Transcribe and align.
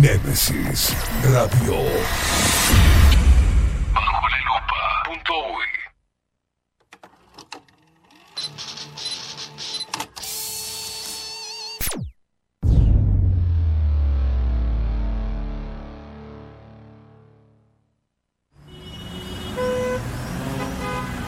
Nemesis 0.00 0.96
Radio. 1.22 1.74
Bajo. 3.92 4.20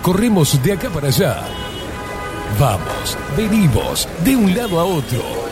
Corremos 0.02 0.62
de 0.62 0.72
acá 0.72 0.88
para 0.88 1.08
allá. 1.08 1.42
Vamos, 2.58 3.18
venimos, 3.36 4.08
de 4.24 4.34
un 4.34 4.56
lado 4.56 4.80
a 4.80 4.84
otro. 4.84 5.51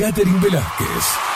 Catherine 0.00 0.40
Velázquez. 0.40 1.29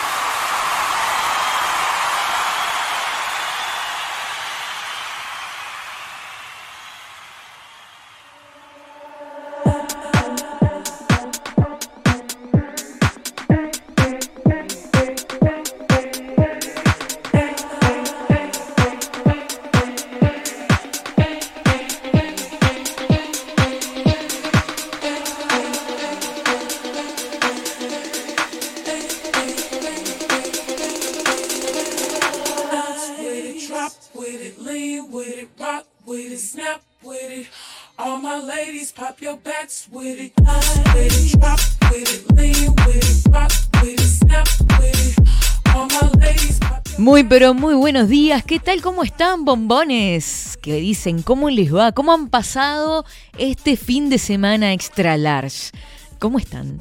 Muy 47.52 47.74
buenos 47.74 48.09
días, 48.09 48.42
¿qué 48.42 48.59
tal? 48.59 48.80
¿Cómo 48.80 49.02
están 49.02 49.45
bombones? 49.45 50.56
¿Qué 50.62 50.76
dicen? 50.76 51.20
¿Cómo 51.20 51.51
les 51.51 51.74
va? 51.74 51.92
¿Cómo 51.92 52.12
han 52.14 52.30
pasado 52.30 53.04
este 53.36 53.76
fin 53.76 54.09
de 54.09 54.16
semana 54.16 54.73
extra 54.73 55.18
large? 55.18 55.73
¿Cómo 56.18 56.38
están? 56.38 56.80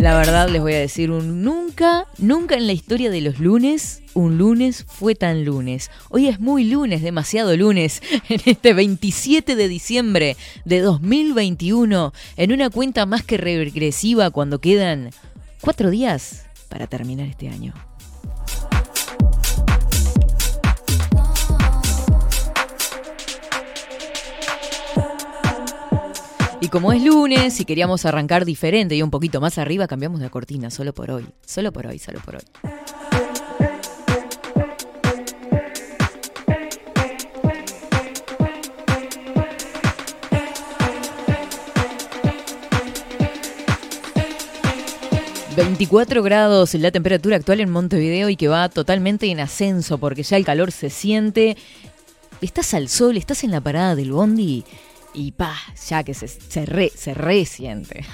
La 0.00 0.16
verdad 0.16 0.48
les 0.48 0.60
voy 0.60 0.72
a 0.72 0.80
decir 0.80 1.12
un 1.12 1.44
nunca, 1.44 2.08
nunca 2.18 2.56
en 2.56 2.66
la 2.66 2.72
historia 2.72 3.10
de 3.10 3.20
los 3.20 3.38
lunes, 3.38 4.02
un 4.14 4.36
lunes 4.36 4.84
fue 4.88 5.14
tan 5.14 5.44
lunes. 5.44 5.92
Hoy 6.08 6.26
es 6.26 6.40
muy 6.40 6.64
lunes, 6.64 7.02
demasiado 7.02 7.56
lunes, 7.56 8.02
en 8.28 8.40
este 8.46 8.74
27 8.74 9.54
de 9.54 9.68
diciembre 9.68 10.36
de 10.64 10.80
2021, 10.80 12.12
en 12.36 12.52
una 12.52 12.70
cuenta 12.70 13.06
más 13.06 13.22
que 13.22 13.36
regresiva 13.36 14.30
cuando 14.30 14.60
quedan 14.60 15.10
cuatro 15.60 15.90
días 15.90 16.46
para 16.68 16.86
terminar 16.86 17.26
este 17.28 17.48
año. 17.48 17.74
Y 26.60 26.68
como 26.68 26.94
es 26.94 27.04
lunes 27.04 27.60
y 27.60 27.66
queríamos 27.66 28.06
arrancar 28.06 28.46
diferente 28.46 28.96
y 28.96 29.02
un 29.02 29.10
poquito 29.10 29.38
más 29.38 29.58
arriba, 29.58 29.86
cambiamos 29.86 30.20
de 30.20 30.30
cortina, 30.30 30.70
solo 30.70 30.94
por 30.94 31.10
hoy. 31.10 31.26
Solo 31.44 31.72
por 31.72 31.86
hoy, 31.86 31.98
solo 31.98 32.20
por 32.20 32.36
hoy. 32.36 32.42
...24 45.56 46.22
grados 46.24 46.74
la 46.74 46.90
temperatura 46.90 47.36
actual 47.36 47.60
en 47.60 47.70
Montevideo 47.70 48.28
y 48.28 48.36
que 48.36 48.48
va 48.48 48.68
totalmente 48.68 49.30
en 49.30 49.38
ascenso 49.38 49.98
porque 49.98 50.24
ya 50.24 50.36
el 50.36 50.44
calor 50.44 50.72
se 50.72 50.90
siente. 50.90 51.56
Estás 52.40 52.74
al 52.74 52.88
sol, 52.88 53.16
estás 53.16 53.44
en 53.44 53.52
la 53.52 53.60
parada 53.60 53.94
del 53.94 54.10
bondi 54.10 54.64
y 55.14 55.30
pa, 55.30 55.54
ya 55.88 56.02
que 56.02 56.12
se, 56.12 56.26
se, 56.26 56.66
re, 56.66 56.90
se 56.94 57.14
resiente. 57.14 58.04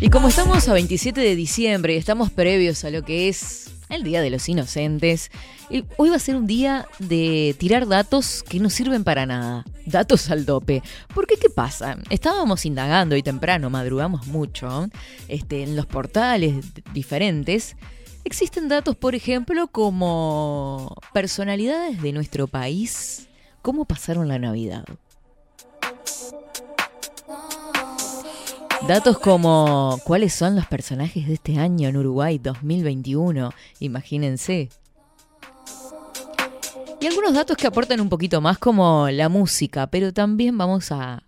Y 0.00 0.08
como 0.08 0.28
estamos 0.28 0.66
a 0.68 0.72
27 0.72 1.20
de 1.20 1.36
diciembre 1.36 1.94
y 1.94 1.96
estamos 1.98 2.30
previos 2.30 2.84
a 2.84 2.90
lo 2.90 3.02
que 3.02 3.28
es 3.28 3.70
el 3.88 4.02
Día 4.02 4.20
de 4.20 4.30
los 4.30 4.48
Inocentes, 4.48 5.30
hoy 5.96 6.10
va 6.10 6.16
a 6.16 6.20
ser 6.20 6.36
un 6.36 6.46
día 6.46 6.86
de 6.98 7.54
tirar 7.58 7.86
datos 7.86 8.42
que 8.42 8.60
no 8.60 8.70
sirven 8.70 9.04
para 9.04 9.26
nada. 9.26 9.64
Datos 9.86 10.30
al 10.30 10.46
dope. 10.46 10.82
Porque, 11.14 11.36
¿qué 11.36 11.50
pasa? 11.50 11.98
Estábamos 12.10 12.64
indagando 12.64 13.16
y 13.16 13.22
temprano, 13.22 13.70
madrugamos 13.70 14.26
mucho, 14.26 14.88
este, 15.28 15.62
en 15.62 15.76
los 15.76 15.86
portales 15.86 16.64
diferentes. 16.92 17.76
Existen 18.24 18.68
datos, 18.68 18.96
por 18.96 19.14
ejemplo, 19.14 19.68
como 19.68 20.96
personalidades 21.12 22.00
de 22.00 22.12
nuestro 22.12 22.46
país, 22.46 23.28
cómo 23.60 23.84
pasaron 23.84 24.28
la 24.28 24.38
Navidad. 24.38 24.84
Datos 28.86 29.18
como 29.18 29.98
cuáles 30.04 30.34
son 30.34 30.54
los 30.56 30.66
personajes 30.66 31.26
de 31.26 31.34
este 31.34 31.58
año 31.58 31.88
en 31.88 31.96
Uruguay 31.96 32.38
2021, 32.38 33.50
imagínense. 33.80 34.68
Y 37.00 37.06
algunos 37.06 37.32
datos 37.32 37.56
que 37.56 37.66
aportan 37.66 38.00
un 38.00 38.10
poquito 38.10 38.42
más 38.42 38.58
como 38.58 39.08
la 39.08 39.30
música, 39.30 39.86
pero 39.86 40.12
también 40.12 40.58
vamos 40.58 40.92
a, 40.92 41.22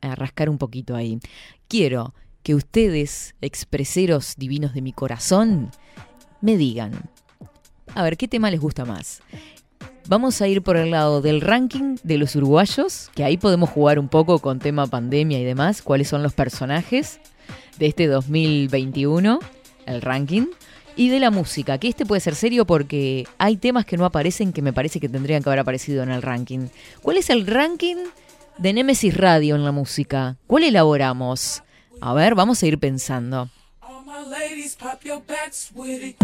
rascar 0.00 0.48
un 0.48 0.56
poquito 0.56 0.96
ahí. 0.96 1.20
Quiero 1.68 2.14
que 2.42 2.54
ustedes, 2.54 3.34
expreseros 3.42 4.34
divinos 4.36 4.72
de 4.72 4.80
mi 4.80 4.94
corazón, 4.94 5.70
me 6.40 6.56
digan, 6.56 7.10
a 7.94 8.02
ver, 8.02 8.16
¿qué 8.16 8.26
tema 8.26 8.50
les 8.50 8.60
gusta 8.60 8.86
más? 8.86 9.22
Vamos 10.08 10.42
a 10.42 10.48
ir 10.48 10.62
por 10.62 10.76
el 10.76 10.90
lado 10.90 11.22
del 11.22 11.40
ranking 11.40 11.96
de 12.02 12.18
los 12.18 12.34
uruguayos, 12.34 13.10
que 13.14 13.24
ahí 13.24 13.36
podemos 13.36 13.70
jugar 13.70 13.98
un 13.98 14.08
poco 14.08 14.40
con 14.40 14.58
tema 14.58 14.86
pandemia 14.86 15.38
y 15.38 15.44
demás, 15.44 15.80
cuáles 15.80 16.08
son 16.08 16.22
los 16.22 16.32
personajes 16.32 17.20
de 17.78 17.86
este 17.86 18.08
2021, 18.08 19.38
el 19.86 20.02
ranking, 20.02 20.46
y 20.96 21.08
de 21.08 21.20
la 21.20 21.30
música, 21.30 21.78
que 21.78 21.88
este 21.88 22.04
puede 22.04 22.20
ser 22.20 22.34
serio 22.34 22.66
porque 22.66 23.26
hay 23.38 23.56
temas 23.56 23.86
que 23.86 23.96
no 23.96 24.04
aparecen 24.04 24.52
que 24.52 24.60
me 24.60 24.72
parece 24.72 25.00
que 25.00 25.08
tendrían 25.08 25.42
que 25.42 25.48
haber 25.48 25.60
aparecido 25.60 26.02
en 26.02 26.10
el 26.10 26.20
ranking. 26.20 26.68
¿Cuál 27.00 27.16
es 27.16 27.30
el 27.30 27.46
ranking 27.46 27.96
de 28.58 28.72
Nemesis 28.72 29.16
Radio 29.16 29.54
en 29.54 29.64
la 29.64 29.72
música? 29.72 30.36
¿Cuál 30.46 30.64
elaboramos? 30.64 31.62
A 32.00 32.12
ver, 32.12 32.34
vamos 32.34 32.62
a 32.62 32.66
ir 32.66 32.78
pensando. 32.78 33.48
My 34.12 34.28
ladies, 34.28 34.76
pop 34.76 35.00
your 35.04 35.22
backs 35.26 35.70
with 35.74 36.02
it. 36.02 36.16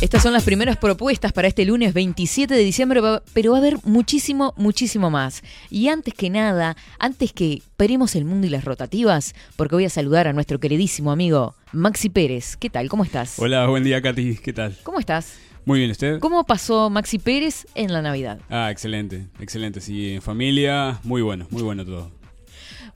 Estas 0.00 0.22
son 0.22 0.32
las 0.32 0.44
primeras 0.44 0.76
propuestas 0.76 1.32
para 1.32 1.48
este 1.48 1.64
lunes 1.64 1.92
27 1.92 2.54
de 2.54 2.62
diciembre, 2.62 3.00
pero 3.34 3.50
va 3.50 3.56
a 3.56 3.60
haber 3.60 3.78
muchísimo, 3.82 4.54
muchísimo 4.56 5.10
más. 5.10 5.42
Y 5.70 5.88
antes 5.88 6.14
que 6.14 6.30
nada, 6.30 6.76
antes 7.00 7.32
que 7.32 7.62
peremos 7.76 8.14
el 8.14 8.24
mundo 8.24 8.46
y 8.46 8.50
las 8.50 8.64
rotativas, 8.64 9.34
porque 9.56 9.74
voy 9.74 9.86
a 9.86 9.90
saludar 9.90 10.28
a 10.28 10.32
nuestro 10.32 10.60
queridísimo 10.60 11.10
amigo 11.10 11.56
Maxi 11.72 12.08
Pérez. 12.08 12.56
¿Qué 12.56 12.70
tal? 12.70 12.88
¿Cómo 12.88 13.02
estás? 13.02 13.40
Hola, 13.40 13.66
buen 13.66 13.82
día, 13.82 14.00
Katy. 14.00 14.36
¿Qué 14.36 14.52
tal? 14.52 14.76
¿Cómo 14.84 15.00
estás? 15.00 15.36
Muy 15.64 15.80
bien, 15.80 15.90
¿usted? 15.90 16.20
¿Cómo 16.20 16.46
pasó 16.46 16.90
Maxi 16.90 17.18
Pérez 17.18 17.66
en 17.74 17.92
la 17.92 18.02
Navidad? 18.02 18.38
Ah, 18.48 18.70
excelente, 18.70 19.26
excelente. 19.40 19.80
Sí, 19.80 20.14
en 20.14 20.22
familia, 20.22 21.00
muy 21.02 21.22
bueno, 21.22 21.48
muy 21.50 21.62
bueno 21.64 21.84
todo. 21.84 22.19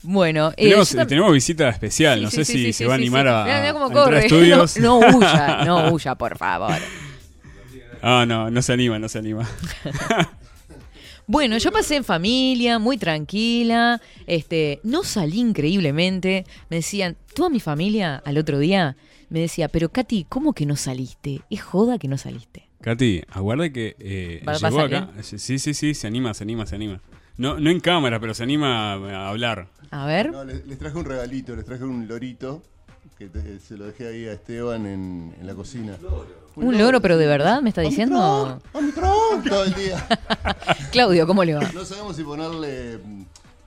Bueno, 0.05 0.51
eh, 0.51 0.63
Tenemos, 0.63 0.91
yo 0.91 0.99
tam- 0.99 1.07
tenemos 1.07 1.33
visita 1.33 1.69
especial, 1.69 2.19
Sí, 2.19 2.23
no 2.25 2.29
sí, 2.31 2.35
sé 2.37 2.45
sí, 2.45 2.53
si 2.65 2.73
se 2.73 2.85
va 2.85 2.93
a 2.93 2.97
animar 2.97 3.27
a, 3.27 3.43
Mirá, 3.43 3.59
mirá 3.61 3.73
cómo 3.73 3.85
a 3.85 3.87
entrar 3.89 4.03
a 4.03 4.05
corre. 4.05 4.25
estudios. 4.25 4.77
No, 4.79 4.99
no 5.01 5.17
huya, 5.17 5.61
no 5.65 5.89
huya, 5.91 6.15
por 6.15 6.37
favor. 6.37 6.77
Ah, 8.01 8.25
no, 8.27 8.49
no 8.51 8.61
se 8.61 8.73
anima, 8.73 8.99
no 8.99 9.09
se 9.09 9.17
anima. 9.19 9.47
Bueno, 11.27 11.57
yo 11.57 11.71
pasé 11.71 11.95
en 11.95 12.03
familia, 12.03 12.77
muy 12.77 12.97
tranquila, 12.99 13.99
este, 14.27 14.79
no 14.83 15.03
salí 15.03 15.39
increíblemente. 15.39 16.45
Me 16.69 16.77
decían, 16.77 17.17
toda 17.33 17.49
mi 17.49 17.59
familia 17.59 18.21
al 18.25 18.37
otro 18.37 18.59
día 18.59 18.95
me 19.29 19.39
decía, 19.39 19.67
pero 19.69 19.89
Katy, 19.89 20.27
¿cómo 20.29 20.53
que 20.53 20.67
no 20.67 20.75
saliste? 20.75 21.41
Es 21.49 21.63
joda 21.63 21.97
que 21.97 22.07
no 22.07 22.19
saliste. 22.19 22.67
Katy, 22.81 23.23
aguarde 23.31 23.73
que 23.73 23.95
eh, 23.97 24.43
¿Va- 24.47 24.51
va 24.59 24.67
a 24.67 24.69
llegó 24.69 24.81
acá. 24.81 25.09
Sí, 25.23 25.57
sí, 25.57 25.73
sí, 25.73 25.95
se 25.95 26.05
anima, 26.05 26.31
se 26.35 26.43
anima, 26.43 26.67
se 26.67 26.75
anima. 26.75 27.01
No, 27.37 27.59
no 27.59 27.71
en 27.71 27.79
cámara, 27.79 28.19
pero 28.19 28.35
se 28.35 28.43
anima 28.43 28.93
a 28.93 29.29
hablar. 29.29 29.69
A 29.91 30.05
ver. 30.05 30.31
No, 30.31 30.43
les, 30.43 30.65
les 30.65 30.77
traje 30.77 30.97
un 30.97 31.05
regalito, 31.05 31.55
les 31.55 31.65
traje 31.65 31.83
un 31.83 32.07
lorito 32.07 32.61
que 33.17 33.27
te- 33.29 33.59
se 33.59 33.77
lo 33.77 33.85
dejé 33.85 34.07
ahí 34.07 34.25
a 34.27 34.33
Esteban 34.33 34.85
en, 34.85 35.35
en 35.39 35.47
la 35.47 35.53
cocina. 35.55 35.97
Un 36.55 36.77
loro, 36.77 37.01
pero 37.01 37.17
de 37.17 37.27
verdad, 37.27 37.61
¿me 37.61 37.69
está 37.69 37.81
diciendo? 37.81 38.59
Omicron, 38.73 39.43
todo 39.43 39.63
el 39.63 39.73
día. 39.73 40.05
Claudio, 40.91 41.25
¿cómo 41.27 41.43
le 41.43 41.53
va? 41.55 41.61
No 41.73 41.85
sabemos 41.85 42.15
si 42.15 42.23
ponerle, 42.23 42.99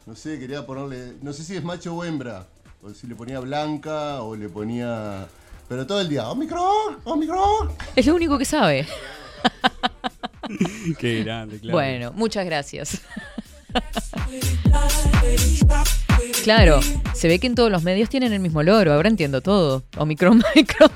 no 0.07 0.15
sé, 0.15 0.39
quería 0.39 0.65
ponerle, 0.67 1.15
no 1.23 1.33
sé 1.33 1.45
si 1.45 1.57
es 1.57 1.63
macho 1.65 1.95
o 1.95 2.05
hembra, 2.05 2.47
o 2.83 2.91
si 2.91 3.07
le 3.07 3.15
ponía 3.15 3.41
blanca 3.41 4.23
o 4.23 4.35
le 4.37 4.49
ponía, 4.49 5.27
pero 5.69 5.87
todo 5.87 6.01
el 6.01 6.09
día, 6.09 6.29
Omicron, 6.29 6.99
Omicron. 7.05 7.71
Es 7.97 8.07
lo 8.07 8.15
único 8.15 8.39
que 8.39 8.45
sabe. 8.45 8.87
Qué 10.99 11.23
grande, 11.23 11.59
claro. 11.61 11.77
Bueno, 11.77 12.13
muchas 12.15 12.45
gracias. 12.45 13.03
Claro, 16.45 16.81
se 17.13 17.29
ve 17.29 17.39
que 17.39 17.47
en 17.47 17.55
todos 17.55 17.71
los 17.71 17.83
medios 17.83 18.09
tienen 18.09 18.33
el 18.33 18.41
mismo 18.41 18.63
loro, 18.63 18.95
ahora 18.95 19.09
entiendo 19.09 19.43
todo. 19.43 19.85
Omicron, 19.97 20.43
micro. 20.55 20.91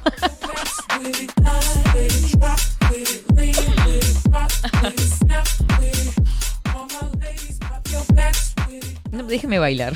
No, 9.10 9.24
déjeme 9.24 9.58
bailar. 9.58 9.92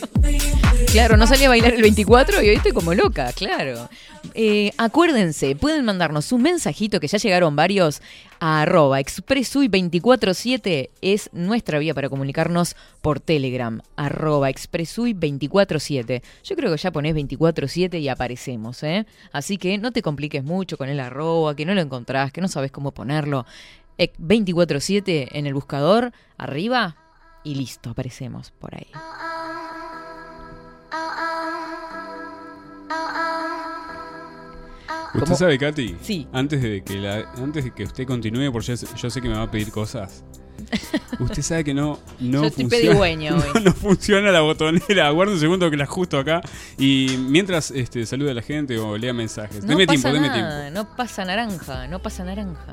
claro, 0.92 1.16
no 1.16 1.26
salí 1.26 1.44
a 1.44 1.48
bailar 1.48 1.74
el 1.74 1.82
24 1.82 2.42
y 2.42 2.48
hoy 2.50 2.54
estoy 2.54 2.72
como 2.72 2.94
loca, 2.94 3.32
claro. 3.32 3.88
Eh, 4.34 4.72
acuérdense, 4.76 5.56
pueden 5.56 5.84
mandarnos 5.84 6.30
un 6.30 6.42
mensajito 6.42 7.00
que 7.00 7.08
ya 7.08 7.18
llegaron 7.18 7.56
varios 7.56 8.02
a 8.40 8.62
arroba 8.62 8.98
expresui247 9.00 10.90
es 11.02 11.30
nuestra 11.32 11.78
vía 11.78 11.94
para 11.94 12.08
comunicarnos 12.08 12.74
por 13.02 13.20
Telegram, 13.20 13.80
arroba 13.96 14.48
expresui247. 14.50 16.22
Yo 16.44 16.56
creo 16.56 16.70
que 16.72 16.78
ya 16.78 16.90
ponés 16.90 17.14
247 17.14 17.98
y 17.98 18.08
aparecemos, 18.08 18.82
¿eh? 18.82 19.06
Así 19.32 19.58
que 19.58 19.76
no 19.78 19.92
te 19.92 20.02
compliques 20.02 20.42
mucho 20.42 20.76
con 20.78 20.88
el 20.88 21.00
arroba, 21.00 21.54
que 21.54 21.64
no 21.66 21.74
lo 21.74 21.80
encontrás, 21.80 22.32
que 22.32 22.40
no 22.40 22.48
sabes 22.48 22.70
cómo 22.72 22.92
ponerlo. 22.92 23.46
Ec- 23.98 24.14
247 24.18 25.38
en 25.38 25.46
el 25.46 25.54
buscador, 25.54 26.12
arriba, 26.38 26.96
y 27.44 27.54
listo, 27.54 27.90
aparecemos 27.90 28.50
por 28.50 28.74
ahí. 28.74 28.86
¿Usted 35.22 35.34
¿Cómo? 35.34 35.36
sabe, 35.36 35.58
Katy? 35.58 35.96
Sí. 36.02 36.26
Antes 36.32 36.62
de 36.62 36.82
que 36.82 36.94
la, 36.94 37.30
antes 37.36 37.64
de 37.64 37.72
que 37.72 37.84
usted 37.84 38.06
continúe, 38.06 38.50
porque 38.52 38.68
yo, 38.68 38.76
sé- 38.76 38.86
yo 38.96 39.10
sé 39.10 39.20
que 39.20 39.28
me 39.28 39.34
va 39.36 39.42
a 39.42 39.50
pedir 39.50 39.70
cosas. 39.70 40.24
Usted 41.18 41.42
sabe 41.42 41.64
que 41.64 41.72
no, 41.74 41.98
no 42.20 42.42
Yo 42.42 42.46
estoy 42.48 42.64
funciona. 42.68 43.30
No, 43.54 43.60
no 43.60 43.72
funciona 43.72 44.30
la 44.30 44.40
botonera. 44.42 45.06
Aguarde 45.08 45.34
un 45.34 45.40
segundo 45.40 45.70
que 45.70 45.76
la 45.76 45.84
ajusto 45.84 46.18
acá. 46.18 46.40
Y 46.78 47.16
mientras 47.28 47.70
este, 47.70 48.04
saluda 48.06 48.30
a 48.32 48.34
la 48.34 48.42
gente 48.42 48.78
o 48.78 48.96
lea 48.96 49.12
mensajes. 49.12 49.62
No 49.64 49.68
deme 49.70 49.86
pasa 49.86 50.10
tiempo, 50.10 50.14
deme 50.14 50.28
nada, 50.28 50.60
tiempo. 50.70 50.78
no 50.90 50.96
pasa 50.96 51.24
naranja, 51.24 51.86
no 51.88 51.98
pasa 52.00 52.24
naranja. 52.24 52.72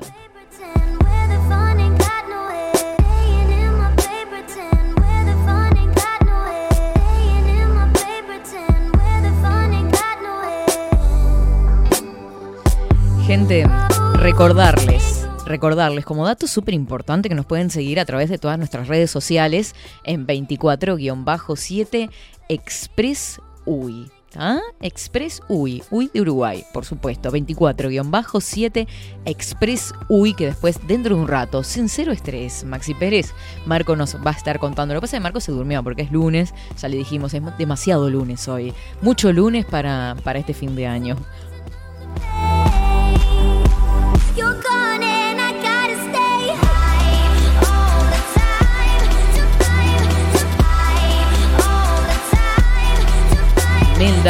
Gente, 13.28 13.66
recordarles, 14.14 15.28
recordarles 15.44 16.06
como 16.06 16.24
dato 16.24 16.46
súper 16.46 16.72
importante 16.72 17.28
que 17.28 17.34
nos 17.34 17.44
pueden 17.44 17.68
seguir 17.68 18.00
a 18.00 18.06
través 18.06 18.30
de 18.30 18.38
todas 18.38 18.56
nuestras 18.56 18.88
redes 18.88 19.10
sociales 19.10 19.74
en 20.02 20.26
24-7 20.26 22.08
Express 22.48 23.38
UI. 23.66 24.10
¿Ah? 24.34 24.60
Express 24.80 25.42
UI, 25.48 25.82
UI 25.90 26.10
de 26.12 26.22
Uruguay, 26.22 26.64
por 26.72 26.86
supuesto, 26.86 27.30
24-7 27.30 28.86
Express 29.26 29.92
UI, 30.08 30.32
que 30.32 30.46
después, 30.46 30.78
dentro 30.86 31.14
de 31.14 31.20
un 31.20 31.28
rato, 31.28 31.62
sin 31.62 31.90
cero 31.90 32.12
estrés, 32.12 32.64
Maxi 32.64 32.94
Pérez, 32.94 33.34
Marco 33.66 33.94
nos 33.94 34.16
va 34.16 34.30
a 34.30 34.34
estar 34.34 34.58
contando. 34.58 34.94
Lo 34.94 35.00
que 35.00 35.04
pasa 35.04 35.16
es 35.16 35.20
que 35.20 35.24
Marco 35.24 35.40
se 35.40 35.52
durmió 35.52 35.82
porque 35.82 36.02
es 36.02 36.12
lunes, 36.12 36.54
ya 36.80 36.88
le 36.88 36.96
dijimos, 36.96 37.34
es 37.34 37.42
demasiado 37.58 38.08
lunes 38.08 38.48
hoy. 38.48 38.72
Mucho 39.02 39.32
lunes 39.34 39.66
para, 39.66 40.16
para 40.24 40.38
este 40.38 40.54
fin 40.54 40.74
de 40.76 40.86
año. 40.86 41.16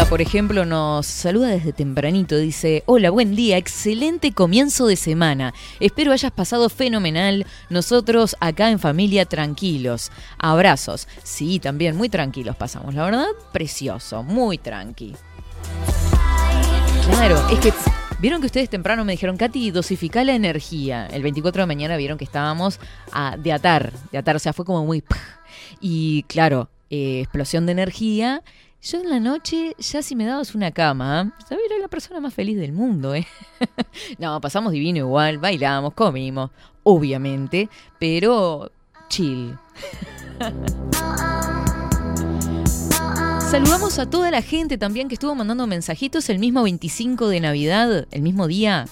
Por 0.09 0.23
ejemplo, 0.23 0.65
nos 0.65 1.07
saluda 1.07 1.49
desde 1.49 1.73
tempranito. 1.73 2.37
Dice, 2.37 2.83
hola, 2.87 3.11
buen 3.11 3.35
día, 3.35 3.57
excelente 3.57 4.33
comienzo 4.33 4.87
de 4.87 4.97
semana. 4.97 5.55
Espero 5.81 6.13
hayas 6.13 6.33
pasado 6.33 6.69
fenomenal. 6.69 7.47
Nosotros 7.69 8.37
acá 8.41 8.71
en 8.71 8.79
familia 8.79 9.27
tranquilos. 9.27 10.11
Abrazos. 10.39 11.09
Sí, 11.23 11.59
también 11.59 11.97
muy 11.97 12.09
tranquilos 12.09 12.57
pasamos. 12.57 12.95
La 12.95 13.05
verdad, 13.05 13.27
precioso, 13.53 14.23
muy 14.23 14.57
tranqui. 14.59 15.15
Claro, 17.11 17.47
es 17.51 17.59
que 17.59 17.73
vieron 18.19 18.41
que 18.41 18.47
ustedes 18.47 18.69
temprano 18.69 19.05
me 19.05 19.13
dijeron, 19.13 19.37
Katy, 19.37 19.71
dosifica 19.71 20.25
la 20.25 20.35
energía. 20.35 21.07
El 21.07 21.23
24 21.23 21.63
de 21.63 21.67
mañana 21.67 21.97
vieron 21.97 22.19
que 22.19 22.25
estábamos 22.25 22.81
a, 23.13 23.37
de 23.37 23.53
atar, 23.53 23.93
de 24.13 24.19
atar, 24.19 24.37
o 24.37 24.39
sea, 24.39 24.53
fue 24.53 24.65
como 24.65 24.85
muy... 24.85 25.03
Y 25.81 26.25
claro, 26.25 26.69
eh, 26.91 27.21
explosión 27.21 27.67
de 27.67 27.73
energía. 27.73 28.43
Yo 28.81 29.01
en 29.01 29.11
la 29.11 29.21
noche, 29.21 29.75
ya 29.79 30.03
si 30.03 30.15
me 30.15 30.25
dabas 30.25 30.55
una 30.55 30.71
cama, 30.71 31.35
¿sabes? 31.49 31.65
Era 31.67 31.79
la 31.79 31.89
persona 31.89 32.21
más 32.21 32.33
feliz 32.33 32.57
del 32.59 32.73
mundo, 32.73 33.15
¿eh? 33.15 33.27
no, 34.19 34.41
pasamos 34.41 34.73
divino 34.73 34.99
igual, 34.99 35.39
bailamos, 35.39 35.95
comimos, 35.95 36.51
obviamente, 36.85 37.69
pero 37.99 38.71
chill. 39.09 39.57
Saludamos 43.51 43.99
a 43.99 44.05
toda 44.05 44.31
la 44.31 44.43
gente 44.43 44.77
también 44.77 45.09
que 45.09 45.15
estuvo 45.15 45.35
mandando 45.35 45.67
mensajitos 45.67 46.29
el 46.29 46.39
mismo 46.39 46.63
25 46.65 47.29
de 47.29 47.41
Navidad, 47.41 48.07
el 48.11 48.21
mismo 48.21 48.47
día. 48.47 48.85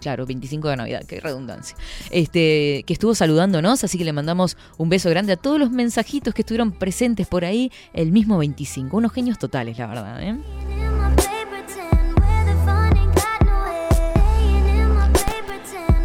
Claro, 0.00 0.26
25 0.26 0.68
de 0.68 0.76
Navidad, 0.76 1.02
qué 1.08 1.18
redundancia. 1.18 1.76
Este, 2.12 2.84
que 2.86 2.92
estuvo 2.92 3.16
saludándonos, 3.16 3.82
así 3.82 3.98
que 3.98 4.04
le 4.04 4.12
mandamos 4.12 4.56
un 4.78 4.90
beso 4.90 5.10
grande 5.10 5.32
a 5.32 5.36
todos 5.36 5.58
los 5.58 5.72
mensajitos 5.72 6.34
que 6.34 6.42
estuvieron 6.42 6.70
presentes 6.70 7.26
por 7.26 7.44
ahí 7.44 7.72
el 7.92 8.12
mismo 8.12 8.38
25. 8.38 8.96
Unos 8.96 9.12
genios 9.12 9.40
totales, 9.40 9.76
la 9.76 9.88
verdad, 9.88 10.22
¿eh? 10.22 10.38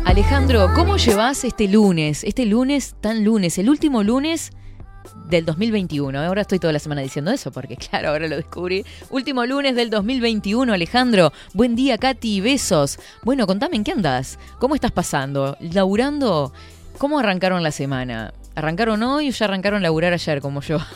Alejandro, 0.06 0.70
¿cómo 0.74 0.98
llevas 0.98 1.44
este 1.44 1.68
lunes? 1.68 2.24
Este 2.24 2.48
lunes 2.48 2.96
tan 3.00 3.24
lunes, 3.24 3.60
el 3.60 3.70
último 3.70 4.02
lunes 4.02 4.50
del 5.30 5.46
2021. 5.46 6.20
Ahora 6.20 6.42
estoy 6.42 6.60
toda 6.60 6.74
la 6.74 6.80
semana 6.80 7.02
diciendo 7.02 7.32
eso 7.32 7.52
porque 7.52 7.78
claro, 7.90 8.10
ahora 8.10 8.28
lo 8.28 8.36
descubrí. 8.36 8.86
Último 9.10 9.46
lunes 9.46 9.76
del 9.76 9.90
2021, 9.90 10.74
Alejandro. 10.74 11.32
Buen 11.54 11.76
día, 11.76 11.98
Katy, 11.98 12.42
besos. 12.42 13.00
Bueno, 13.24 13.48
contame 13.48 13.76
en 13.76 13.84
qué 13.84 13.92
andas. 13.92 14.40
¿Cómo 14.60 14.76
estás 14.76 14.92
pasando? 14.92 15.58
¿Laburando? 15.60 16.54
¿Cómo 16.98 17.20
arrancaron 17.20 17.64
la 17.64 17.72
semana? 17.72 18.34
¿Arrancaron 18.56 19.04
hoy 19.04 19.30
o 19.30 19.32
ya 19.32 19.46
arrancaron 19.46 19.80
a 19.80 19.84
laburar 19.84 20.14
ayer 20.14 20.40
como 20.42 20.62
yo? 20.62 20.80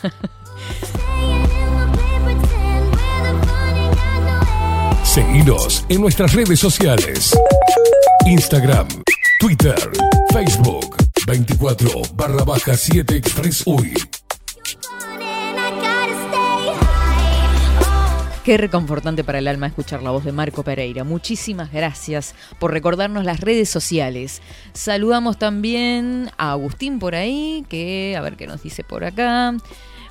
Seguinos 5.04 5.86
en 5.90 6.02
nuestras 6.02 6.34
redes 6.34 6.60
sociales. 6.60 7.36
Instagram, 8.28 8.88
Twitter, 9.40 9.76
Facebook, 10.32 10.96
24 11.26 11.90
barra 12.14 12.44
baja 12.44 12.78
7 12.78 13.18
Express 13.18 13.64
UI. 13.66 13.94
Qué 18.44 18.58
reconfortante 18.58 19.24
para 19.24 19.40
el 19.40 19.48
alma 19.48 19.68
escuchar 19.68 20.02
la 20.02 20.12
voz 20.12 20.24
de 20.24 20.32
Marco 20.32 20.64
Pereira. 20.64 21.04
Muchísimas 21.04 21.72
gracias 21.72 22.34
por 22.58 22.72
recordarnos 22.72 23.26
las 23.26 23.42
redes 23.42 23.70
sociales. 23.70 24.42
Saludamos 24.74 25.38
también 25.38 26.32
a 26.38 26.52
Agustín 26.52 27.00
por 27.00 27.16
ahí, 27.16 27.66
que 27.70 28.16
a 28.18 28.22
ver 28.22 28.38
qué 28.38 28.48
nos 28.48 28.64
dice 28.64 28.84
por 28.84 29.04
acá. 29.04 29.56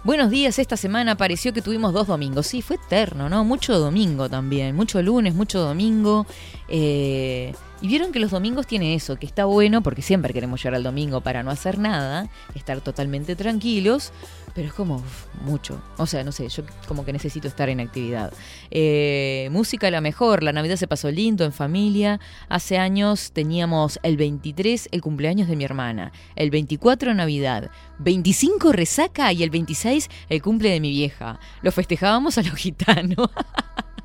Buenos 0.05 0.31
días, 0.31 0.59
esta 0.59 0.77
semana 0.77 1.17
pareció 1.17 1.53
que 1.53 1.63
tuvimos 1.63 1.93
dos 1.93 2.07
domingos. 2.07 2.47
Sí, 2.47 2.63
fue 2.63 2.77
eterno, 2.77 3.29
¿no? 3.29 3.45
Mucho 3.45 3.79
domingo 3.79 4.29
también, 4.29 4.77
mucho 4.77 5.03
lunes, 5.03 5.35
mucho 5.35 5.59
domingo. 5.61 6.27
Eh, 6.69 7.55
Y 7.81 7.87
vieron 7.87 8.11
que 8.11 8.19
los 8.19 8.33
domingos 8.33 8.67
tiene 8.67 8.95
eso, 8.95 9.17
que 9.17 9.27
está 9.27 9.45
bueno 9.45 9.83
porque 9.83 10.03
siempre 10.03 10.33
queremos 10.33 10.61
llegar 10.61 10.75
al 10.75 10.83
domingo 10.83 11.21
para 11.21 11.45
no 11.45 11.51
hacer 11.53 11.79
nada, 11.79 12.29
estar 12.57 12.81
totalmente 12.81 13.37
tranquilos, 13.37 14.13
pero 14.53 14.67
es 14.67 14.75
como 14.75 15.05
mucho. 15.45 15.81
O 15.97 16.07
sea, 16.07 16.25
no 16.25 16.33
sé, 16.33 16.49
yo 16.49 16.65
como 16.89 17.05
que 17.05 17.13
necesito 17.13 17.47
estar 17.47 17.69
en 17.69 17.79
actividad. 17.79 18.33
Eh, 18.73 19.49
música 19.53 19.93
la 19.93 20.01
mejor, 20.01 20.43
la 20.43 20.53
Navidad 20.53 20.75
se 20.75 20.89
pasó 20.89 21.09
lindo 21.13 21.45
en 21.45 21.53
familia. 21.53 22.19
Hace 22.49 22.79
años 22.79 23.31
teníamos 23.31 24.01
el 24.03 24.17
23 24.17 24.89
el 24.91 25.01
cumpleaños 25.01 25.47
de 25.47 25.55
mi 25.55 25.63
hermana, 25.63 26.11
el 26.35 26.51
24 26.51 27.15
Navidad, 27.15 27.71
25 28.01 28.73
resaca 28.73 29.33
y 29.33 29.45
el 29.45 29.51
26 29.51 30.09
el 30.29 30.43
cumple 30.43 30.71
de 30.71 30.81
mi 30.81 30.91
vieja. 30.91 31.39
Lo 31.63 31.71
festejábamos 31.71 32.39
a 32.39 32.43
los 32.43 32.55
gitanos. 32.55 33.31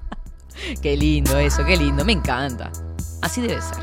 qué 0.83 0.95
lindo 0.95 1.39
eso, 1.39 1.65
qué 1.65 1.75
lindo, 1.75 2.05
me 2.05 2.13
encanta. 2.13 2.71
Así 3.23 3.41
debe 3.41 3.61
ser. 3.61 3.81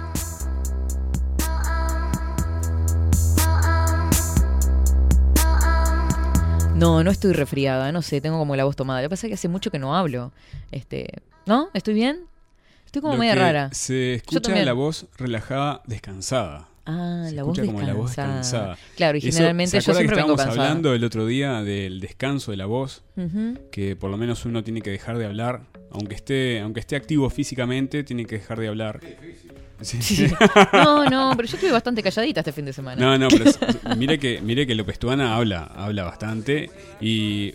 No, 6.77 7.05
no 7.05 7.11
estoy 7.11 7.33
resfriada, 7.35 7.93
no 7.93 8.01
sé, 8.01 8.21
tengo 8.23 8.39
como 8.39 8.57
la 8.57 8.65
voz 8.65 8.75
tomada. 8.75 9.01
Lo 9.03 9.07
que 9.07 9.11
pasa 9.11 9.27
es 9.27 9.31
que 9.31 9.35
hace 9.35 9.49
mucho 9.49 9.71
que 9.71 9.79
no 9.79 9.95
hablo. 9.97 10.33
Este, 10.71 11.09
¿no? 11.47 11.69
¿Estoy 11.75 11.93
bien? 11.95 12.21
Estoy 12.87 13.03
como 13.03 13.15
Lo 13.15 13.21
media 13.21 13.35
que 13.35 13.41
rara. 13.41 13.71
Se 13.73 14.15
escucha 14.15 14.55
la 14.65 14.73
voz 14.73 15.07
relajada, 15.19 15.83
descansada. 15.87 16.69
Ah, 16.87 17.25
Se 17.29 17.35
la 17.35 17.43
voz 17.43 17.59
escucha 17.59 17.73
como 17.75 17.87
la 17.87 17.93
voz 17.95 18.07
descansada. 18.17 18.79
Claro, 18.97 19.19
y 19.19 19.21
Eso, 19.21 19.37
generalmente 19.37 19.81
¿se 19.81 19.87
yo 19.87 19.93
siempre 19.95 20.17
que 20.17 20.23
vengo 20.23 20.33
estábamos 20.33 20.55
cansada. 20.57 20.69
hablando 20.69 20.95
el 20.95 21.05
otro 21.05 21.27
día 21.27 21.63
del 21.63 22.01
descanso 22.01 22.51
de 22.51 22.57
la 22.57 22.67
voz, 22.67 23.03
que 23.71 23.95
por 23.97 24.11
lo 24.11 24.17
menos 24.17 24.47
uno 24.47 24.65
tiene 24.65 24.81
que 24.81 24.91
dejar 24.91 25.19
de 25.19 25.27
hablar, 25.27 25.63
aunque 25.93 26.15
esté, 26.15 26.61
aunque 26.61 26.81
esté 26.81 26.97
activo 26.97 27.29
físicamente, 27.31 28.05
tiene 28.05 28.25
que 28.27 28.39
dejar 28.39 28.59
de 28.61 28.69
hablar. 28.69 29.01
Sí. 29.81 30.03
Sí. 30.03 30.27
No, 30.73 31.07
no, 31.07 31.33
pero 31.37 31.49
yo 31.49 31.55
estuve 31.55 31.73
bastante 31.73 32.03
calladita 32.03 32.41
este 32.41 32.53
fin 32.53 32.67
de 32.67 32.73
semana. 32.73 33.01
No, 33.01 33.17
no, 33.17 33.29
pero 33.29 33.51
mire 33.97 34.19
que, 34.19 34.41
mire 34.43 34.67
que 34.67 34.75
López 34.75 34.99
Tuana 34.99 35.35
habla, 35.37 35.65
habla 35.75 36.05
bastante. 36.05 36.71
Y 37.01 37.55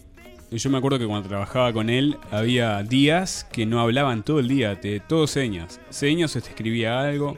yo 0.51 0.70
me 0.70 0.77
acuerdo 0.77 0.98
que 0.98 1.06
cuando 1.06 1.27
trabajaba 1.27 1.72
con 1.74 1.89
él, 1.89 2.18
había 2.32 2.82
días 2.84 3.46
que 3.51 3.65
no 3.65 3.80
hablaban 3.80 4.24
todo 4.24 4.39
el 4.39 4.48
día, 4.48 4.80
te, 4.80 5.00
todo 5.00 5.27
señas. 5.27 5.80
Señas, 5.89 6.32
se 6.32 6.42
te 6.42 6.50
escribía 6.50 7.00
algo. 7.00 7.38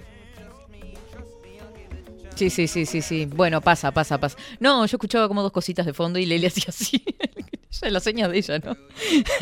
Sí, 2.37 2.49
sí, 2.49 2.67
sí, 2.67 2.85
sí, 2.85 3.01
sí. 3.01 3.25
Bueno, 3.25 3.61
pasa, 3.61 3.91
pasa, 3.91 4.19
pasa. 4.19 4.37
No, 4.59 4.85
yo 4.85 4.95
escuchaba 4.97 5.27
como 5.27 5.41
dos 5.41 5.51
cositas 5.51 5.85
de 5.85 5.93
fondo 5.93 6.19
y 6.19 6.25
Lele 6.25 6.47
hacía 6.47 6.65
así. 6.69 7.03
ya 7.81 7.89
las 7.89 8.03
señas 8.03 8.31
de 8.31 8.37
ella, 8.37 8.59
¿no? 8.59 8.77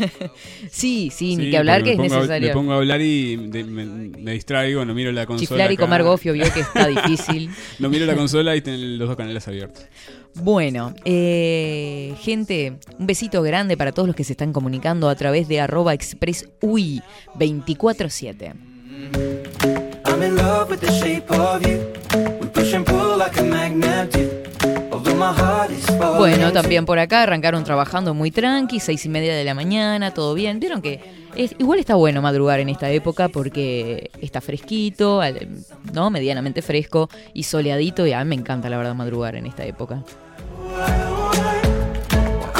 sí, 0.71 1.11
sí, 1.13 1.35
ni 1.35 1.45
Sí, 1.45 1.51
que 1.51 1.57
hablar 1.57 1.83
que 1.83 1.91
es 1.91 1.97
me 1.97 2.03
pongo 2.05 2.15
a- 2.15 2.19
necesario. 2.19 2.47
me 2.49 2.53
pongo 2.53 2.71
a 2.73 2.75
hablar 2.77 3.01
y 3.01 3.35
de- 3.35 3.63
me, 3.63 3.85
me 3.85 4.31
distraigo, 4.31 4.83
no 4.85 4.93
miro 4.93 5.11
la 5.11 5.25
consola. 5.25 5.47
Chiflar 5.47 5.71
y 5.71 5.75
acá. 5.75 5.83
comer 5.83 6.03
gofio 6.03 6.33
vio 6.33 6.51
que 6.53 6.61
está 6.61 6.87
difícil. 6.87 7.49
No 7.79 7.89
miro 7.89 8.05
la 8.05 8.15
consola 8.15 8.55
y 8.55 8.61
tienen 8.61 8.97
los 8.97 9.07
dos 9.07 9.17
canales 9.17 9.47
abiertos. 9.47 9.85
Bueno, 10.35 10.93
eh, 11.05 12.13
gente, 12.19 12.77
un 12.99 13.07
besito 13.07 13.41
grande 13.41 13.77
para 13.77 13.91
todos 13.93 14.07
los 14.07 14.15
que 14.17 14.23
se 14.25 14.33
están 14.33 14.51
comunicando 14.51 15.07
a 15.07 15.15
través 15.15 15.47
de 15.47 15.61
arroba 15.61 15.93
expressui 15.93 17.01
24-7. 17.39 18.53
Bueno, 26.17 26.51
también 26.51 26.85
por 26.85 26.99
acá 26.99 27.23
arrancaron 27.23 27.63
trabajando 27.63 28.13
muy 28.13 28.31
tranqui, 28.31 28.79
seis 28.79 29.05
y 29.05 29.09
media 29.09 29.35
de 29.35 29.43
la 29.43 29.53
mañana, 29.53 30.11
todo 30.13 30.33
bien. 30.33 30.59
Vieron 30.59 30.81
que 30.81 30.99
es- 31.35 31.55
igual 31.59 31.79
está 31.79 31.95
bueno 31.95 32.21
madrugar 32.21 32.59
en 32.59 32.69
esta 32.69 32.89
época 32.89 33.29
porque 33.29 34.09
está 34.21 34.41
fresquito, 34.41 35.21
¿no? 35.93 36.09
Medianamente 36.09 36.61
fresco 36.61 37.09
y 37.33 37.43
soleadito 37.43 38.05
y 38.07 38.13
a 38.13 38.23
mí 38.23 38.29
me 38.29 38.35
encanta 38.35 38.69
la 38.69 38.77
verdad 38.77 38.95
madrugar 38.95 39.35
en 39.35 39.45
esta 39.45 39.65
época. 39.65 40.03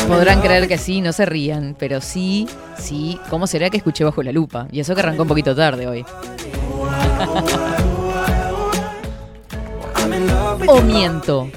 Podrán 0.08 0.40
creer 0.42 0.68
que 0.68 0.78
sí, 0.78 1.02
no 1.02 1.14
se 1.14 1.26
rían, 1.26 1.76
pero 1.80 2.00
sí, 2.00 2.48
sí, 2.78 3.20
¿cómo 3.30 3.48
será 3.48 3.70
que 3.72 3.78
escuché 3.78 4.04
bajo 4.04 4.22
la 4.22 4.32
lupa? 4.32 4.68
Y 4.72 4.80
eso 4.80 4.94
que 4.94 5.02
arrancó 5.02 5.24
un 5.24 5.28
poquito 5.30 5.56
tarde 5.56 5.88
hoy. 5.88 6.06
O 10.68 10.82
miento. 10.82 11.50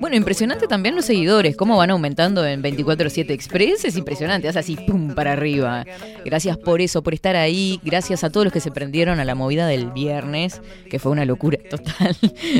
Bueno, 0.00 0.16
impresionante 0.16 0.66
también 0.66 0.94
los 0.94 1.04
seguidores, 1.04 1.56
cómo 1.56 1.76
van 1.76 1.90
aumentando 1.90 2.46
en 2.46 2.62
24-7 2.62 3.30
Express, 3.30 3.84
es 3.84 3.96
impresionante, 3.96 4.48
hace 4.48 4.58
así, 4.58 4.76
pum, 4.76 5.14
para 5.14 5.32
arriba. 5.32 5.84
Gracias 6.24 6.56
por 6.58 6.80
eso, 6.80 7.02
por 7.02 7.14
estar 7.14 7.36
ahí, 7.36 7.80
gracias 7.84 8.24
a 8.24 8.30
todos 8.30 8.44
los 8.44 8.52
que 8.52 8.60
se 8.60 8.70
prendieron 8.70 9.20
a 9.20 9.24
la 9.24 9.34
movida 9.34 9.66
del 9.66 9.90
viernes, 9.90 10.60
que 10.90 10.98
fue 10.98 11.12
una 11.12 11.24
locura 11.24 11.58
total, 11.70 12.16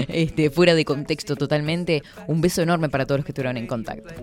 este, 0.08 0.50
fuera 0.50 0.74
de 0.74 0.84
contexto 0.84 1.36
totalmente. 1.36 2.02
Un 2.26 2.40
beso 2.40 2.62
enorme 2.62 2.88
para 2.88 3.06
todos 3.06 3.20
los 3.20 3.24
que 3.26 3.32
estuvieron 3.32 3.56
en 3.56 3.66
contacto. 3.66 4.14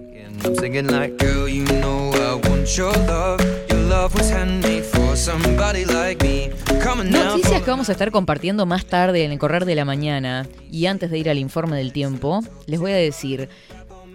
Noticias 7.03 7.61
que 7.61 7.69
vamos 7.69 7.89
a 7.89 7.91
estar 7.91 8.11
compartiendo 8.11 8.65
más 8.65 8.85
tarde 8.85 9.25
en 9.25 9.31
el 9.31 9.39
correr 9.39 9.65
de 9.65 9.75
la 9.75 9.85
mañana 9.85 10.47
y 10.71 10.85
antes 10.85 11.11
de 11.11 11.19
ir 11.19 11.29
al 11.29 11.37
informe 11.37 11.77
del 11.77 11.91
tiempo, 11.91 12.41
les 12.67 12.79
voy 12.79 12.91
a 12.91 12.95
decir 12.95 13.49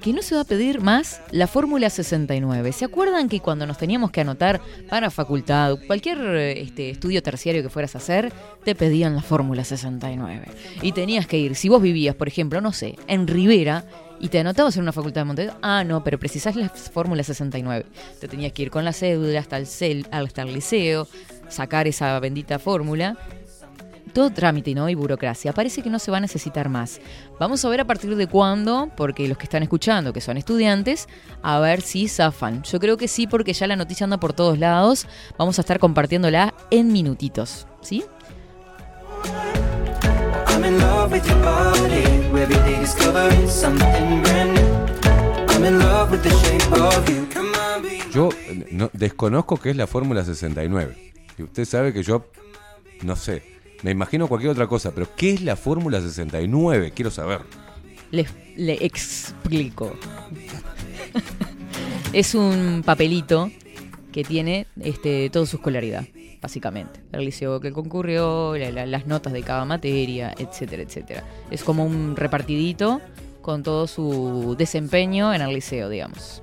que 0.03 0.13
no 0.13 0.23
se 0.23 0.35
va 0.35 0.43
a 0.43 0.45
pedir 0.45 0.81
más 0.81 1.21
la 1.31 1.47
fórmula 1.47 1.91
69. 1.91 2.73
¿Se 2.73 2.85
acuerdan 2.85 3.29
que 3.29 3.41
cuando 3.41 3.67
nos 3.67 3.79
teníamos 3.79 4.11
que 4.11 4.21
anotar 4.21 4.61
para 4.89 5.11
facultad, 5.11 5.77
cualquier 5.87 6.19
eh, 6.19 6.61
este, 6.61 6.91
estudio 6.91 7.23
terciario 7.23 7.63
que 7.63 7.71
fueras 7.71 7.95
a 7.95 7.99
hacer, 7.99 8.33
te 8.65 8.75
pedían 8.75 9.17
la 9.17 9.23
fórmula 9.23 9.65
69? 9.65 10.47
Y 10.83 10.93
tenías 10.93 11.27
que 11.27 11.39
ir, 11.39 11.57
si 11.57 11.69
vos 11.69 11.83
vivías, 11.83 12.15
por 12.15 12.29
ejemplo, 12.29 12.61
no 12.61 12.73
sé, 12.73 12.97
en 13.09 13.27
Rivera, 13.27 13.85
y 14.21 14.29
te 14.29 14.39
anotabas 14.39 14.77
en 14.77 14.83
una 14.83 14.93
facultad 14.93 15.23
de 15.23 15.25
Montevideo, 15.27 15.59
ah, 15.61 15.85
no, 15.85 16.03
pero 16.03 16.19
precisás 16.19 16.57
la 16.57 16.69
fórmula 16.69 17.23
69. 17.23 17.85
Te 18.21 18.29
tenías 18.29 18.53
que 18.53 18.63
ir 18.63 18.71
con 18.71 18.85
la 18.85 18.93
cédula 18.93 19.41
hasta 19.41 19.59
el, 19.59 19.67
cel, 19.67 20.07
hasta 20.11 20.43
el 20.43 20.55
liceo, 20.55 21.07
sacar 21.49 21.87
esa 21.87 22.19
bendita 22.21 22.59
fórmula 22.59 23.19
todo 24.17 24.31
trámite 24.31 24.75
¿no? 24.75 24.89
y 24.89 24.95
burocracia. 24.95 25.53
Parece 25.53 25.83
que 25.83 25.91
no 25.91 25.99
se 25.99 26.11
va 26.11 26.17
a 26.17 26.21
necesitar 26.21 26.71
más. 26.71 27.03
Vamos 27.39 27.63
a 27.63 27.69
ver 27.69 27.83
a 27.83 27.85
partir 27.85 28.17
de 28.17 28.27
cuándo, 28.27 28.91
porque 28.97 29.29
los 29.29 29.37
que 29.37 29.45
están 29.45 29.63
escuchando, 29.63 30.15
que 30.15 30.23
son 30.23 30.39
estudiantes, 30.39 31.07
a 31.43 31.59
ver 31.59 31.83
si 31.83 32.09
zafan. 32.09 32.63
Yo 32.63 32.81
creo 32.81 32.97
que 32.97 33.09
sí, 33.09 33.27
porque 33.27 33.53
ya 33.53 33.67
la 33.67 33.77
noticia 33.77 34.05
anda 34.05 34.19
por 34.19 34.33
todos 34.33 34.59
lados. 34.59 35.07
Vamos 35.37 35.59
a 35.59 35.61
estar 35.61 35.79
compartiéndola 35.79 36.55
en 36.71 36.95
minutitos. 36.95 37.67
¿Sí? 37.83 38.05
I'm 40.49 40.65
in 40.65 40.79
love 40.79 41.13
with 41.13 41.23
your 41.27 41.39
body. 41.43 42.41
Every 42.41 42.55
day 42.55 42.81
discovering 42.81 43.47
something 43.47 44.23
brand 44.23 44.55
new. 44.55 45.55
I'm 45.55 45.63
in 45.63 45.79
love 45.79 46.11
with 46.11 46.23
the 46.23 46.31
shape 46.31 46.73
of 46.73 47.07
you. 47.11 47.27
Come 47.35 47.53
on, 47.55 47.83
be 47.83 48.01
Yo 48.11 48.31
eh, 48.33 48.67
no, 48.71 48.89
desconozco 48.95 49.59
qué 49.59 49.71
es 49.71 49.77
la 49.77 49.87
Fórmula 49.87 50.25
69. 50.25 51.13
Y 51.37 51.43
usted 51.43 51.67
sabe 51.67 51.93
que 51.93 52.03
yo, 52.03 52.25
no 53.03 53.15
sé, 53.15 53.56
me 53.83 53.91
imagino 53.91 54.27
cualquier 54.29 54.53
otra 54.53 54.67
cosa, 54.67 54.93
pero 54.95 55.09
¿qué 55.17 55.33
es 55.35 55.43
la 55.43 55.57
Fórmula 55.57 56.01
69? 56.01 56.93
Quiero 56.95 57.11
saber. 57.11 57.41
Les, 58.11 58.29
le 58.57 58.85
explico. 58.85 59.93
es 62.13 62.35
un 62.35 62.83
papelito 62.85 63.51
que 64.13 64.25
tiene 64.25 64.67
este, 64.81 65.29
toda 65.31 65.45
su 65.47 65.57
escolaridad, 65.57 66.05
básicamente. 66.41 67.01
El 67.13 67.25
liceo 67.27 67.61
que 67.61 67.73
concurrió, 67.73 68.57
la- 68.57 68.71
la- 68.71 68.87
las 68.87 69.07
notas 69.07 69.33
de 69.33 69.43
cada 69.43 69.65
materia, 69.65 70.35
etcétera, 70.39 70.83
etcétera. 70.83 71.25
Es 71.51 71.63
como 71.65 71.85
un 71.85 72.17
repartidito 72.17 73.01
con 73.43 73.63
todo 73.63 73.87
su 73.87 74.57
desempeño 74.59 75.33
en 75.35 75.43
el 75.43 75.53
liceo, 75.55 75.89
digamos. 75.89 76.43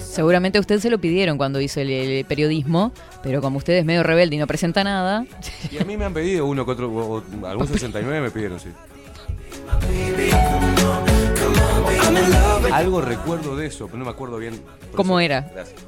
Seguramente 0.00 0.58
a 0.58 0.60
usted 0.60 0.78
se 0.80 0.88
lo 0.90 0.98
pidieron 0.98 1.36
cuando 1.36 1.60
hizo 1.60 1.80
el, 1.80 1.90
el 1.90 2.24
periodismo, 2.24 2.92
pero 3.22 3.40
como 3.42 3.58
usted 3.58 3.74
es 3.74 3.84
medio 3.84 4.02
rebelde 4.02 4.36
y 4.36 4.38
no 4.38 4.46
presenta 4.46 4.82
nada, 4.84 5.24
Y 5.70 5.78
a 5.78 5.84
mí 5.84 5.96
me 5.96 6.04
han 6.04 6.14
pedido 6.14 6.46
uno 6.46 6.64
que 6.64 6.70
otro, 6.72 6.90
o- 6.90 7.18
o 7.42 7.46
algún 7.46 7.66
69 7.68 8.20
me 8.20 8.30
pidieron, 8.30 8.58
sí. 8.60 8.68
I'm 12.02 12.16
in 12.16 12.30
love 12.30 12.64
with, 12.64 12.72
Algo 12.72 13.00
recuerdo 13.00 13.56
de 13.56 13.66
eso, 13.66 13.86
pero 13.86 13.98
no 13.98 14.04
me 14.04 14.10
acuerdo 14.10 14.38
bien. 14.38 14.60
¿Cómo 14.94 15.18
eso- 15.20 15.24
era? 15.26 15.40
Gracias. 15.54 15.80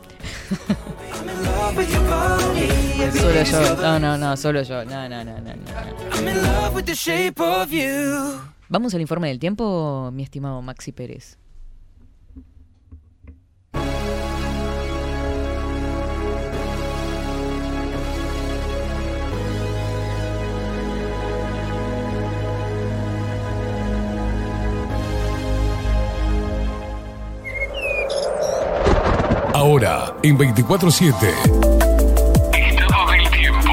I'm 0.51 1.29
in 1.29 1.43
love 1.45 1.77
with 1.77 1.89
your 1.89 2.03
body. 2.07 3.03
Every 3.03 3.21
solo 3.21 3.43
yo. 3.45 3.77
No, 3.83 3.99
no, 3.99 4.19
no, 4.19 4.37
solo 4.37 4.63
yo. 4.63 4.85
No, 4.85 5.09
no, 5.09 5.25
no, 5.25 5.39
no, 5.41 5.55
no. 5.55 5.63
Vamos 8.71 8.95
al 8.95 9.01
informe 9.01 9.29
del 9.29 9.39
tiempo, 9.39 10.11
mi 10.13 10.23
estimado 10.23 10.61
Maxi 10.61 10.93
Pérez. 10.93 11.39
Ahora, 29.55 30.15
en 30.23 30.39
24-7. 30.39 31.15
Estado 32.53 33.11
del 33.11 33.31
tiempo. 33.31 33.73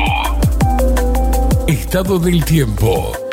Estado 1.67 2.19
del 2.19 2.43
tiempo. 2.45 3.24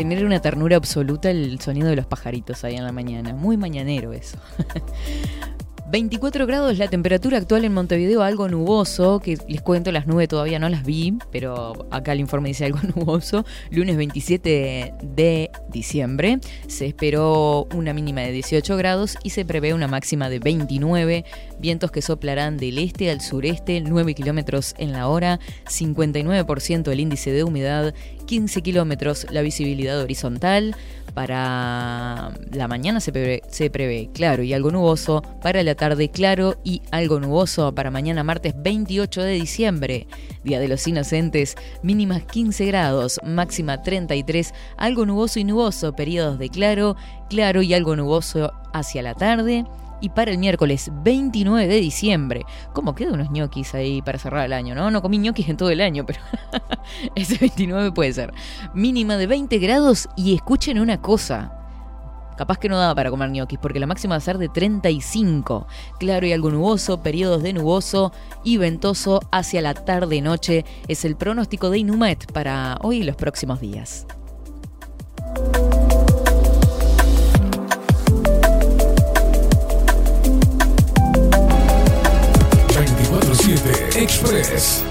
Genera 0.00 0.24
una 0.24 0.40
ternura 0.40 0.76
absoluta 0.76 1.30
el 1.30 1.60
sonido 1.60 1.88
de 1.88 1.96
los 1.96 2.06
pajaritos 2.06 2.64
ahí 2.64 2.76
en 2.76 2.84
la 2.84 2.92
mañana. 2.92 3.34
Muy 3.34 3.58
mañanero 3.58 4.14
eso. 4.14 4.38
24 5.90 6.46
grados 6.46 6.78
la 6.78 6.86
temperatura 6.86 7.38
actual 7.38 7.64
en 7.64 7.74
Montevideo, 7.74 8.22
algo 8.22 8.48
nuboso, 8.48 9.18
que 9.18 9.36
les 9.48 9.60
cuento, 9.60 9.90
las 9.90 10.06
nubes 10.06 10.28
todavía 10.28 10.60
no 10.60 10.68
las 10.68 10.84
vi, 10.84 11.18
pero 11.32 11.88
acá 11.90 12.12
el 12.12 12.20
informe 12.20 12.50
dice 12.50 12.64
algo 12.64 12.78
nuboso. 12.94 13.44
Lunes 13.72 13.96
27 13.96 14.94
de 15.02 15.50
diciembre 15.68 16.38
se 16.68 16.86
esperó 16.86 17.66
una 17.74 17.92
mínima 17.92 18.20
de 18.20 18.30
18 18.30 18.76
grados 18.76 19.16
y 19.24 19.30
se 19.30 19.44
prevé 19.44 19.74
una 19.74 19.88
máxima 19.88 20.28
de 20.28 20.38
29, 20.38 21.24
vientos 21.58 21.90
que 21.90 22.02
soplarán 22.02 22.56
del 22.56 22.78
este 22.78 23.10
al 23.10 23.20
sureste, 23.20 23.80
9 23.80 24.14
kilómetros 24.14 24.76
en 24.78 24.92
la 24.92 25.08
hora, 25.08 25.40
59% 25.66 26.92
el 26.92 27.00
índice 27.00 27.32
de 27.32 27.42
humedad, 27.42 27.94
15 28.26 28.62
kilómetros 28.62 29.26
la 29.32 29.42
visibilidad 29.42 30.00
horizontal. 30.00 30.76
Para 31.14 32.32
la 32.52 32.68
mañana 32.68 33.00
se 33.00 33.12
prevé, 33.12 34.10
claro 34.12 34.42
y 34.42 34.52
algo 34.52 34.70
nuboso. 34.70 35.22
Para 35.42 35.62
la 35.62 35.74
tarde 35.74 36.10
claro 36.10 36.56
y 36.64 36.82
algo 36.90 37.20
nuboso. 37.20 37.74
Para 37.74 37.90
mañana 37.90 38.22
martes 38.24 38.54
28 38.56 39.22
de 39.22 39.32
diciembre, 39.32 40.06
Día 40.44 40.60
de 40.60 40.68
los 40.68 40.86
Inocentes, 40.86 41.56
mínimas 41.82 42.22
15 42.24 42.66
grados, 42.66 43.20
máxima 43.24 43.82
33, 43.82 44.54
algo 44.76 45.04
nuboso 45.06 45.40
y 45.40 45.44
nuboso. 45.44 45.94
Periodos 45.94 46.38
de 46.38 46.48
claro, 46.48 46.96
claro 47.28 47.62
y 47.62 47.74
algo 47.74 47.96
nuboso 47.96 48.52
hacia 48.72 49.02
la 49.02 49.14
tarde. 49.14 49.64
Y 50.00 50.08
para 50.10 50.30
el 50.30 50.38
miércoles 50.38 50.90
29 51.02 51.66
de 51.66 51.80
diciembre, 51.80 52.46
¿cómo 52.72 52.94
quedan 52.94 53.14
unos 53.14 53.30
ñoquis 53.30 53.74
ahí 53.74 54.00
para 54.02 54.18
cerrar 54.18 54.46
el 54.46 54.52
año? 54.52 54.74
No, 54.74 54.90
no 54.90 55.02
comí 55.02 55.18
ñoquis 55.18 55.48
en 55.48 55.56
todo 55.56 55.70
el 55.70 55.80
año, 55.80 56.06
pero 56.06 56.20
ese 57.14 57.36
29 57.38 57.92
puede 57.92 58.12
ser. 58.12 58.32
Mínima 58.74 59.16
de 59.16 59.26
20 59.26 59.58
grados 59.58 60.08
y 60.16 60.34
escuchen 60.34 60.78
una 60.78 61.00
cosa. 61.02 61.52
Capaz 62.38 62.56
que 62.56 62.70
no 62.70 62.78
daba 62.78 62.94
para 62.94 63.10
comer 63.10 63.30
ñoquis 63.30 63.58
porque 63.58 63.80
la 63.80 63.86
máxima 63.86 64.14
va 64.14 64.18
a 64.18 64.20
ser 64.20 64.38
de 64.38 64.48
35. 64.48 65.66
Claro 65.98 66.26
y 66.26 66.32
algo 66.32 66.50
nuboso, 66.50 67.02
periodos 67.02 67.42
de 67.42 67.52
nuboso 67.52 68.12
y 68.42 68.56
ventoso 68.56 69.20
hacia 69.30 69.60
la 69.60 69.74
tarde-noche 69.74 70.64
es 70.88 71.04
el 71.04 71.16
pronóstico 71.16 71.68
de 71.68 71.80
Inumet 71.80 72.32
para 72.32 72.78
hoy 72.80 72.98
y 72.98 73.02
los 73.02 73.16
próximos 73.16 73.60
días. 73.60 74.06
Express. 84.00 84.82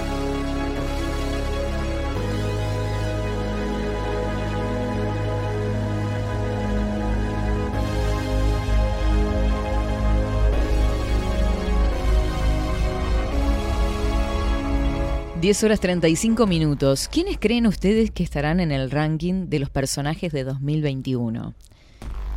Diez 15.40 15.64
horas 15.64 15.80
35 15.80 16.46
minutos. 16.46 17.08
¿Quiénes 17.08 17.38
creen 17.40 17.66
ustedes 17.66 18.12
que 18.12 18.22
estarán 18.22 18.60
en 18.60 18.70
el 18.70 18.92
ranking 18.92 19.48
de 19.48 19.58
los 19.58 19.70
personajes 19.70 20.30
de 20.30 20.44
2021? 20.44 21.54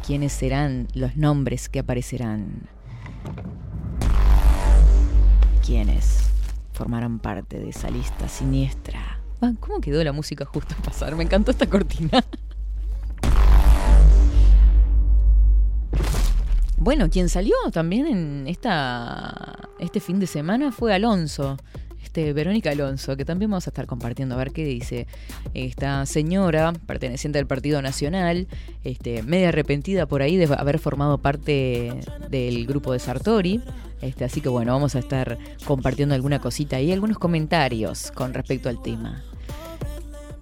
¿Quiénes 0.07 0.33
serán 0.33 0.87
los 0.95 1.15
nombres 1.17 1.69
que 1.69 1.77
aparecerán? 1.77 2.67
¿Quiénes 5.63 6.32
formarán 6.73 7.19
parte 7.19 7.59
de 7.59 7.69
esa 7.69 7.89
lista 7.89 8.27
siniestra? 8.27 9.19
Ah, 9.41 9.53
¿Cómo 9.59 9.79
quedó 9.79 10.03
la 10.03 10.11
música 10.11 10.45
justo 10.45 10.75
a 10.77 10.83
pasar? 10.83 11.15
Me 11.15 11.23
encantó 11.23 11.51
esta 11.51 11.67
cortina. 11.67 12.23
Bueno, 16.77 17.09
quien 17.09 17.29
salió 17.29 17.55
también 17.71 18.07
en 18.07 18.47
esta, 18.47 19.69
este 19.79 20.01
fin 20.01 20.19
de 20.19 20.27
semana 20.27 20.71
fue 20.73 20.93
Alonso. 20.93 21.55
Este, 22.03 22.33
Verónica 22.33 22.69
Alonso, 22.69 23.17
que 23.17 23.25
también 23.25 23.49
vamos 23.49 23.65
a 23.65 23.69
estar 23.69 23.87
compartiendo 23.87 24.35
a 24.35 24.37
ver 24.37 24.51
qué 24.51 24.65
dice 24.65 25.07
esta 25.53 26.05
señora 26.05 26.73
perteneciente 26.85 27.39
al 27.39 27.47
Partido 27.47 27.81
Nacional, 27.81 28.47
este, 28.83 29.23
media 29.23 29.49
arrepentida 29.49 30.05
por 30.05 30.21
ahí 30.21 30.37
de 30.37 30.53
haber 30.53 30.79
formado 30.79 31.17
parte 31.17 31.93
del 32.29 32.67
grupo 32.67 32.93
de 32.93 32.99
Sartori. 32.99 33.61
Este, 34.01 34.25
así 34.25 34.41
que 34.41 34.49
bueno, 34.49 34.73
vamos 34.73 34.95
a 34.95 34.99
estar 34.99 35.37
compartiendo 35.65 36.13
alguna 36.13 36.39
cosita 36.39 36.79
y 36.81 36.91
algunos 36.91 37.17
comentarios 37.17 38.11
con 38.11 38.33
respecto 38.33 38.67
al 38.67 38.81
tema. 38.81 39.23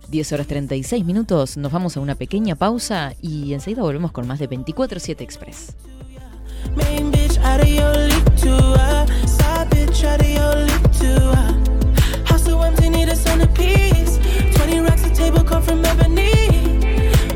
10 0.10 0.34
horas 0.34 0.48
36 0.48 1.06
minutos, 1.06 1.56
nos 1.56 1.72
vamos 1.72 1.96
a 1.96 2.02
una 2.02 2.16
pequeña 2.16 2.56
pausa 2.56 3.14
y 3.22 3.54
enseguida 3.54 3.82
volvemos 3.82 4.12
con 4.12 4.28
más 4.28 4.40
de 4.40 4.50
24-7 4.50 5.22
Express. 5.22 5.76
From 15.72 15.86
ebony. 15.86 16.32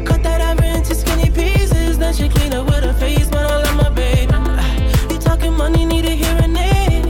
Cut 0.03 0.21
that 0.23 0.41
ivory 0.41 0.69
into 0.69 0.93
skinny 0.93 1.29
pieces. 1.29 1.97
Then 1.97 2.13
she 2.13 2.27
clean 2.27 2.53
up 2.53 2.65
with 2.67 2.83
her 2.83 2.93
face, 2.93 3.29
but 3.29 3.45
I 3.51 3.55
love 3.63 3.77
my 3.77 3.89
baby. 3.89 4.33
Uh, 4.33 5.09
you 5.09 5.17
talking 5.17 5.53
money, 5.53 5.85
need 5.85 6.05
a 6.05 6.15
hearing 6.23 6.55
aid. 6.57 7.05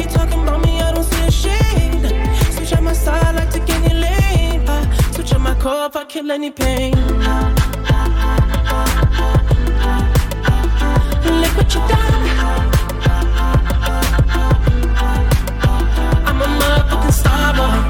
You 0.00 0.06
talking 0.18 0.42
about 0.42 0.60
me, 0.64 0.80
I 0.80 0.92
don't 0.92 1.04
see 1.04 1.24
a 1.24 1.30
shade. 1.30 2.04
Switch 2.54 2.72
on 2.76 2.82
my 2.84 2.92
side, 2.92 3.34
like 3.36 3.50
to 3.50 3.60
any 3.76 3.94
lane. 3.94 4.68
Uh, 4.68 4.82
switch 5.12 5.32
on 5.34 5.42
my 5.42 5.54
core 5.54 5.86
if 5.86 5.96
I 5.96 6.04
kill 6.04 6.30
any 6.32 6.50
pain. 6.50 6.94
Look 11.40 11.54
what 11.58 11.68
you 11.74 11.80
done. 11.92 12.24
I'm 16.28 16.38
a 16.42 16.48
motherfucking 16.58 17.12
star 17.12 17.54
boy. 17.54 17.85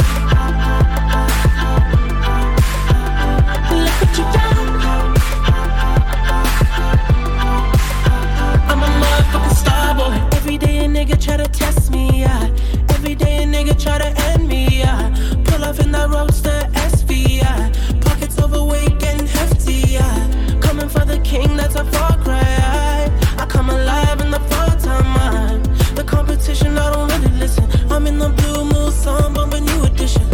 Nigga 10.96 11.22
try 11.22 11.36
to 11.36 11.46
test 11.48 11.90
me, 11.90 12.20
yeah. 12.22 12.48
Every 12.88 13.14
day 13.14 13.42
a 13.42 13.46
nigga 13.46 13.74
try 13.78 13.98
to 13.98 14.10
end 14.30 14.48
me, 14.48 14.80
yeah. 14.80 15.14
Pull 15.44 15.62
off 15.62 15.78
in 15.78 15.92
that 15.92 16.08
roadster 16.08 16.58
SV, 16.90 17.40
yeah. 17.42 17.70
Pockets 18.00 18.40
overweight 18.40 19.02
and 19.04 19.28
hefty, 19.28 19.80
yeah. 19.96 20.58
Coming 20.62 20.88
for 20.88 21.04
the 21.04 21.18
king, 21.18 21.54
that's 21.54 21.74
a 21.74 21.84
far 21.84 22.16
cry. 22.24 23.12
I, 23.36 23.44
come 23.46 23.68
alive 23.68 24.22
in 24.22 24.30
the 24.30 24.40
fall 24.48 24.74
time. 24.90 25.62
The 25.94 26.04
competition, 26.04 26.78
I 26.78 26.90
don't 26.94 27.08
really 27.12 27.36
listen. 27.42 27.66
I'm 27.92 28.06
in 28.06 28.18
the 28.18 28.30
blue 28.30 28.64
moon, 28.64 28.90
song, 28.90 29.34
bumping 29.34 29.66
new 29.66 29.84
edition. 29.84 30.26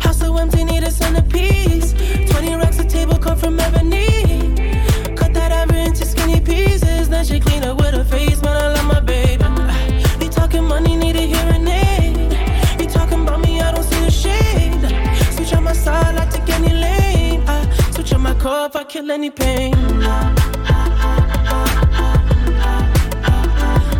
House 0.00 0.18
so 0.18 0.36
empty, 0.36 0.64
need 0.64 0.82
a 0.82 0.90
centerpiece. 0.90 1.94
20 2.30 2.56
racks 2.56 2.78
a 2.78 2.84
table 2.84 3.16
come 3.16 3.38
from 3.38 3.58
ebony. 3.58 4.11
If 18.66 18.76
I 18.76 18.84
kill 18.84 19.10
any 19.10 19.30
pain. 19.30 19.72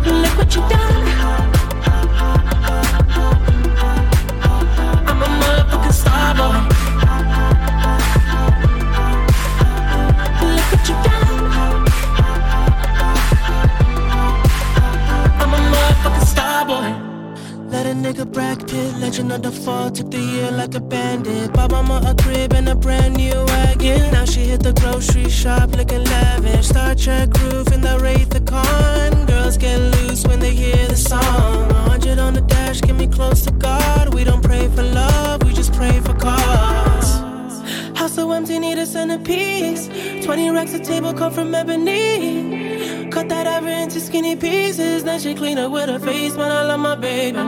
Look 0.05 0.37
what 0.37 0.55
you 0.55 0.61
done. 0.69 0.92
A 17.93 17.95
nigga 17.95 18.25
Brad 18.25 18.59
Pitt, 18.67 18.95
legend 18.97 19.31
of 19.31 19.41
the 19.43 19.51
fall, 19.51 19.91
took 19.91 20.09
the 20.09 20.19
year 20.19 20.51
like 20.51 20.73
a 20.73 20.79
bandit. 20.79 21.53
Bought 21.53 21.71
mama 21.71 22.01
a 22.05 22.15
crib 22.23 22.53
and 22.53 22.67
a 22.69 22.75
brand 22.75 23.15
new 23.17 23.37
wagon. 23.47 24.11
Now 24.11 24.25
she 24.25 24.41
hit 24.51 24.63
the 24.63 24.73
grocery 24.73 25.29
shop 25.29 25.75
looking 25.75 26.03
lavish. 26.03 26.67
Star 26.69 26.95
Trek 26.95 27.29
roof 27.41 27.71
in 27.71 27.81
the 27.81 27.99
Wraith 28.01 28.29
the 28.29 28.41
Con. 28.41 29.25
Girls 29.27 29.57
get 29.57 29.79
loose 29.95 30.25
when 30.25 30.39
they 30.39 30.53
hear 30.55 30.87
the 30.87 30.95
song. 30.95 31.69
100 31.69 32.17
on 32.17 32.33
the 32.33 32.41
dash, 32.41 32.81
get 32.81 32.95
me 32.95 33.07
close 33.07 33.41
to 33.45 33.51
God. 33.51 34.13
We 34.13 34.23
don't 34.23 34.43
pray 34.43 34.67
for 34.69 34.83
love, 34.83 35.43
we 35.43 35.53
just 35.53 35.73
pray 35.73 35.99
for 35.99 36.15
cause. 36.15 37.09
House 37.95 38.15
so 38.15 38.31
empty, 38.31 38.57
need 38.59 38.79
a 38.79 38.85
centerpiece. 38.85 39.87
20 40.25 40.49
racks 40.49 40.73
a 40.73 40.79
table 40.79 41.13
come 41.13 41.31
from 41.31 41.53
ebony. 41.53 42.72
That 43.29 43.47
ever 43.47 43.69
into 43.69 43.99
skinny 43.99 44.35
pieces. 44.35 45.03
Then 45.03 45.19
she 45.19 45.33
clean 45.33 45.57
up 45.57 45.71
with 45.71 45.89
her 45.89 45.99
face, 45.99 46.35
man. 46.35 46.51
I 46.51 46.63
love 46.63 46.79
my 46.79 46.95
baby. 46.95 47.39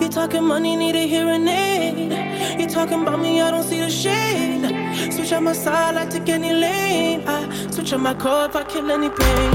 You 0.00 0.08
talking 0.08 0.44
money, 0.44 0.76
need 0.76 0.96
a 0.96 1.06
hearing 1.06 1.48
aid. 1.48 2.60
You 2.60 2.66
talking 2.68 3.02
about 3.02 3.18
me, 3.20 3.40
I 3.40 3.50
don't 3.50 3.62
see 3.62 3.80
the 3.80 3.90
shade. 3.90 5.12
Switch 5.12 5.32
on 5.32 5.44
my 5.44 5.52
side, 5.54 5.96
I 5.96 6.06
take 6.06 6.28
any 6.28 6.52
lane. 6.52 7.22
I 7.26 7.48
switch 7.70 7.92
on 7.92 8.02
my 8.02 8.14
core 8.14 8.46
if 8.46 8.56
I 8.56 8.64
kill 8.64 8.90
any 8.90 9.08
pain. 9.08 9.50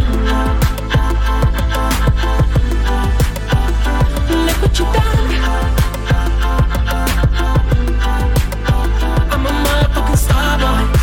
Look 4.45 4.61
what 4.61 4.79
you 4.79 4.85
done. 4.85 5.13
I'm 9.31 9.45
a 9.45 9.51
motherfucking 9.63 10.17
star 10.17 10.57
boy. 10.59 11.02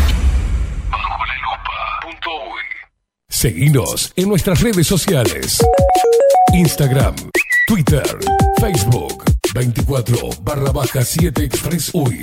Seguinos 3.29 4.13
en 4.15 4.29
nuestras 4.29 4.61
redes 4.61 4.85
sociales. 4.85 5.57
Instagram, 6.53 7.15
Twitter, 7.65 8.05
Facebook, 8.59 9.23
24 9.53 10.29
barra 10.43 10.71
baja 10.71 11.03
7 11.03 11.43
Express 11.43 11.89
UI. 11.93 12.21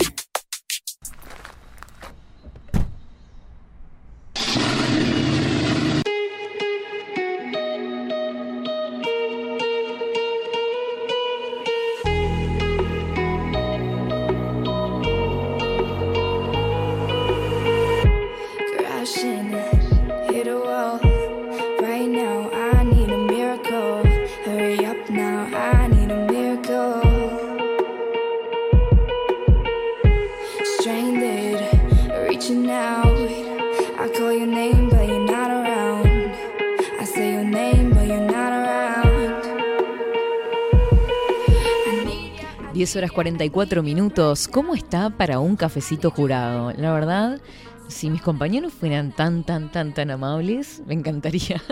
44 43.18 43.82
minutos. 43.82 44.46
¿Cómo 44.46 44.76
está 44.76 45.10
para 45.10 45.40
un 45.40 45.56
cafecito 45.56 46.12
jurado? 46.12 46.72
La 46.76 46.92
verdad, 46.92 47.40
si 47.88 48.10
mis 48.10 48.22
compañeros 48.22 48.72
fueran 48.72 49.10
tan, 49.10 49.42
tan, 49.42 49.72
tan, 49.72 49.92
tan 49.92 50.12
amables, 50.12 50.82
me 50.86 50.94
encantaría. 50.94 51.60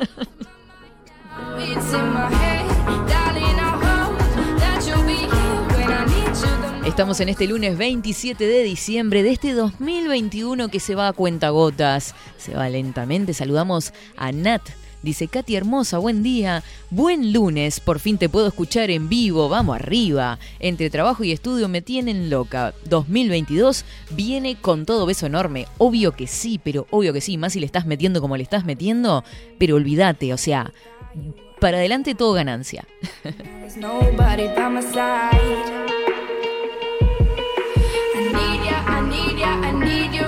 Estamos 6.84 7.20
en 7.20 7.28
este 7.28 7.46
lunes 7.46 7.78
27 7.78 8.44
de 8.44 8.64
diciembre 8.64 9.22
de 9.22 9.30
este 9.30 9.52
2021 9.52 10.68
que 10.68 10.80
se 10.80 10.96
va 10.96 11.06
a 11.06 11.12
cuentagotas. 11.12 12.16
Se 12.38 12.56
va 12.56 12.68
lentamente. 12.68 13.34
Saludamos 13.34 13.92
a 14.16 14.32
Nat. 14.32 14.62
Dice 15.02 15.28
Katy 15.28 15.56
hermosa, 15.56 15.98
buen 15.98 16.22
día, 16.22 16.62
buen 16.90 17.32
lunes, 17.32 17.80
por 17.80 18.00
fin 18.00 18.18
te 18.18 18.28
puedo 18.28 18.48
escuchar 18.48 18.90
en 18.90 19.08
vivo, 19.08 19.48
vamos 19.48 19.76
arriba. 19.76 20.38
Entre 20.58 20.90
trabajo 20.90 21.22
y 21.22 21.32
estudio 21.32 21.68
me 21.68 21.82
tienen 21.82 22.30
loca. 22.30 22.74
2022 22.86 23.84
viene 24.10 24.56
con 24.56 24.86
todo 24.86 25.06
beso 25.06 25.26
enorme. 25.26 25.66
Obvio 25.78 26.12
que 26.12 26.26
sí, 26.26 26.60
pero 26.62 26.86
obvio 26.90 27.12
que 27.12 27.20
sí, 27.20 27.38
más 27.38 27.52
si 27.52 27.60
le 27.60 27.66
estás 27.66 27.86
metiendo 27.86 28.20
como 28.20 28.36
le 28.36 28.42
estás 28.42 28.64
metiendo, 28.64 29.24
pero 29.58 29.76
olvídate, 29.76 30.32
o 30.32 30.38
sea, 30.38 30.72
para 31.60 31.78
adelante 31.78 32.14
todo 32.14 32.32
ganancia. 32.32 32.86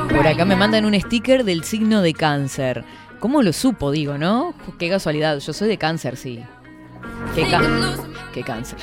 Por 0.08 0.26
acá 0.26 0.44
me 0.44 0.56
mandan 0.56 0.84
un 0.84 0.98
sticker 1.00 1.44
del 1.44 1.64
signo 1.64 2.02
de 2.02 2.12
cáncer. 2.12 2.84
¿Cómo 3.20 3.42
lo 3.42 3.52
supo, 3.52 3.90
digo, 3.90 4.16
no? 4.18 4.54
Qué 4.78 4.88
casualidad, 4.88 5.38
yo 5.38 5.52
soy 5.52 5.68
de 5.68 5.76
cáncer, 5.78 6.16
sí. 6.16 6.42
Qué, 7.34 7.46
qué 8.32 8.42
cáncer. 8.42 8.78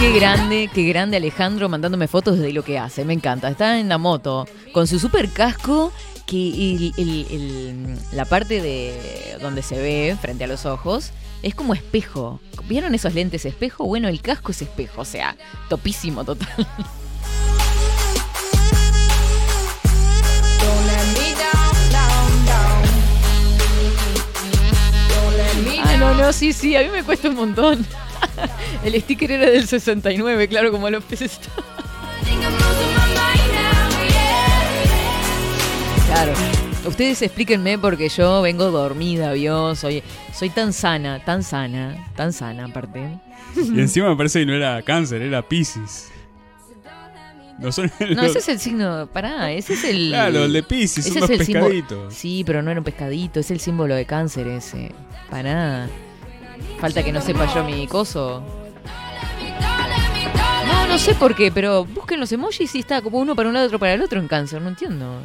Qué 0.00 0.12
grande, 0.12 0.70
qué 0.72 0.84
grande 0.84 1.16
Alejandro 1.16 1.68
mandándome 1.68 2.06
fotos 2.06 2.38
de 2.38 2.52
lo 2.52 2.62
que 2.62 2.78
hace, 2.78 3.04
me 3.04 3.12
encanta. 3.14 3.48
Está 3.48 3.80
en 3.80 3.88
la 3.88 3.98
moto 3.98 4.46
con 4.72 4.86
su 4.86 5.00
super 5.00 5.28
casco 5.30 5.92
que 6.24 6.92
el- 6.96 7.98
la 8.12 8.24
parte 8.24 8.60
de 8.62 9.36
donde 9.40 9.62
se 9.62 9.76
ve 9.76 10.16
frente 10.20 10.44
a 10.44 10.46
los 10.46 10.66
ojos 10.66 11.10
es 11.42 11.54
como 11.54 11.74
espejo. 11.74 12.40
¿Vieron 12.68 12.94
esos 12.94 13.14
lentes 13.14 13.44
espejo? 13.44 13.84
Bueno, 13.84 14.08
el 14.08 14.20
casco 14.20 14.52
es 14.52 14.62
espejo, 14.62 15.02
o 15.02 15.04
sea, 15.04 15.36
topísimo 15.68 16.24
total. 16.24 16.66
Ah, 25.80 25.96
no, 25.98 26.14
no, 26.14 26.32
sí, 26.32 26.52
sí, 26.52 26.76
a 26.76 26.82
mí 26.82 26.88
me 26.90 27.02
cuesta 27.02 27.28
un 27.28 27.36
montón. 27.36 27.86
El 28.84 29.00
sticker 29.00 29.32
era 29.32 29.50
del 29.50 29.66
69, 29.66 30.48
claro, 30.48 30.70
como 30.70 30.90
los 30.90 31.04
peces. 31.04 31.40
Claro. 36.06 36.57
Ustedes 36.88 37.22
explíquenme 37.22 37.78
porque 37.78 38.08
yo 38.08 38.42
vengo 38.42 38.70
dormida, 38.70 39.32
¿vio? 39.32 39.74
Soy, 39.74 40.02
soy 40.34 40.50
tan 40.50 40.72
sana, 40.72 41.24
tan 41.24 41.42
sana, 41.42 42.08
tan 42.16 42.32
sana 42.32 42.64
aparte. 42.66 43.18
Y 43.56 43.80
encima 43.80 44.08
me 44.10 44.16
parece 44.16 44.40
que 44.40 44.46
no 44.46 44.54
era 44.54 44.82
cáncer, 44.82 45.22
era 45.22 45.42
Pisces. 45.42 46.10
No 47.58 47.72
son 47.72 47.90
No, 48.14 48.22
ese 48.22 48.38
es 48.38 48.48
el 48.48 48.60
signo, 48.60 49.08
pará, 49.12 49.50
ese 49.50 49.72
es 49.74 49.84
el... 49.84 50.08
Claro, 50.10 50.44
el 50.44 50.52
de 50.52 50.62
Piscis, 50.62 51.06
son 51.12 51.24
es 51.24 51.30
el 51.30 51.40
símbolo- 51.40 51.68
pescaditos. 51.68 52.14
Sí, 52.14 52.44
pero 52.46 52.62
no 52.62 52.70
era 52.70 52.78
un 52.80 52.84
pescadito, 52.84 53.40
es 53.40 53.50
el 53.50 53.58
símbolo 53.60 53.94
de 53.94 54.06
cáncer 54.06 54.46
ese. 54.46 54.92
Pará. 55.30 55.88
Falta 56.80 57.02
que 57.02 57.12
no 57.12 57.20
sepa 57.20 57.52
yo 57.52 57.64
mi 57.64 57.86
coso. 57.88 58.42
No, 60.66 60.86
no 60.86 60.98
sé 60.98 61.14
por 61.14 61.34
qué, 61.34 61.50
pero 61.50 61.84
busquen 61.84 62.20
los 62.20 62.30
emojis 62.32 62.74
y 62.74 62.78
está 62.80 63.02
como 63.02 63.18
uno 63.18 63.34
para 63.34 63.48
un 63.48 63.54
lado, 63.54 63.66
otro 63.66 63.78
para 63.78 63.94
el 63.94 64.02
otro 64.02 64.20
en 64.20 64.28
cáncer, 64.28 64.62
no 64.62 64.68
entiendo. 64.68 65.20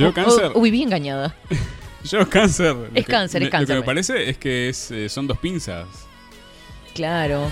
Yo 0.00 0.14
cáncer. 0.14 0.44
o- 0.54 0.58
o 0.58 0.60
viví 0.60 0.82
engañada. 0.82 1.34
Yo 2.04 2.28
cáncer. 2.28 2.76
Es 2.94 3.04
que- 3.06 3.12
cáncer, 3.12 3.42
es 3.42 3.50
cáncer, 3.50 3.76
Lo 3.76 3.82
que 3.82 3.86
me 3.86 3.86
parece 3.86 4.30
es 4.30 4.38
que 4.38 4.68
es, 4.70 4.90
eh, 4.90 5.08
son 5.08 5.26
dos 5.26 5.38
pinzas. 5.38 5.86
Claro. 6.94 7.50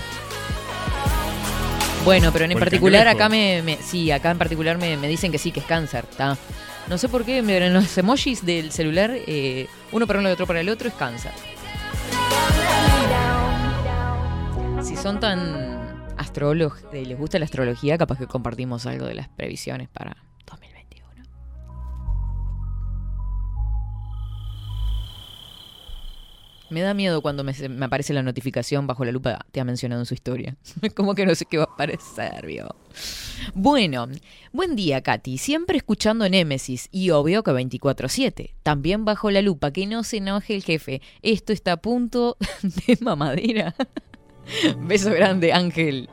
Bueno, 2.05 2.31
pero 2.31 2.45
en 2.45 2.51
Por 2.53 2.61
particular 2.61 3.07
acá 3.07 3.29
me, 3.29 3.61
me- 3.61 3.77
Sí, 3.77 4.09
acá 4.11 4.31
en 4.31 4.37
particular 4.37 4.77
me, 4.77 4.97
me 4.97 5.07
dicen 5.07 5.31
que 5.31 5.37
sí, 5.37 5.51
que 5.51 5.59
es 5.59 5.65
cáncer. 5.65 6.05
Está. 6.09 6.37
No 6.87 6.97
sé 6.97 7.07
por 7.09 7.23
qué, 7.25 7.43
pero 7.45 7.65
en 7.65 7.73
los 7.73 7.95
emojis 7.97 8.43
del 8.45 8.71
celular, 8.71 9.11
eh, 9.13 9.67
uno 9.91 10.07
para 10.07 10.19
uno 10.19 10.29
y 10.29 10.31
otro 10.31 10.47
para 10.47 10.61
el 10.61 10.69
otro 10.69 10.87
es 10.87 10.93
cáncer. 10.95 11.31
Si 14.81 14.95
son 14.95 15.19
tan 15.19 16.05
astrólogos, 16.17 16.79
eh, 16.93 17.05
les 17.05 17.17
gusta 17.17 17.37
la 17.37 17.45
astrología, 17.45 17.97
capaz 17.97 18.17
que 18.17 18.27
compartimos 18.27 18.85
algo 18.85 19.05
de 19.05 19.13
las 19.13 19.27
previsiones 19.27 19.87
para 19.89 20.17
Me 26.69 26.81
da 26.81 26.93
miedo 26.93 27.21
cuando 27.21 27.43
me, 27.43 27.53
aparece 27.81 28.13
la 28.13 28.21
notificación 28.21 28.85
bajo 28.85 29.03
la 29.03 29.11
lupa, 29.11 29.45
te 29.51 29.59
ha 29.59 29.65
mencionado 29.65 30.01
en 30.01 30.05
su 30.05 30.13
historia. 30.13 30.55
Como 30.95 31.15
que 31.15 31.25
no 31.25 31.33
sé 31.33 31.45
qué 31.45 31.57
va 31.57 31.63
a 31.63 31.73
aparecer, 31.73 32.45
vio. 32.45 32.75
Bueno, 33.53 34.07
buen 34.51 34.75
día, 34.75 35.01
Katy. 35.01 35.37
Siempre 35.37 35.77
escuchando 35.77 36.29
Némesis 36.29 36.89
y 36.91 37.09
obvio 37.09 37.43
que 37.43 37.51
24-7. 37.51 38.53
También 38.63 39.05
bajo 39.05 39.31
la 39.31 39.41
lupa, 39.41 39.71
que 39.71 39.87
no 39.87 40.03
se 40.03 40.17
enoje 40.17 40.55
el 40.55 40.63
jefe. 40.63 41.01
Esto 41.21 41.53
está 41.53 41.73
a 41.73 41.77
punto 41.77 42.37
de 42.61 42.97
mamadera. 43.01 43.75
Beso 44.81 45.11
grande, 45.11 45.53
Ángel. 45.53 46.09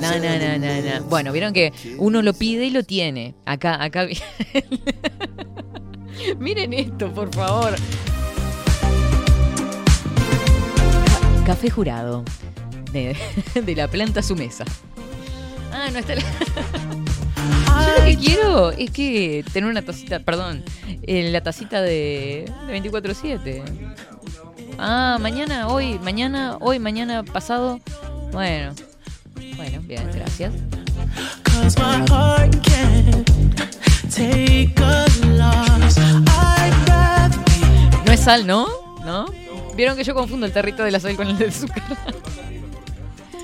No, 0.00 0.10
no, 0.18 0.38
no, 0.38 0.58
no, 0.58 0.82
no. 1.00 1.04
Bueno, 1.08 1.32
vieron 1.32 1.52
que 1.52 1.72
uno 1.98 2.22
lo 2.22 2.32
pide 2.32 2.66
y 2.66 2.70
lo 2.70 2.84
tiene. 2.84 3.34
Acá, 3.44 3.82
acá. 3.82 4.06
Miren 6.38 6.72
esto, 6.74 7.12
por 7.12 7.34
favor. 7.34 7.74
Ca- 11.06 11.44
Café 11.46 11.70
jurado. 11.70 12.24
De, 12.92 13.16
de 13.54 13.76
la 13.76 13.88
planta 13.88 14.20
a 14.20 14.22
su 14.22 14.36
mesa. 14.36 14.64
Ah, 15.72 15.88
no 15.92 15.98
está 15.98 16.14
la... 16.16 16.22
Yo 17.86 17.98
lo 17.98 18.04
que 18.04 18.16
quiero 18.16 18.70
es 18.72 18.90
que 18.90 19.44
tener 19.52 19.70
una 19.70 19.82
tacita, 19.82 20.18
perdón, 20.20 20.62
eh, 21.02 21.30
la 21.30 21.42
tacita 21.42 21.80
de, 21.80 22.50
de 22.66 22.82
24-7. 22.82 23.62
Ah, 24.82 25.18
mañana, 25.20 25.68
hoy, 25.68 25.98
mañana, 25.98 26.56
hoy, 26.58 26.78
mañana, 26.78 27.22
pasado. 27.22 27.80
Bueno, 28.32 28.72
bueno, 29.54 29.78
bien, 29.82 30.10
gracias. 30.14 30.54
No 38.06 38.12
es 38.12 38.20
sal, 38.20 38.46
¿no? 38.46 38.68
¿No? 39.04 39.26
Vieron 39.76 39.98
que 39.98 40.04
yo 40.04 40.14
confundo 40.14 40.46
el 40.46 40.52
territo 40.52 40.82
de 40.82 40.92
la 40.92 40.98
sal 40.98 41.14
con 41.14 41.28
el 41.28 41.36
del 41.36 41.50
azúcar. 41.50 41.82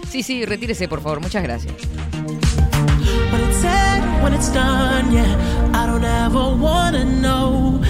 Sí, 0.09 0.23
sí, 0.23 0.47
retírese, 0.47 0.89
por 0.89 1.03
favor. 1.03 1.21
Muchas 1.21 1.43
gracias. 1.43 1.75
But 3.31 3.41
it 3.41 3.55
said 3.61 4.01
when 4.23 4.33
it's 4.33 4.51
done, 4.51 5.13
yeah. 5.13 5.27
I 5.75 5.85
don't 5.87 6.05
ever 6.05 6.55
wanna 6.57 7.05
know. 7.05 7.83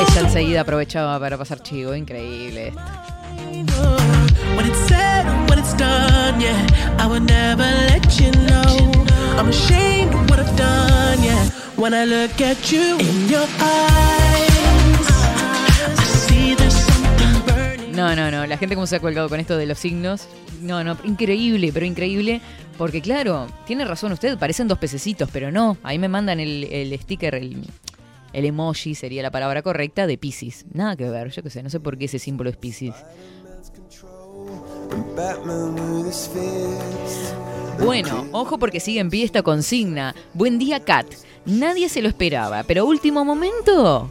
Ella 0.00 0.20
enseguida 0.20 0.60
aprovechaba 0.60 1.18
para 1.18 1.36
pasar 1.38 1.62
chivo, 1.62 1.94
increíble. 1.94 2.72
I'm 9.38 9.48
ashamed 9.50 10.12
of 10.12 10.28
what 10.30 10.40
I've 10.40 10.56
done, 10.56 11.22
yeah. 11.22 11.48
When 11.76 11.94
I 11.94 12.04
look 12.04 12.40
at 12.40 12.72
you 12.72 12.98
in 12.98 13.28
your 13.28 13.46
eyes, 13.60 14.57
No, 17.98 18.14
no, 18.14 18.30
no, 18.30 18.46
la 18.46 18.56
gente 18.56 18.76
como 18.76 18.86
se 18.86 18.94
ha 18.94 19.00
colgado 19.00 19.28
con 19.28 19.40
esto 19.40 19.56
de 19.56 19.66
los 19.66 19.76
signos. 19.76 20.28
No, 20.62 20.84
no, 20.84 20.96
increíble, 21.02 21.72
pero 21.74 21.84
increíble. 21.84 22.40
Porque 22.76 23.00
claro, 23.02 23.48
tiene 23.66 23.84
razón 23.84 24.12
usted, 24.12 24.38
parecen 24.38 24.68
dos 24.68 24.78
pececitos, 24.78 25.28
pero 25.32 25.50
no. 25.50 25.76
Ahí 25.82 25.98
me 25.98 26.06
mandan 26.06 26.38
el, 26.38 26.96
sticker, 27.02 27.34
el, 27.34 27.66
emoji 28.32 28.94
sería 28.94 29.20
la 29.20 29.32
palabra 29.32 29.62
correcta, 29.62 30.06
de 30.06 30.16
Pisces. 30.16 30.64
Nada 30.72 30.94
que 30.94 31.10
ver, 31.10 31.30
yo 31.32 31.42
qué 31.42 31.50
sé, 31.50 31.60
no 31.60 31.70
sé 31.70 31.80
por 31.80 31.98
qué 31.98 32.04
ese 32.04 32.20
símbolo 32.20 32.50
es 32.50 32.56
Pisces. 32.56 32.94
Bueno, 37.84 38.28
ojo 38.30 38.58
porque 38.58 38.78
sigue 38.78 39.00
en 39.00 39.10
pie 39.10 39.24
esta 39.24 39.42
consigna. 39.42 40.14
Buen 40.34 40.60
día, 40.60 40.84
Kat. 40.84 41.06
Nadie 41.46 41.88
se 41.88 42.00
lo 42.00 42.08
esperaba, 42.08 42.62
pero 42.62 42.86
último 42.86 43.24
momento. 43.24 44.08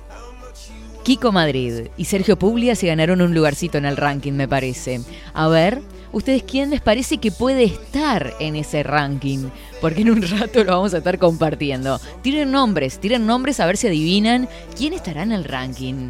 Kiko 1.07 1.31
Madrid 1.31 1.87
y 1.95 2.03
Sergio 2.03 2.37
Puglia 2.37 2.75
se 2.75 2.87
ganaron 2.87 3.21
un 3.21 3.33
lugarcito 3.33 3.77
en 3.77 3.85
el 3.85 3.95
ranking, 3.95 4.33
me 4.33 4.45
parece. 4.45 4.99
A 5.33 5.47
ver, 5.47 5.81
¿ustedes 6.11 6.43
quién 6.43 6.69
les 6.69 6.81
parece 6.81 7.19
que 7.19 7.31
puede 7.31 7.63
estar 7.63 8.33
en 8.41 8.57
ese 8.57 8.83
ranking? 8.83 9.47
Porque 9.79 10.01
en 10.01 10.09
un 10.09 10.21
rato 10.37 10.65
lo 10.65 10.73
vamos 10.73 10.93
a 10.93 10.97
estar 10.97 11.17
compartiendo. 11.17 12.01
Tiren 12.23 12.51
nombres, 12.51 12.99
tiren 12.99 13.25
nombres 13.25 13.61
a 13.61 13.65
ver 13.65 13.77
si 13.77 13.87
adivinan 13.87 14.49
quién 14.75 14.91
estará 14.91 15.23
en 15.23 15.31
el 15.31 15.45
ranking. 15.45 16.09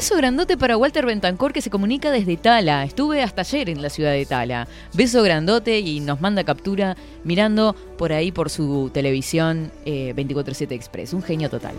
Beso 0.00 0.16
grandote 0.16 0.56
para 0.56 0.78
Walter 0.78 1.04
Bentancor 1.04 1.52
que 1.52 1.60
se 1.60 1.68
comunica 1.68 2.10
desde 2.10 2.38
Tala. 2.38 2.84
Estuve 2.84 3.22
hasta 3.22 3.42
ayer 3.42 3.68
en 3.68 3.82
la 3.82 3.90
ciudad 3.90 4.12
de 4.12 4.24
Tala. 4.24 4.66
Beso 4.94 5.22
grandote 5.22 5.78
y 5.80 6.00
nos 6.00 6.22
manda 6.22 6.42
captura 6.42 6.96
mirando 7.22 7.76
por 7.98 8.10
ahí 8.14 8.32
por 8.32 8.48
su 8.48 8.90
televisión 8.94 9.70
eh, 9.84 10.14
24-7 10.16 10.72
Express. 10.72 11.12
Un 11.12 11.22
genio 11.22 11.50
total. 11.50 11.74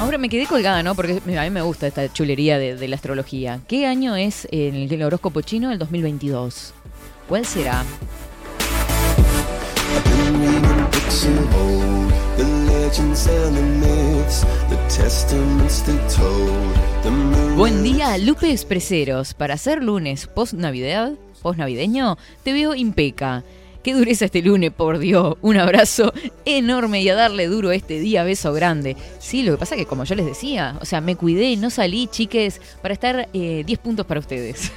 Ahora 0.00 0.18
me 0.18 0.28
quedé 0.28 0.46
colgada, 0.46 0.82
¿no? 0.82 0.96
Porque 0.96 1.22
a 1.24 1.42
mí 1.44 1.50
me 1.50 1.62
gusta 1.62 1.86
esta 1.86 2.12
chulería 2.12 2.58
de, 2.58 2.88
la 2.88 2.96
astrología. 2.96 3.60
¿Qué 3.68 3.86
año 3.86 4.16
es 4.16 4.48
el, 4.50 4.92
el 4.92 5.02
horóscopo 5.04 5.40
chino? 5.42 5.70
El 5.70 5.78
2022. 5.78 6.74
¿Cuál 7.28 7.46
será? 7.46 7.84
Buen 17.56 17.82
día, 17.82 18.18
Lupe 18.18 18.50
Expreseros. 18.50 19.34
Para 19.34 19.56
ser 19.56 19.82
lunes 19.82 20.26
post-navidad, 20.26 21.12
post-navideño, 21.42 22.18
te 22.42 22.52
veo 22.52 22.74
impeca. 22.74 23.44
Qué 23.82 23.94
dureza 23.94 24.26
este 24.26 24.42
lunes, 24.42 24.70
por 24.70 24.98
Dios. 24.98 25.36
Un 25.42 25.56
abrazo 25.56 26.12
enorme 26.44 27.02
y 27.02 27.08
a 27.08 27.14
darle 27.14 27.46
duro 27.46 27.72
este 27.72 27.98
día, 27.98 28.22
beso 28.22 28.52
grande. 28.52 28.96
Sí, 29.18 29.42
lo 29.42 29.52
que 29.52 29.58
pasa 29.58 29.74
es 29.74 29.80
que 29.80 29.86
como 29.86 30.04
yo 30.04 30.14
les 30.14 30.26
decía, 30.26 30.78
o 30.80 30.84
sea, 30.84 31.00
me 31.00 31.16
cuidé, 31.16 31.56
no 31.56 31.70
salí, 31.70 32.06
chiques, 32.06 32.60
para 32.80 32.94
estar 32.94 33.28
eh, 33.32 33.64
10 33.66 33.78
puntos 33.80 34.06
para 34.06 34.20
ustedes. 34.20 34.70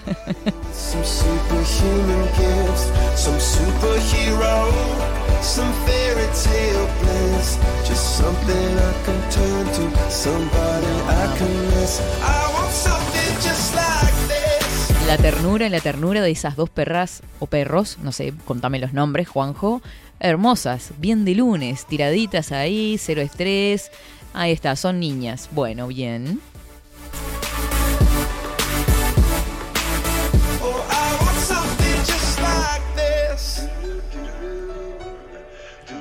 La 15.08 15.18
ternura 15.18 15.68
y 15.68 15.70
la 15.70 15.80
ternura 15.82 16.22
de 16.24 16.32
esas 16.32 16.56
dos 16.56 16.72
perras 16.72 17.22
o 17.40 17.46
perros, 17.46 18.00
no 18.02 18.12
sé, 18.12 18.34
contame 18.46 18.80
los 18.80 18.92
nombres, 18.92 19.28
Juanjo. 19.28 19.84
Hermosas, 20.20 20.94
bien 20.98 21.26
de 21.26 21.36
lunes, 21.36 21.86
tiraditas 21.86 22.52
ahí, 22.52 22.98
cero 22.98 23.22
estrés. 23.22 23.92
Ahí 24.34 24.52
está, 24.52 24.76
son 24.76 25.00
niñas. 25.00 25.50
Bueno, 25.52 25.88
bien. 25.88 26.40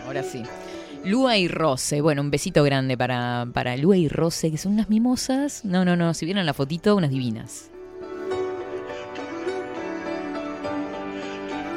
Ahora 0.07 0.23
sí. 0.23 0.43
Lua 1.05 1.37
y 1.37 1.47
Rose. 1.47 2.01
Bueno, 2.01 2.23
un 2.23 2.31
besito 2.31 2.65
grande 2.65 2.97
para, 2.97 3.47
para 3.53 3.77
Lua 3.77 3.99
y 3.99 4.09
Rose, 4.09 4.51
que 4.51 4.57
son 4.57 4.73
unas 4.73 4.89
mimosas. 4.89 5.63
No, 5.63 5.85
no, 5.85 5.95
no. 5.95 6.15
Si 6.15 6.25
vieron 6.25 6.47
la 6.47 6.55
fotito, 6.55 6.97
unas 6.97 7.11
divinas. 7.11 7.71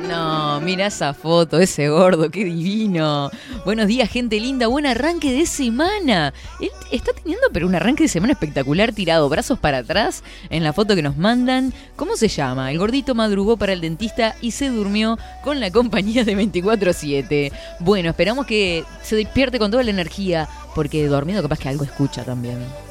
No, 0.08 0.62
mira 0.62 0.88
esa 0.88 1.14
foto, 1.14 1.60
ese 1.60 1.90
gordo, 1.90 2.32
qué 2.32 2.46
divino. 2.46 3.30
Buenos 3.66 3.88
días, 3.88 4.10
gente 4.10 4.40
linda, 4.40 4.68
buen 4.68 4.86
arranque 4.86 5.34
de 5.34 5.46
semana. 5.46 6.34
Él 6.62 6.72
está 6.92 7.12
teniendo, 7.12 7.48
pero 7.52 7.68
un 7.68 7.76
arranque 7.76 8.04
de 8.04 8.08
semana 8.08 8.34
espectacular, 8.34 8.94
tirado, 8.94 9.28
brazos 9.28 9.60
para 9.60 9.80
atrás, 9.80 10.24
en 10.50 10.64
la 10.64 10.72
foto 10.72 10.96
que 10.96 11.02
nos 11.02 11.18
mandan. 11.18 11.74
¿Cómo 11.98 12.16
se 12.16 12.30
llama? 12.30 12.72
El 12.72 12.80
gordito 12.80 13.16
madrugó 13.16 13.58
para 13.58 13.74
el 13.74 13.82
dentista 13.82 14.36
y 14.42 14.52
se 14.52 14.70
durmió 14.70 15.18
con 15.44 15.60
la 15.60 15.72
compañía 15.72 16.24
de 16.24 16.38
24-7. 16.38 17.52
Bueno, 17.82 18.10
esperamos 18.10 18.46
que 18.46 18.86
se 19.04 19.18
despierte 19.18 19.60
con 19.60 19.72
toda 19.72 19.84
la 19.84 19.92
energía, 19.92 20.48
porque 20.74 21.06
dormido 21.08 21.42
capaz 21.42 21.60
que 21.60 21.70
algo 21.70 21.84
escucha 21.84 22.24
también. 22.24 22.87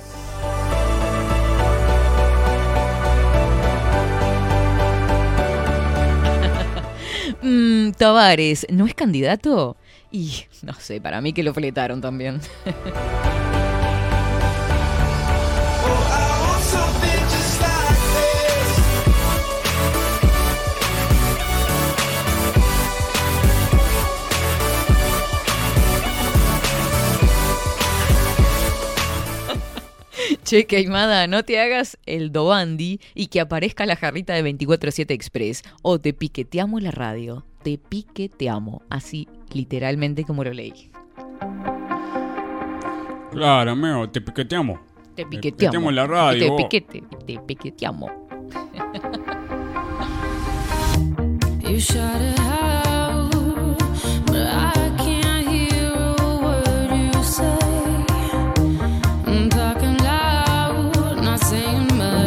Mm, 7.43 7.91
Tavares, 7.93 8.67
¿no 8.71 8.87
es 8.87 8.95
candidato? 8.95 9.77
Y 10.11 10.45
no 10.63 10.75
sé, 10.75 11.01
para 11.01 11.21
mí 11.21 11.33
que 11.33 11.43
lo 11.43 11.53
fletaron 11.53 12.01
también. 12.01 12.41
Che, 30.47 30.65
Queimada, 30.67 31.27
no 31.27 31.43
te 31.45 31.59
hagas 31.61 31.99
el 32.07 32.31
dobandi 32.31 33.01
y 33.17 33.27
que 33.27 33.41
aparezca 33.41 33.85
la 33.85 33.97
jarrita 33.97 34.33
de 34.33 34.45
24-7 34.45 35.11
Express. 35.11 35.65
O 35.83 35.99
te 35.99 36.13
piqueteamos 36.15 36.81
la 36.85 36.93
radio. 36.93 37.45
Te 37.65 37.79
piqueteamos. 37.79 38.81
Así, 38.89 39.27
literalmente 39.53 40.23
como 40.23 40.45
lo 40.45 40.53
leí. 40.53 40.93
Claro, 43.33 43.73
amigo, 43.73 44.09
te 44.09 44.21
piqueteamos. 44.21 44.79
Te 45.17 45.27
piqueteamos. 45.27 45.59
piqueteamos 45.59 45.95
la 45.95 46.07
radio, 46.07 46.45
Te 46.45 46.49
vos. 46.51 46.63
piquete, 46.63 47.03
te 47.27 47.39
piqueteamos. 47.41 48.13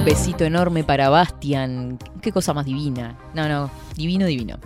Besito 0.10 0.44
enorme 0.44 0.84
para 0.84 1.08
Bastian. 1.10 2.00
Qué 2.20 2.32
cosa 2.32 2.52
más 2.52 2.66
divina. 2.66 3.16
No, 3.36 3.48
no, 3.48 3.70
divino, 3.96 4.26
divino. 4.26 4.58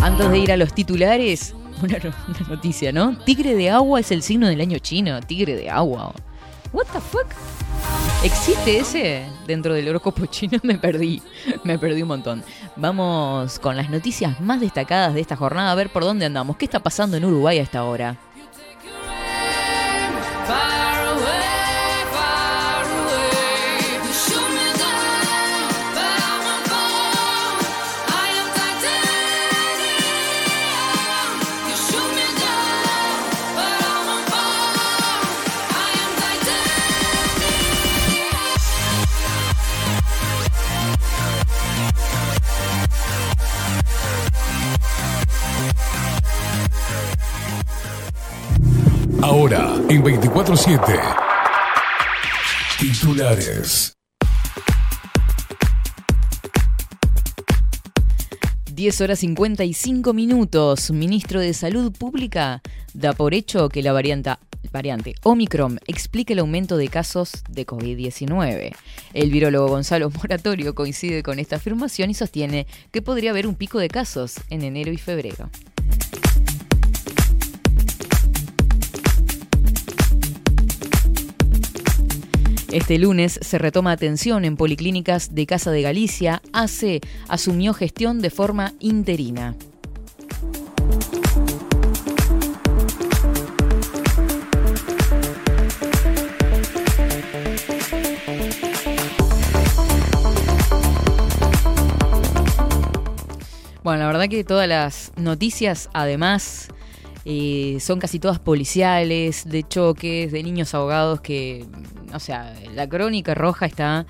Antes 0.00 0.30
de 0.30 0.38
ir 0.38 0.52
a 0.52 0.56
los 0.56 0.72
titulares, 0.72 1.52
una 1.82 1.98
noticia, 2.48 2.92
¿no? 2.92 3.18
Tigre 3.18 3.56
de 3.56 3.70
agua 3.70 3.98
es 3.98 4.12
el 4.12 4.22
signo 4.22 4.46
del 4.46 4.60
año 4.60 4.78
chino. 4.78 5.20
Tigre 5.20 5.56
de 5.56 5.68
agua. 5.68 6.12
What 6.72 6.86
the 6.92 7.00
fuck? 7.00 7.26
¿Existe 8.22 8.78
ese? 8.78 9.26
Dentro 9.48 9.74
del 9.74 9.88
horóscopo 9.88 10.26
chino 10.26 10.58
me 10.62 10.78
perdí. 10.78 11.20
Me 11.64 11.76
perdí 11.76 12.02
un 12.02 12.08
montón. 12.08 12.44
Vamos 12.76 13.58
con 13.58 13.76
las 13.76 13.90
noticias 13.90 14.40
más 14.40 14.60
destacadas 14.60 15.12
de 15.12 15.20
esta 15.20 15.34
jornada. 15.34 15.72
A 15.72 15.74
ver 15.74 15.90
por 15.90 16.04
dónde 16.04 16.24
andamos. 16.24 16.56
¿Qué 16.56 16.66
está 16.66 16.78
pasando 16.78 17.16
en 17.16 17.24
Uruguay 17.24 17.58
a 17.58 17.62
esta 17.62 17.82
hora? 17.82 18.16
Ahora, 49.22 49.72
en 49.88 50.02
24-7. 50.02 51.16
Titulares. 52.80 53.94
10 58.72 59.00
horas 59.00 59.20
55 59.20 60.12
minutos. 60.12 60.90
Ministro 60.90 61.38
de 61.38 61.54
Salud 61.54 61.92
Pública 61.92 62.62
da 62.94 63.12
por 63.12 63.32
hecho 63.32 63.68
que 63.68 63.80
la 63.80 63.92
variante, 63.92 65.14
Omicron 65.22 65.78
explica 65.86 66.32
el 66.32 66.40
aumento 66.40 66.76
de 66.76 66.88
casos 66.88 67.44
de 67.48 67.64
COVID-19. 67.64 68.74
El 69.14 69.30
virólogo 69.30 69.68
Gonzalo 69.68 70.10
Moratorio 70.10 70.74
coincide 70.74 71.22
con 71.22 71.38
esta 71.38 71.56
afirmación 71.56 72.10
y 72.10 72.14
sostiene 72.14 72.66
que 72.90 73.02
podría 73.02 73.30
haber 73.30 73.46
un 73.46 73.54
pico 73.54 73.78
de 73.78 73.86
casos 73.86 74.34
en 74.50 74.62
enero 74.64 74.90
y 74.90 74.98
febrero. 74.98 75.48
Este 82.72 82.98
lunes 82.98 83.38
se 83.42 83.58
retoma 83.58 83.92
atención 83.92 84.46
en 84.46 84.56
policlínicas 84.56 85.34
de 85.34 85.44
Casa 85.44 85.70
de 85.70 85.82
Galicia. 85.82 86.40
ACE 86.54 87.02
asumió 87.28 87.74
gestión 87.74 88.22
de 88.22 88.30
forma 88.30 88.72
interina. 88.80 89.54
Bueno, 103.82 103.98
la 103.98 104.06
verdad 104.06 104.28
que 104.30 104.44
todas 104.44 104.66
las 104.66 105.12
noticias, 105.16 105.90
además, 105.92 106.68
son 107.80 108.00
casi 108.00 108.18
todas 108.18 108.38
policiales, 108.38 109.44
de 109.48 109.62
choques, 109.62 110.32
de 110.32 110.42
niños 110.42 110.74
ahogados, 110.74 111.20
que, 111.20 111.64
o 112.12 112.18
sea, 112.18 112.54
la 112.74 112.88
crónica 112.88 113.34
roja 113.34 113.66
está 113.66 114.06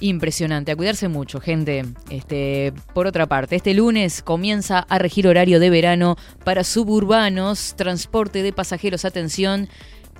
impresionante. 0.00 0.72
A 0.72 0.76
cuidarse 0.76 1.08
mucho, 1.08 1.40
gente. 1.40 1.84
Este, 2.10 2.72
por 2.92 3.06
otra 3.06 3.26
parte, 3.26 3.56
este 3.56 3.72
lunes 3.72 4.22
comienza 4.22 4.80
a 4.80 4.98
regir 4.98 5.26
horario 5.26 5.60
de 5.60 5.70
verano 5.70 6.16
para 6.44 6.64
suburbanos, 6.64 7.74
transporte 7.76 8.42
de 8.42 8.52
pasajeros, 8.52 9.04
atención. 9.04 9.68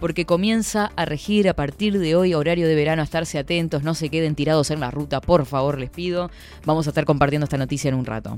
Porque 0.00 0.24
comienza 0.24 0.90
a 0.96 1.04
regir 1.04 1.48
a 1.48 1.54
partir 1.54 1.96
de 1.98 2.16
hoy 2.16 2.34
horario 2.34 2.66
de 2.66 2.74
verano, 2.74 3.02
a 3.02 3.04
estarse 3.04 3.38
atentos, 3.38 3.84
no 3.84 3.94
se 3.94 4.08
queden 4.08 4.34
tirados 4.34 4.72
en 4.72 4.80
la 4.80 4.90
ruta, 4.90 5.20
por 5.20 5.46
favor, 5.46 5.78
les 5.78 5.90
pido. 5.90 6.28
Vamos 6.64 6.88
a 6.88 6.90
estar 6.90 7.04
compartiendo 7.04 7.44
esta 7.44 7.56
noticia 7.56 7.88
en 7.88 7.94
un 7.94 8.04
rato. 8.04 8.36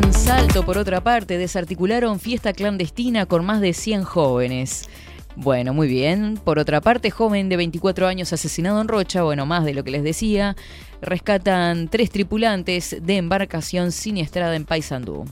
En 0.00 0.12
Salto, 0.12 0.64
por 0.64 0.78
otra 0.78 1.00
parte, 1.02 1.38
desarticularon 1.38 2.20
fiesta 2.20 2.52
clandestina 2.52 3.26
con 3.26 3.44
más 3.44 3.60
de 3.60 3.72
100 3.72 4.04
jóvenes. 4.04 4.88
Bueno, 5.34 5.74
muy 5.74 5.88
bien. 5.88 6.38
Por 6.44 6.60
otra 6.60 6.80
parte, 6.80 7.10
joven 7.10 7.48
de 7.48 7.56
24 7.56 8.06
años 8.06 8.32
asesinado 8.32 8.80
en 8.80 8.86
Rocha, 8.86 9.24
bueno, 9.24 9.44
más 9.44 9.64
de 9.64 9.74
lo 9.74 9.82
que 9.82 9.90
les 9.90 10.04
decía. 10.04 10.54
Rescatan 11.02 11.88
tres 11.88 12.10
tripulantes 12.10 12.96
de 13.02 13.16
embarcación 13.16 13.90
siniestrada 13.90 14.54
en 14.54 14.66
Paysandú. 14.66 15.24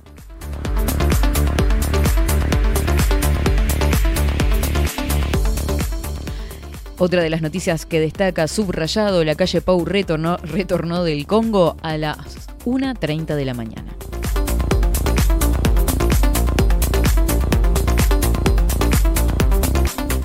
Otra 6.99 7.23
de 7.23 7.31
las 7.31 7.41
noticias 7.41 7.87
que 7.87 8.01
destaca 8.01 8.49
subrayado, 8.49 9.23
la 9.23 9.37
calle 9.37 9.61
Pau 9.61 9.85
retornó, 9.85 10.39
retornó 10.39 11.05
del 11.05 11.25
Congo 11.29 11.77
a 11.83 11.97
las 11.97 12.49
1.30 12.64 13.37
de 13.37 13.45
la 13.45 13.55
mañana. 13.55 13.97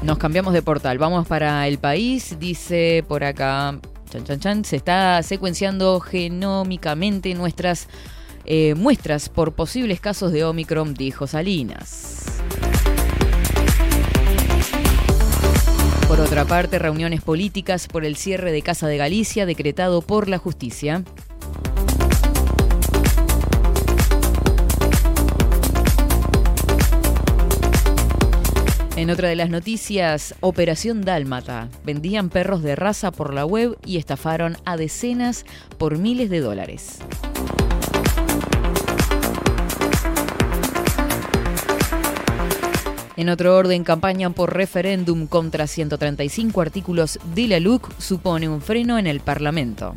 Nos 0.04 0.18
cambiamos 0.18 0.54
de 0.54 0.64
portal, 0.64 0.98
vamos 0.98 1.28
para 1.28 1.68
el 1.68 1.78
país, 1.78 2.38
dice 2.40 3.06
por 3.08 3.24
acá, 3.24 3.80
chan, 4.10 4.24
chan, 4.24 4.40
chan, 4.40 4.66
se 4.66 4.76
está 4.76 5.22
secuenciando 5.22 6.00
genómicamente 6.00 7.36
nuestras 7.36 7.88
eh, 8.46 8.74
muestras 8.74 9.30
por 9.30 9.54
posibles 9.54 10.00
casos 10.02 10.32
de 10.32 10.44
Omicron, 10.44 10.96
dijo 10.96 11.28
Salinas. 11.28 12.26
Por 16.08 16.20
otra 16.20 16.46
parte, 16.46 16.80
reuniones 16.80 17.22
políticas 17.22 17.88
por 17.88 18.04
el 18.04 18.18
cierre 18.18 18.52
de 18.52 18.64
Casa 18.64 18.88
de 18.88 18.98
Galicia 18.98 19.46
decretado 19.46 20.02
por 20.02 20.28
la 20.28 20.40
justicia. 20.40 21.04
En 29.02 29.10
otra 29.10 29.30
de 29.30 29.36
las 29.36 29.50
noticias, 29.50 30.36
Operación 30.42 31.02
Dálmata. 31.02 31.70
Vendían 31.84 32.30
perros 32.30 32.62
de 32.62 32.76
raza 32.76 33.10
por 33.10 33.34
la 33.34 33.48
web 33.48 33.76
y 33.84 33.98
estafaron 33.98 34.58
a 34.64 34.78
decenas 34.78 35.44
por 35.80 35.98
miles 35.98 36.30
de 36.30 36.40
dólares. 36.40 37.00
En 43.18 43.30
otro 43.30 43.58
orden, 43.58 43.84
campaña 43.84 44.30
por 44.30 44.54
referéndum 44.54 45.26
contra 45.26 45.66
135 45.66 46.62
artículos 46.62 47.18
de 47.34 47.48
la 47.48 47.60
LUC 47.60 47.92
supone 47.98 48.50
un 48.50 48.62
freno 48.62 49.00
en 49.00 49.08
el 49.08 49.20
Parlamento. 49.20 49.96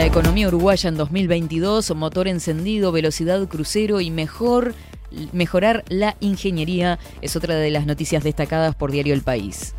La 0.00 0.06
economía 0.06 0.48
uruguaya 0.48 0.88
en 0.88 0.96
2022, 0.96 1.94
motor 1.94 2.26
encendido, 2.26 2.90
velocidad 2.90 3.46
crucero 3.46 4.00
y 4.00 4.10
mejor 4.10 4.74
mejorar 5.32 5.84
la 5.90 6.16
ingeniería 6.20 6.98
es 7.20 7.36
otra 7.36 7.56
de 7.56 7.70
las 7.70 7.84
noticias 7.84 8.24
destacadas 8.24 8.74
por 8.74 8.92
Diario 8.92 9.12
El 9.12 9.20
País. 9.20 9.74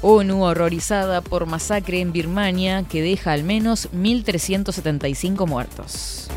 ONU 0.00 0.42
horrorizada 0.42 1.20
por 1.20 1.44
masacre 1.44 2.00
en 2.00 2.12
Birmania 2.12 2.84
que 2.84 3.02
deja 3.02 3.32
al 3.32 3.44
menos 3.44 3.90
1.375 3.92 5.46
muertos. 5.46 6.30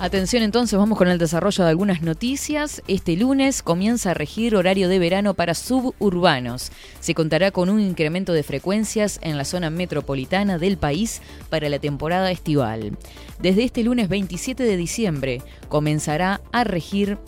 Atención 0.00 0.44
entonces, 0.44 0.78
vamos 0.78 0.96
con 0.96 1.08
el 1.08 1.18
desarrollo 1.18 1.64
de 1.64 1.70
algunas 1.70 2.02
noticias. 2.02 2.82
Este 2.86 3.16
lunes 3.16 3.64
comienza 3.64 4.12
a 4.12 4.14
regir 4.14 4.54
horario 4.54 4.88
de 4.88 5.00
verano 5.00 5.34
para 5.34 5.54
suburbanos. 5.54 6.70
Se 7.00 7.14
contará 7.14 7.50
con 7.50 7.68
un 7.68 7.80
incremento 7.80 8.32
de 8.32 8.44
frecuencias 8.44 9.18
en 9.22 9.36
la 9.36 9.44
zona 9.44 9.70
metropolitana 9.70 10.56
del 10.56 10.76
país 10.76 11.20
para 11.50 11.68
la 11.68 11.80
temporada 11.80 12.30
estival. 12.30 12.96
Desde 13.40 13.64
este 13.64 13.82
lunes 13.82 14.08
27 14.08 14.62
de 14.62 14.76
diciembre 14.76 15.42
comenzará 15.68 16.42
a 16.52 16.62
regir 16.62 17.18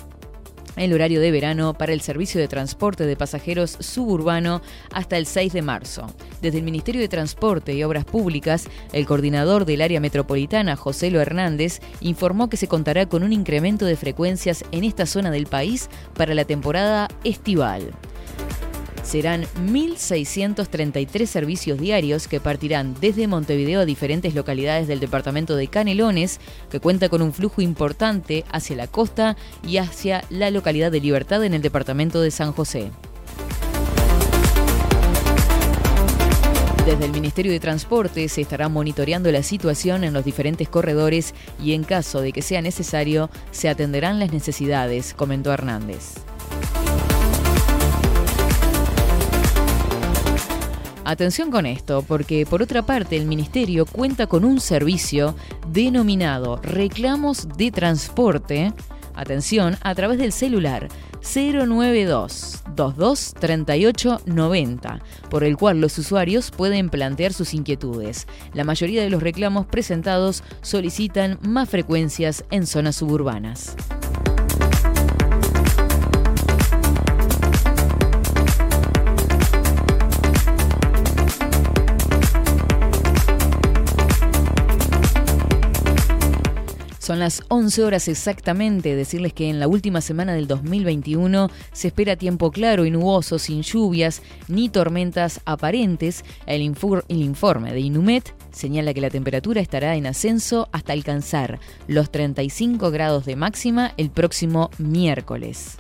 el 0.77 0.93
horario 0.93 1.21
de 1.21 1.31
verano 1.31 1.75
para 1.75 1.93
el 1.93 2.01
servicio 2.01 2.41
de 2.41 2.49
transporte 2.49 3.07
de 3.07 3.17
pasajeros 3.17 3.77
suburbano 3.81 4.63
hasta 4.93 5.17
el 5.17 5.27
6 5.27 5.53
de 5.53 5.63
marzo. 5.63 6.07
Desde 6.41 6.59
el 6.59 6.65
Ministerio 6.65 7.01
de 7.01 7.09
Transporte 7.09 7.75
y 7.75 7.83
Obras 7.83 8.05
Públicas, 8.05 8.69
el 8.93 9.07
coordinador 9.07 9.65
del 9.65 9.83
área 9.83 10.01
metropolitana, 10.01 10.77
José 10.77 11.11
Lo 11.11 11.21
Hernández, 11.21 11.81
informó 12.01 12.49
que 12.49 12.57
se 12.57 12.69
contará 12.69 13.07
con 13.07 13.23
un 13.23 13.33
incremento 13.33 13.85
de 13.85 13.97
frecuencias 13.97 14.65
en 14.73 14.85
esta 14.85 15.07
zona 15.07 15.31
del 15.31 15.47
país 15.47 15.89
para 16.15 16.35
la 16.35 16.45
temporada 16.45 17.09
estival. 17.25 17.93
Serán 19.11 19.43
1.633 19.67 21.27
servicios 21.27 21.81
diarios 21.81 22.29
que 22.29 22.39
partirán 22.39 22.95
desde 23.01 23.27
Montevideo 23.27 23.81
a 23.81 23.85
diferentes 23.85 24.37
localidades 24.37 24.87
del 24.87 25.01
departamento 25.01 25.57
de 25.57 25.67
Canelones, 25.67 26.39
que 26.71 26.79
cuenta 26.79 27.09
con 27.09 27.21
un 27.21 27.33
flujo 27.33 27.61
importante 27.61 28.45
hacia 28.53 28.77
la 28.77 28.87
costa 28.87 29.37
y 29.67 29.79
hacia 29.79 30.23
la 30.31 30.53
localidad 30.53 30.93
de 30.93 31.01
Libertad 31.01 31.45
en 31.45 31.55
el 31.55 31.61
departamento 31.61 32.21
de 32.21 32.31
San 32.31 32.53
José. 32.53 32.93
Desde 36.87 37.05
el 37.05 37.11
Ministerio 37.11 37.51
de 37.51 37.59
Transporte 37.59 38.29
se 38.29 38.43
estará 38.43 38.69
monitoreando 38.69 39.33
la 39.33 39.43
situación 39.43 40.05
en 40.05 40.13
los 40.13 40.25
diferentes 40.25 40.69
corredores 40.69 41.35
y 41.61 41.73
en 41.73 41.83
caso 41.83 42.21
de 42.21 42.31
que 42.31 42.43
sea 42.43 42.63
necesario 42.63 43.29
se 43.51 43.69
atenderán 43.69 44.21
las 44.21 44.33
necesidades, 44.33 45.15
comentó 45.15 45.53
Hernández. 45.53 46.30
Atención 51.05 51.51
con 51.51 51.67
esto, 51.67 52.05
porque 52.07 52.45
por 52.47 52.63
otra 52.63 52.83
parte 52.83 53.17
el 53.17 53.27
Ministerio 53.27 53.87
cuenta 53.87 54.27
con 54.27 54.45
un 54.45 54.61
servicio 54.61 55.35
denominado 55.69 56.57
Reclamos 56.63 57.49
de 57.57 57.71
Transporte, 57.71 58.73
atención, 59.15 59.77
a 59.83 59.95
través 59.95 60.19
del 60.19 60.33
celular 60.33 60.89
092 61.23 62.63
22 62.77 63.35
38 63.39 64.21
90, 64.27 65.01
por 65.31 65.45
el 65.45 65.57
cual 65.57 65.81
los 65.81 65.99
usuarios 65.99 66.51
pueden 66.51 66.91
plantear 66.91 67.33
sus 67.33 67.55
inquietudes. 67.55 68.27
La 68.55 68.65
mayoría 68.65 69.03
de 69.03 69.11
los 69.11 69.23
reclamos 69.23 69.67
presentados 69.67 70.43
solicitan 70.63 71.39
más 71.43 71.69
frecuencias 71.69 72.45
en 72.51 72.67
zonas 72.67 72.97
suburbanas. 72.97 73.77
Son 87.11 87.19
las 87.19 87.43
11 87.49 87.83
horas 87.83 88.07
exactamente. 88.07 88.95
Decirles 88.95 89.33
que 89.33 89.51
en 89.51 89.59
la 89.59 89.67
última 89.67 90.01
semana 90.01 90.33
del 90.33 90.47
2021 90.47 91.51
se 91.73 91.89
espera 91.89 92.15
tiempo 92.15 92.53
claro 92.53 92.87
y 92.87 92.93
nuboso, 92.93 93.41
sin 93.41 93.63
lluvias 93.63 94.23
ni 94.47 94.69
tormentas 94.69 95.41
aparentes. 95.45 96.25
El, 96.47 96.61
el 97.09 97.23
informe 97.23 97.73
de 97.73 97.81
Inumet 97.81 98.33
señala 98.53 98.95
que 98.95 99.01
la 99.01 99.11
temperatura 99.11 99.61
estará 99.61 99.97
en 99.97 100.07
ascenso 100.07 100.69
hasta 100.71 100.93
alcanzar 100.93 101.59
los 101.89 102.13
35 102.13 102.93
grados 102.93 103.25
de 103.25 103.35
máxima 103.35 103.93
el 103.97 104.11
próximo 104.11 104.71
miércoles. 104.79 105.79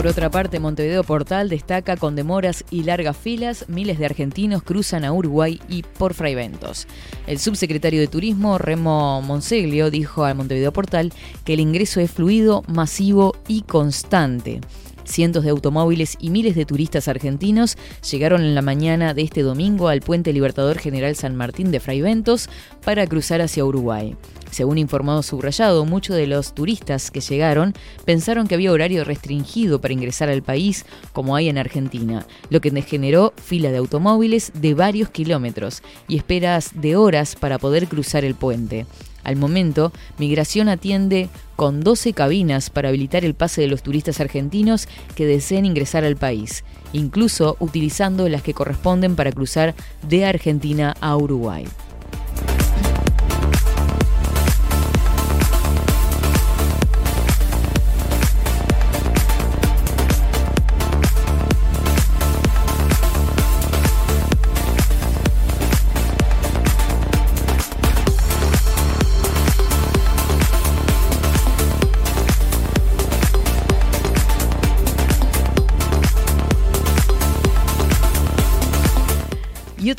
Por 0.00 0.06
otra 0.06 0.30
parte, 0.30 0.60
Montevideo 0.60 1.04
Portal 1.04 1.50
destaca 1.50 1.94
con 1.94 2.16
demoras 2.16 2.64
y 2.70 2.84
largas 2.84 3.18
filas, 3.18 3.66
miles 3.68 3.98
de 3.98 4.06
argentinos 4.06 4.62
cruzan 4.62 5.04
a 5.04 5.12
Uruguay 5.12 5.60
y 5.68 5.82
por 5.82 6.14
Fraiventos. 6.14 6.86
El 7.26 7.38
subsecretario 7.38 8.00
de 8.00 8.06
Turismo, 8.06 8.56
Remo 8.56 9.20
Monseglio, 9.20 9.90
dijo 9.90 10.24
a 10.24 10.32
Montevideo 10.32 10.72
Portal 10.72 11.12
que 11.44 11.52
el 11.52 11.60
ingreso 11.60 12.00
es 12.00 12.10
fluido, 12.10 12.62
masivo 12.66 13.36
y 13.46 13.60
constante. 13.60 14.62
Cientos 15.10 15.42
de 15.42 15.50
automóviles 15.50 16.16
y 16.20 16.30
miles 16.30 16.54
de 16.54 16.64
turistas 16.64 17.08
argentinos 17.08 17.76
llegaron 18.08 18.42
en 18.42 18.54
la 18.54 18.62
mañana 18.62 19.12
de 19.12 19.22
este 19.22 19.42
domingo 19.42 19.88
al 19.88 20.02
puente 20.02 20.32
Libertador 20.32 20.78
General 20.78 21.16
San 21.16 21.34
Martín 21.34 21.72
de 21.72 21.80
Fraiventos 21.80 22.48
para 22.84 23.04
cruzar 23.08 23.40
hacia 23.40 23.64
Uruguay. 23.64 24.16
Según 24.52 24.78
informó 24.78 25.20
Subrayado, 25.24 25.84
muchos 25.84 26.14
de 26.14 26.28
los 26.28 26.54
turistas 26.54 27.10
que 27.10 27.20
llegaron 27.20 27.74
pensaron 28.04 28.46
que 28.46 28.54
había 28.54 28.70
horario 28.70 29.02
restringido 29.02 29.80
para 29.80 29.94
ingresar 29.94 30.28
al 30.28 30.44
país, 30.44 30.86
como 31.12 31.34
hay 31.34 31.48
en 31.48 31.58
Argentina, 31.58 32.24
lo 32.48 32.60
que 32.60 32.70
generó 32.82 33.32
fila 33.36 33.72
de 33.72 33.78
automóviles 33.78 34.52
de 34.54 34.74
varios 34.74 35.10
kilómetros 35.10 35.82
y 36.06 36.18
esperas 36.18 36.70
de 36.80 36.94
horas 36.94 37.34
para 37.34 37.58
poder 37.58 37.88
cruzar 37.88 38.24
el 38.24 38.36
puente. 38.36 38.86
Al 39.24 39.36
momento, 39.36 39.92
Migración 40.18 40.68
atiende 40.68 41.28
con 41.56 41.80
12 41.80 42.12
cabinas 42.12 42.70
para 42.70 42.88
habilitar 42.88 43.24
el 43.24 43.34
pase 43.34 43.60
de 43.60 43.68
los 43.68 43.82
turistas 43.82 44.20
argentinos 44.20 44.88
que 45.14 45.26
deseen 45.26 45.66
ingresar 45.66 46.04
al 46.04 46.16
país, 46.16 46.64
incluso 46.92 47.56
utilizando 47.60 48.28
las 48.28 48.42
que 48.42 48.54
corresponden 48.54 49.16
para 49.16 49.32
cruzar 49.32 49.74
de 50.08 50.24
Argentina 50.24 50.94
a 51.00 51.16
Uruguay. 51.16 51.66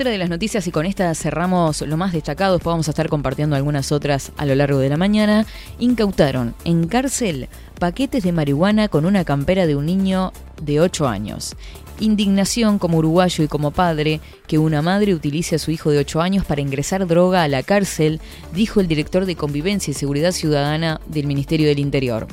Otra 0.02 0.12
de 0.12 0.18
las 0.18 0.30
noticias, 0.30 0.66
y 0.66 0.72
con 0.72 0.88
esta 0.88 1.14
cerramos 1.14 1.82
lo 1.82 1.95
más 1.95 2.12
destacado, 2.12 2.54
después 2.54 2.74
vamos 2.74 2.88
a 2.88 2.91
estar 2.91 3.08
compartiendo 3.08 3.56
algunas 3.56 3.91
otras 3.91 4.32
a 4.36 4.47
lo 4.47 4.56
largo 4.56 4.80
de 4.80 4.89
la 4.89 4.97
mañana, 4.97 5.45
incautaron 5.78 6.56
en 6.66 6.88
cárcel 6.88 7.49
paquetes 7.80 8.24
de 8.24 8.32
marihuana 8.32 8.88
con 8.88 9.06
una 9.06 9.24
campera 9.26 9.68
de 9.68 9.76
un 9.76 9.86
niño 9.86 10.34
de 10.60 10.80
8 10.80 11.08
años. 11.08 11.56
Indignación 11.99 12.80
como 12.80 12.97
uruguayo 12.97 13.43
y 13.43 13.47
como 13.47 13.70
padre 13.70 14.22
que 14.47 14.58
una 14.58 14.82
madre 14.82 15.14
utilice 15.14 15.56
a 15.56 15.60
su 15.60 15.70
hijo 15.70 15.91
de 15.91 15.99
8 15.99 16.20
años 16.20 16.45
para 16.45 16.62
ingresar 16.62 17.06
droga 17.06 17.43
a 17.43 17.47
la 17.47 17.62
cárcel, 17.62 18.22
dijo 18.56 18.80
el 18.80 18.88
director 18.88 19.28
de 19.28 19.36
Convivencia 19.36 19.91
y 19.91 19.93
Seguridad 19.93 20.32
Ciudadana 20.32 20.99
del 21.06 21.28
Ministerio 21.28 21.68
del 21.68 21.78
Interior. 21.78 22.28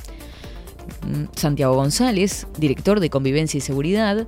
Mm, 1.06 1.24
Santiago 1.36 1.74
González, 1.74 2.46
director 2.56 2.98
de 3.00 3.10
Convivencia 3.10 3.58
y 3.58 3.60
Seguridad, 3.60 4.26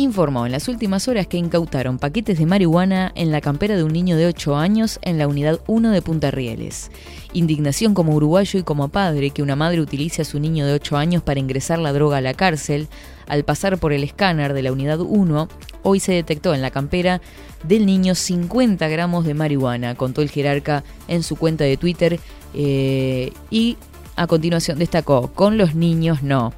informó 0.00 0.46
en 0.46 0.52
las 0.52 0.68
últimas 0.68 1.08
horas 1.08 1.26
que 1.26 1.36
incautaron 1.36 1.98
paquetes 1.98 2.38
de 2.38 2.46
marihuana 2.46 3.12
en 3.14 3.30
la 3.30 3.42
campera 3.42 3.76
de 3.76 3.84
un 3.84 3.92
niño 3.92 4.16
de 4.16 4.26
8 4.26 4.56
años 4.56 4.98
en 5.02 5.18
la 5.18 5.28
unidad 5.28 5.60
1 5.66 5.90
de 5.90 6.00
Punta 6.00 6.30
Rieles. 6.30 6.90
Indignación 7.34 7.92
como 7.92 8.14
uruguayo 8.14 8.58
y 8.58 8.62
como 8.62 8.88
padre 8.88 9.30
que 9.30 9.42
una 9.42 9.56
madre 9.56 9.80
utilice 9.80 10.22
a 10.22 10.24
su 10.24 10.40
niño 10.40 10.64
de 10.64 10.72
8 10.72 10.96
años 10.96 11.22
para 11.22 11.40
ingresar 11.40 11.78
la 11.78 11.92
droga 11.92 12.16
a 12.16 12.22
la 12.22 12.34
cárcel. 12.34 12.88
Al 13.28 13.44
pasar 13.44 13.78
por 13.78 13.92
el 13.92 14.02
escáner 14.02 14.54
de 14.54 14.62
la 14.62 14.72
unidad 14.72 15.00
1, 15.00 15.48
hoy 15.82 16.00
se 16.00 16.12
detectó 16.12 16.54
en 16.54 16.62
la 16.62 16.70
campera 16.70 17.20
del 17.62 17.84
niño 17.84 18.14
50 18.14 18.88
gramos 18.88 19.26
de 19.26 19.34
marihuana, 19.34 19.94
contó 19.96 20.22
el 20.22 20.30
jerarca 20.30 20.82
en 21.08 21.22
su 21.22 21.36
cuenta 21.36 21.64
de 21.64 21.76
Twitter 21.76 22.18
eh, 22.54 23.32
y 23.50 23.76
a 24.16 24.26
continuación 24.26 24.78
destacó, 24.78 25.28
con 25.34 25.58
los 25.58 25.74
niños 25.74 26.22
no. 26.22 26.54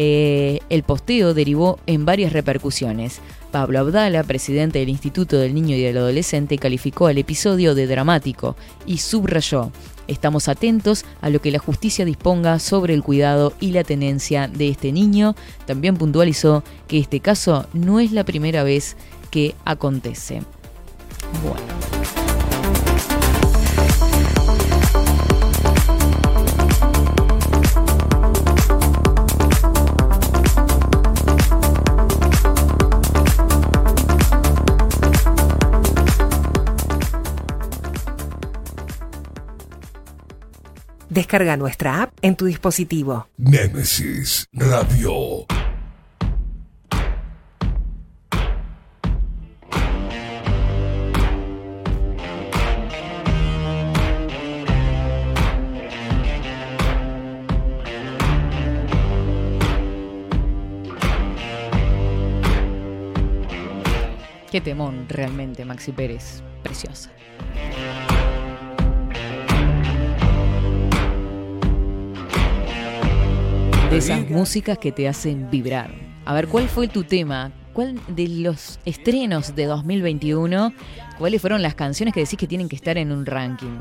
Eh, 0.00 0.60
el 0.70 0.84
posteo 0.84 1.34
derivó 1.34 1.80
en 1.88 2.04
varias 2.04 2.32
repercusiones. 2.32 3.20
Pablo 3.50 3.80
Abdala, 3.80 4.22
presidente 4.22 4.78
del 4.78 4.90
Instituto 4.90 5.38
del 5.38 5.54
Niño 5.54 5.74
y 5.74 5.82
del 5.82 5.98
Adolescente, 5.98 6.56
calificó 6.56 7.08
al 7.08 7.18
episodio 7.18 7.74
de 7.74 7.88
dramático 7.88 8.54
y 8.86 8.98
subrayó. 8.98 9.72
Estamos 10.06 10.46
atentos 10.46 11.04
a 11.20 11.30
lo 11.30 11.40
que 11.40 11.50
la 11.50 11.58
justicia 11.58 12.04
disponga 12.04 12.60
sobre 12.60 12.94
el 12.94 13.02
cuidado 13.02 13.54
y 13.58 13.72
la 13.72 13.82
tenencia 13.82 14.46
de 14.46 14.68
este 14.68 14.92
niño. 14.92 15.34
También 15.66 15.96
puntualizó 15.96 16.62
que 16.86 16.98
este 16.98 17.18
caso 17.18 17.66
no 17.72 17.98
es 17.98 18.12
la 18.12 18.22
primera 18.22 18.62
vez 18.62 18.96
que 19.32 19.56
acontece. 19.64 20.42
Bueno. 21.42 22.17
Descarga 41.10 41.56
nuestra 41.56 42.02
app 42.02 42.12
en 42.22 42.36
tu 42.36 42.46
dispositivo. 42.46 43.28
Némesis 43.38 44.46
Radio. 44.52 45.46
Qué 64.50 64.62
temón 64.62 65.06
realmente, 65.08 65.64
Maxi 65.64 65.92
Pérez. 65.92 66.42
Preciosa. 66.62 67.10
De 73.90 73.96
esas 73.96 74.28
músicas 74.28 74.76
que 74.76 74.92
te 74.92 75.08
hacen 75.08 75.50
vibrar. 75.50 75.90
A 76.26 76.34
ver, 76.34 76.48
¿cuál 76.48 76.68
fue 76.68 76.88
tu 76.88 77.04
tema? 77.04 77.52
¿Cuál 77.72 77.98
de 78.06 78.28
los 78.28 78.78
estrenos 78.84 79.56
de 79.56 79.64
2021, 79.64 80.74
cuáles 81.16 81.40
fueron 81.40 81.62
las 81.62 81.74
canciones 81.74 82.12
que 82.12 82.20
decís 82.20 82.38
que 82.38 82.46
tienen 82.46 82.68
que 82.68 82.76
estar 82.76 82.98
en 82.98 83.12
un 83.12 83.24
ranking? 83.24 83.78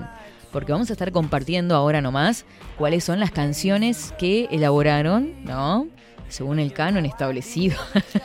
Porque 0.53 0.71
vamos 0.71 0.89
a 0.89 0.93
estar 0.93 1.11
compartiendo 1.11 1.75
ahora 1.75 1.99
nomás 1.99 2.45
cuáles 2.77 3.03
son 3.03 3.19
las 3.19 3.31
canciones 3.31 4.13
que 4.17 4.47
elaboraron, 4.49 5.43
¿no? 5.43 5.87
Según 6.29 6.59
el 6.59 6.71
canon 6.71 7.05
establecido. 7.05 7.75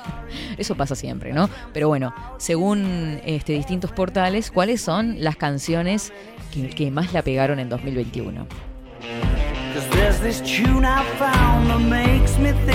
Eso 0.59 0.77
pasa 0.77 0.95
siempre, 0.95 1.33
¿no? 1.33 1.51
Pero 1.73 1.89
bueno, 1.89 2.15
según 2.39 3.21
este, 3.25 3.55
distintos 3.55 3.91
portales, 3.91 4.53
¿cuáles 4.53 4.81
son 4.81 5.17
las 5.19 5.35
canciones 5.35 6.13
que, 6.55 6.69
que 6.69 6.93
más 6.93 7.13
la 7.13 7.23
pegaron 7.23 7.59
en 7.59 7.69
2021? 7.69 8.47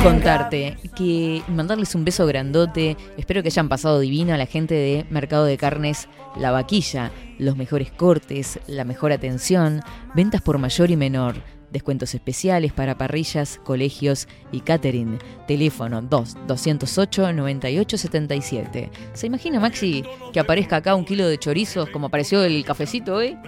Contarte 0.02 0.78
que 0.95 1.43
mandarles 1.48 1.93
un 1.95 2.04
beso 2.04 2.26
grandote. 2.26 2.98
Espero 3.18 3.43
que 3.43 3.50
hayan 3.50 3.70
pasado 3.70 4.00
divino 4.00 4.34
a 4.34 4.38
la 4.38 4.45
gente 4.45 4.74
de 4.74 5.06
Mercado 5.10 5.45
de 5.45 5.58
Carnes 5.58 6.08
La 6.38 6.52
Vaquilla. 6.52 7.12
Los 7.38 7.56
mejores 7.56 7.91
cortes, 7.91 8.60
la 8.68 8.84
mejor 8.84 9.12
atención, 9.12 9.82
ventas 10.16 10.41
por 10.41 10.58
mayor 10.58 10.89
y 10.89 10.95
menor. 10.95 11.36
Descuentos 11.72 12.16
especiales 12.16 12.74
para 12.74 12.98
parrillas, 12.98 13.60
colegios 13.64 14.28
y 14.52 14.62
catering. 14.62 15.20
Teléfono 15.48 16.02
2 16.02 16.48
208 16.48 17.34
9877. 17.34 18.89
¿Se 19.14 19.28
imagina, 19.28 19.60
Maxi, 19.60 20.04
que 20.34 20.39
aparezca 20.39 20.78
acá 20.78 20.95
un 20.95 21.06
kilo 21.06 21.28
de 21.28 21.38
chorizos 21.38 21.89
como 21.89 22.08
apareció 22.08 22.43
el 22.43 22.66
cafecito 22.66 23.16
hoy? 23.16 23.38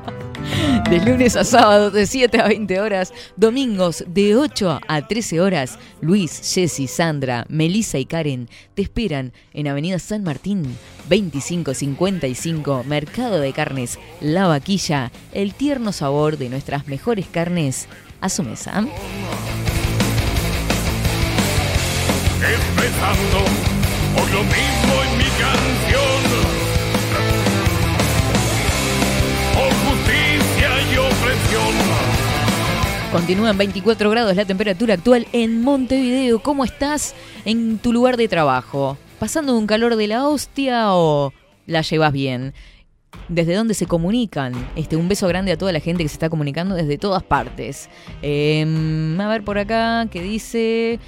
De 0.88 1.00
lunes 1.00 1.36
a 1.36 1.44
sábado 1.44 1.90
de 1.90 2.06
7 2.06 2.40
a 2.40 2.48
20 2.48 2.80
horas, 2.80 3.12
domingos 3.36 4.04
de 4.08 4.36
8 4.36 4.80
a 4.86 5.06
13 5.06 5.40
horas, 5.40 5.78
Luis, 6.00 6.52
Jessy, 6.54 6.86
Sandra, 6.86 7.46
Melissa 7.48 7.98
y 7.98 8.06
Karen 8.06 8.48
te 8.74 8.82
esperan 8.82 9.32
en 9.52 9.68
Avenida 9.68 9.98
San 9.98 10.24
Martín 10.24 10.76
2555, 11.08 12.84
Mercado 12.84 13.40
de 13.40 13.52
Carnes, 13.52 13.98
La 14.20 14.46
Vaquilla, 14.46 15.12
el 15.32 15.54
tierno 15.54 15.92
sabor 15.92 16.38
de 16.38 16.48
nuestras 16.48 16.86
mejores 16.88 17.26
carnes 17.26 17.86
a 18.20 18.28
su 18.28 18.42
mesa. 18.42 18.84
Lo 24.32 24.44
mismo 24.44 25.02
en 25.02 25.18
mi. 25.18 25.89
Continúan 33.12 33.58
24 33.58 34.08
grados 34.08 34.36
la 34.36 34.44
temperatura 34.44 34.94
actual 34.94 35.26
en 35.32 35.62
Montevideo. 35.62 36.40
¿Cómo 36.40 36.64
estás 36.64 37.16
en 37.44 37.78
tu 37.78 37.92
lugar 37.92 38.16
de 38.16 38.28
trabajo? 38.28 38.96
¿Pasando 39.18 39.58
un 39.58 39.66
calor 39.66 39.96
de 39.96 40.06
la 40.06 40.28
hostia 40.28 40.94
o 40.94 41.32
la 41.66 41.82
llevas 41.82 42.12
bien? 42.12 42.54
¿Desde 43.28 43.56
dónde 43.56 43.74
se 43.74 43.86
comunican? 43.86 44.52
Este, 44.76 44.94
un 44.94 45.08
beso 45.08 45.26
grande 45.26 45.50
a 45.50 45.58
toda 45.58 45.72
la 45.72 45.80
gente 45.80 46.04
que 46.04 46.08
se 46.08 46.14
está 46.14 46.30
comunicando 46.30 46.76
desde 46.76 46.98
todas 46.98 47.24
partes. 47.24 47.90
Em, 48.22 49.20
a 49.20 49.28
ver 49.28 49.42
por 49.42 49.58
acá, 49.58 50.06
¿qué 50.08 50.22
dice? 50.22 51.00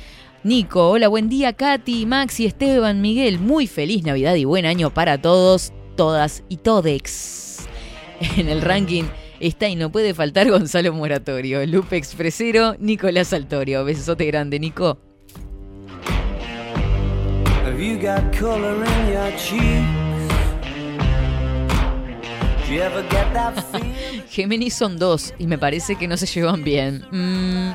Nico, 0.42 0.90
hola, 0.90 1.06
buen 1.06 1.28
día, 1.28 1.52
Katy, 1.52 2.04
Maxi, 2.06 2.46
Esteban, 2.46 3.00
Miguel. 3.00 3.38
Muy 3.38 3.68
feliz 3.68 4.02
Navidad 4.02 4.34
y 4.34 4.44
buen 4.44 4.66
año 4.66 4.90
para 4.92 5.22
todos, 5.22 5.72
todas 5.96 6.42
y 6.48 6.56
todex. 6.56 7.68
En 8.36 8.48
el 8.48 8.60
ranking 8.60 9.04
está 9.42 9.68
y 9.68 9.76
no 9.76 9.90
puede 9.90 10.14
faltar 10.14 10.48
Gonzalo 10.50 10.92
Moratorio, 10.92 11.66
Lupe 11.66 11.96
Expresero, 11.96 12.76
Nicolás 12.78 13.32
Altorio. 13.32 13.84
Besote 13.84 14.24
grande, 14.26 14.58
Nico. 14.60 14.98
Have 17.64 17.80
you 17.80 17.98
got 17.98 18.22
color 18.38 18.76
in 18.84 19.12
your 19.12 19.30
cheeks? 19.36 20.02
Do 22.66 22.74
you 22.74 22.82
ever 22.82 23.02
get 23.10 23.32
that 23.32 23.54
Géminis 24.30 24.74
son 24.74 24.98
dos 24.98 25.34
y 25.38 25.46
me 25.46 25.58
parece 25.58 25.96
que 25.96 26.08
no 26.08 26.16
se 26.16 26.26
llevan 26.26 26.64
bien. 26.64 27.04
Mm? 27.10 27.72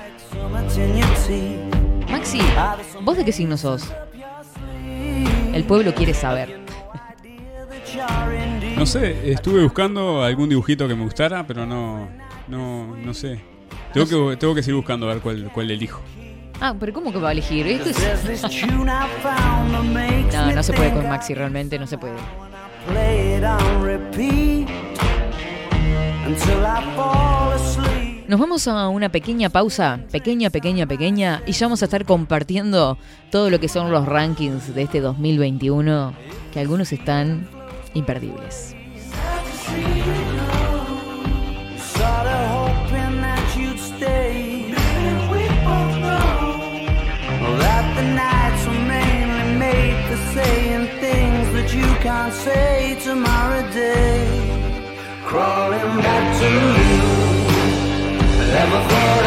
Maxi, 2.10 2.40
¿vos 3.02 3.18
de 3.18 3.26
qué 3.26 3.32
signo 3.32 3.58
sos? 3.58 3.84
El 5.54 5.64
pueblo 5.66 5.94
quiere 5.94 6.14
saber. 6.14 6.60
No 8.78 8.86
sé, 8.86 9.32
estuve 9.32 9.64
buscando 9.64 10.24
algún 10.24 10.50
dibujito 10.50 10.88
que 10.88 10.94
me 10.94 11.04
gustara, 11.04 11.48
pero 11.48 11.66
no, 11.66 12.08
no, 12.48 12.96
no 12.96 13.14
sé. 13.14 13.42
Tengo 13.92 14.30
que, 14.30 14.38
tengo 14.38 14.54
que 14.54 14.62
seguir 14.62 14.76
buscando 14.76 15.10
a 15.10 15.14
ver 15.14 15.24
cuál, 15.24 15.50
cuál 15.52 15.72
elijo. 15.72 16.00
Ah, 16.62 16.76
pero 16.80 16.94
¿cómo 16.94 17.12
que 17.12 17.18
va 17.18 17.30
a 17.30 17.32
elegir? 17.32 17.66
Esto 17.66 17.90
es... 17.90 18.44
No, 20.32 20.52
no 20.54 20.64
se 20.64 20.74
puede 20.74 20.94
con 20.94 21.10
Maxi, 21.10 21.34
realmente 21.34 21.80
no 21.80 21.88
se 21.88 21.98
puede. 21.98 22.14
I 22.14 22.92
play 22.92 23.38
it 23.38 23.44
on 23.44 23.84
repeat 23.84 24.70
until 26.28 26.62
I 26.62 26.96
fall 26.96 27.54
asleep. 27.54 28.28
Nos 28.28 28.40
vamos 28.40 28.68
a 28.68 28.90
una 28.90 29.10
pequeña 29.10 29.50
pausa, 29.50 30.02
pequeña, 30.12 30.52
pequeña, 30.52 30.86
pequeña, 30.86 31.42
y 31.48 31.54
ya 31.54 31.66
vamos 31.66 31.82
a 31.82 31.86
estar 31.86 32.06
compartiendo 32.06 33.00
todo 33.32 33.50
lo 33.50 33.60
que 33.60 33.70
son 33.70 33.92
los 33.92 34.06
rankings 34.06 34.76
de 34.76 34.84
este 34.84 35.02
2021, 35.02 36.14
que 36.54 36.60
algunos 36.60 36.92
están 36.94 37.48
imperdibles. 37.96 38.76
Crawling 55.28 55.98
back 55.98 56.40
to 56.40 56.46
you. 56.46 57.08
Never 58.54 58.80
thought 58.90 59.27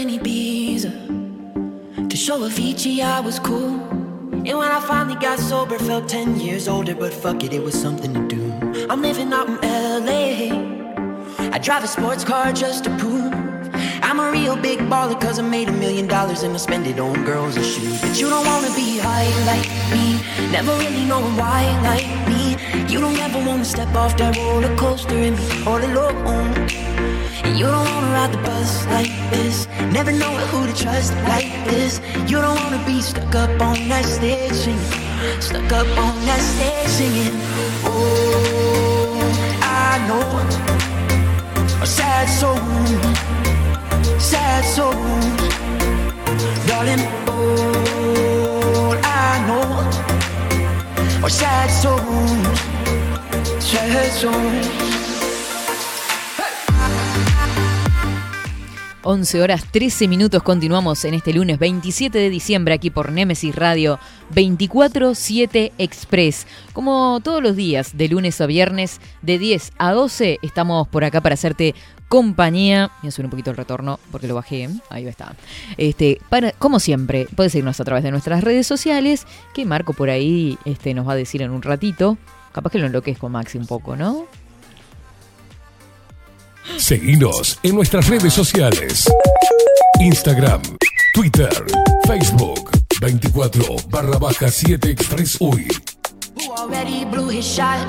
In 0.00 0.08
Ibiza 0.18 0.90
to 2.08 2.16
show 2.16 2.38
Avicii 2.40 3.00
I 3.04 3.20
was 3.20 3.38
cool. 3.38 3.74
And 4.48 4.56
when 4.56 4.70
I 4.70 4.80
finally 4.80 5.16
got 5.16 5.38
sober, 5.38 5.78
felt 5.78 6.08
10 6.08 6.40
years 6.40 6.68
older, 6.68 6.94
but 6.94 7.12
fuck 7.12 7.44
it, 7.44 7.52
it 7.52 7.62
was 7.62 7.78
something 7.78 8.14
to 8.14 8.26
do. 8.26 8.86
I'm 8.88 9.02
living 9.02 9.30
out 9.34 9.48
in 9.48 9.56
LA. 10.06 11.50
I 11.54 11.58
drive 11.58 11.84
a 11.84 11.86
sports 11.86 12.24
car 12.24 12.50
just 12.52 12.84
to 12.84 12.90
prove 12.96 13.32
I'm 14.02 14.18
a 14.20 14.30
real 14.32 14.56
big 14.56 14.78
baller 14.80 15.20
cause 15.20 15.38
I 15.38 15.42
made 15.42 15.68
a 15.68 15.72
million 15.72 16.06
dollars 16.06 16.42
and 16.44 16.54
I 16.54 16.56
spend 16.56 16.86
it 16.86 16.98
on 16.98 17.24
girls 17.24 17.56
and 17.56 17.64
shoes. 17.64 18.00
But 18.00 18.18
you 18.18 18.30
don't 18.30 18.46
wanna 18.46 18.74
be 18.74 18.98
high 18.98 19.28
like 19.44 19.68
me, 19.92 20.18
never 20.50 20.72
really 20.78 21.04
knowing 21.04 21.36
why 21.36 21.62
like 21.82 22.08
me. 22.28 22.49
You 22.90 22.98
don't 23.00 23.16
ever 23.20 23.38
wanna 23.46 23.64
step 23.64 23.94
off 23.94 24.16
that 24.16 24.36
roller 24.36 24.76
coaster 24.76 25.14
and 25.14 25.36
be 25.36 25.46
all 25.64 25.78
alone. 25.78 26.18
And 27.44 27.56
you 27.56 27.66
don't 27.66 27.88
wanna 27.94 28.10
ride 28.16 28.32
the 28.32 28.38
bus 28.38 28.84
like 28.86 29.12
this, 29.30 29.68
never 29.92 30.10
know 30.10 30.34
who 30.50 30.66
to 30.66 30.74
trust 30.74 31.14
like 31.32 31.52
this. 31.70 32.00
You 32.26 32.40
don't 32.40 32.58
wanna 32.64 32.82
be 32.84 33.00
stuck 33.00 33.32
up 33.36 33.62
on 33.62 33.88
that 33.90 34.04
stage 34.04 34.52
singing, 34.52 35.40
stuck 35.40 35.72
up 35.72 35.86
on 36.04 36.14
that 36.26 36.42
stage 36.52 36.90
singing. 36.98 37.36
Oh, 37.86 39.22
I 39.62 39.90
know 40.08 40.26
a 41.84 41.86
sad 41.86 42.26
soul, 42.40 42.58
sad 44.18 44.64
soul, 44.64 44.94
darling. 46.66 47.06
All 47.30 48.98
I 49.22 49.30
know 49.46 51.24
are 51.24 51.30
sad 51.30 51.70
souls. 51.70 52.79
11 59.04 59.42
horas 59.42 59.64
13 59.70 60.08
minutos 60.08 60.42
continuamos 60.42 61.04
en 61.04 61.14
este 61.14 61.32
lunes 61.32 61.60
27 61.60 62.18
de 62.18 62.30
diciembre 62.30 62.74
aquí 62.74 62.90
por 62.90 63.12
Nemesis 63.12 63.54
Radio 63.54 64.00
24-7 64.34 65.70
Express. 65.78 66.48
Como 66.72 67.20
todos 67.22 67.40
los 67.40 67.54
días, 67.54 67.96
de 67.96 68.08
lunes 68.08 68.40
a 68.40 68.46
viernes, 68.46 69.00
de 69.22 69.38
10 69.38 69.72
a 69.78 69.92
12, 69.92 70.40
estamos 70.42 70.88
por 70.88 71.04
acá 71.04 71.20
para 71.20 71.34
hacerte 71.34 71.76
compañía. 72.08 72.90
Voy 73.02 73.08
a 73.08 73.12
subir 73.12 73.26
un 73.26 73.30
poquito 73.30 73.52
el 73.52 73.56
retorno 73.56 74.00
porque 74.10 74.26
lo 74.26 74.34
bajé. 74.34 74.68
Ahí 74.88 75.06
está. 75.06 75.36
Este, 75.76 76.20
como 76.58 76.80
siempre, 76.80 77.28
puedes 77.36 77.52
seguirnos 77.52 77.78
a 77.78 77.84
través 77.84 78.02
de 78.02 78.10
nuestras 78.10 78.42
redes 78.42 78.66
sociales, 78.66 79.28
que 79.54 79.64
Marco 79.64 79.92
por 79.92 80.10
ahí 80.10 80.58
este, 80.64 80.92
nos 80.92 81.06
va 81.06 81.12
a 81.12 81.16
decir 81.16 81.40
en 81.40 81.52
un 81.52 81.62
ratito. 81.62 82.18
Capaz 82.52 82.70
que 82.70 82.78
lo 82.78 82.86
enloquezco 82.86 83.28
Maxi 83.28 83.58
un 83.58 83.66
poco, 83.66 83.96
¿no? 83.96 84.26
Seguinos 86.76 87.58
en 87.62 87.74
nuestras 87.74 88.08
redes 88.08 88.32
sociales. 88.32 89.04
Instagram, 90.00 90.62
Twitter, 91.14 91.50
Facebook, 92.06 92.70
24 93.00 93.76
barra 93.88 94.18
baja 94.18 94.50
7 94.50 94.90
Express 94.90 95.40
UI. 95.40 95.68
Who 96.36 96.54
already 96.56 97.04
blew 97.04 97.30
his 97.30 97.44
shot. 97.44 97.86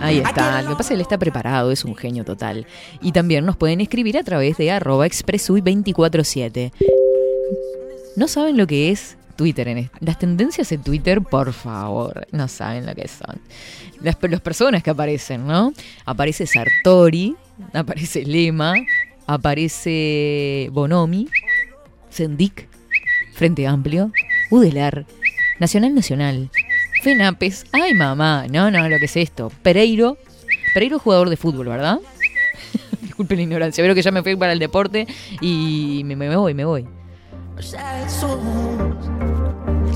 Ahí 0.00 0.18
está, 0.18 0.60
lo 0.62 0.70
que 0.70 0.76
pasa 0.76 0.82
es 0.82 0.88
que 0.88 0.94
él 0.94 1.00
está 1.00 1.18
preparado, 1.18 1.70
es 1.70 1.84
un 1.84 1.96
genio 1.96 2.24
total. 2.24 2.66
Y 3.00 3.12
también 3.12 3.46
nos 3.46 3.56
pueden 3.56 3.80
escribir 3.80 4.18
a 4.18 4.24
través 4.24 4.58
de 4.58 4.70
arroba 4.70 5.06
expresui247. 5.06 6.72
¿No 8.16 8.28
saben 8.28 8.56
lo 8.56 8.66
que 8.66 8.90
es 8.90 9.16
Twitter? 9.34 9.68
En 9.68 9.78
est- 9.78 9.94
Las 10.00 10.18
tendencias 10.18 10.70
en 10.72 10.82
Twitter, 10.82 11.20
por 11.20 11.52
favor, 11.52 12.26
no 12.32 12.48
saben 12.48 12.86
lo 12.86 12.94
que 12.94 13.08
son. 13.08 13.40
Las, 14.00 14.16
las 14.20 14.40
personas 14.40 14.82
que 14.82 14.90
aparecen, 14.90 15.46
¿no? 15.46 15.72
Aparece 16.04 16.46
Sartori, 16.46 17.36
aparece 17.72 18.24
Lema, 18.24 18.74
aparece 19.26 20.68
Bonomi, 20.72 21.28
Sendik, 22.10 22.68
Frente 23.32 23.66
Amplio, 23.66 24.12
Udelar, 24.50 25.06
Nacional 25.58 25.94
Nacional, 25.94 26.50
Fenapes, 27.02 27.64
ay 27.72 27.94
mamá, 27.94 28.46
no, 28.50 28.70
no, 28.70 28.88
lo 28.88 28.98
que 28.98 29.04
es 29.06 29.16
esto, 29.16 29.50
Pereiro, 29.62 30.16
Pereiro 30.72 30.98
jugador 30.98 31.28
de 31.30 31.36
fútbol, 31.36 31.68
¿verdad? 31.68 31.98
Disculpen 33.02 33.36
la 33.38 33.42
ignorancia, 33.42 33.84
veo 33.84 33.94
que 33.94 34.02
ya 34.02 34.10
me 34.10 34.22
fui 34.22 34.36
para 34.36 34.52
el 34.52 34.58
deporte 34.58 35.06
y 35.40 36.02
me, 36.04 36.16
me 36.16 36.34
voy, 36.36 36.54
me 36.54 36.64
voy. 36.64 36.86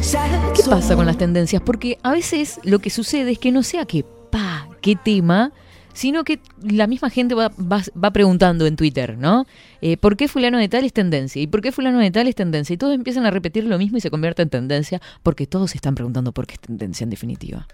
¿Qué 0.03 0.63
pasa 0.71 0.95
con 0.95 1.07
las 1.07 1.19
tendencias? 1.19 1.61
Porque 1.61 1.99
a 2.03 2.13
veces 2.13 2.61
lo 2.63 2.79
que 2.79 2.89
sucede 2.91 3.33
es 3.33 3.39
que 3.39 3.51
no 3.51 3.63
sea 3.65 3.85
que, 3.85 4.05
pa, 4.31 4.69
qué 4.81 4.95
tema, 4.97 5.51
sino 5.93 6.23
que 6.23 6.39
la 6.63 6.87
misma 6.87 7.11
gente 7.11 7.35
va, 7.35 7.49
va- 7.61 7.83
va 8.03 8.11
preguntando 8.13 8.67
en 8.67 8.77
Twitter, 8.77 9.19
¿no? 9.19 9.45
Eh, 9.83 9.97
¿Por 9.97 10.17
qué 10.17 10.29
fulano 10.29 10.59
de 10.59 10.69
tal 10.69 10.85
es 10.85 10.93
tendencia? 10.93 11.43
¿Y 11.43 11.49
por 11.49 11.63
qué 11.63 11.73
fulano 11.73 11.99
de 11.99 12.11
tal 12.13 12.29
es 12.29 12.37
tendencia? 12.37 12.75
Y 12.75 12.77
todos 12.77 12.95
empiezan 12.95 13.27
a 13.27 13.31
repetir 13.33 13.65
lo 13.65 13.77
mismo 13.77 13.99
y 13.99 14.01
se 14.01 14.11
convierte 14.11 14.43
en 14.43 14.51
tendencia 14.51 15.01
porque 15.25 15.47
todos 15.49 15.73
se 15.73 15.79
están 15.79 15.97
preguntando 15.97 16.31
por 16.33 16.47
qué 16.47 16.55
es 16.55 16.61
tendencia 16.61 17.03
en 17.05 17.11
definitiva. 17.11 17.67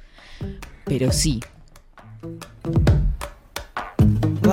Pero 0.86 1.12
sí, 1.12 1.40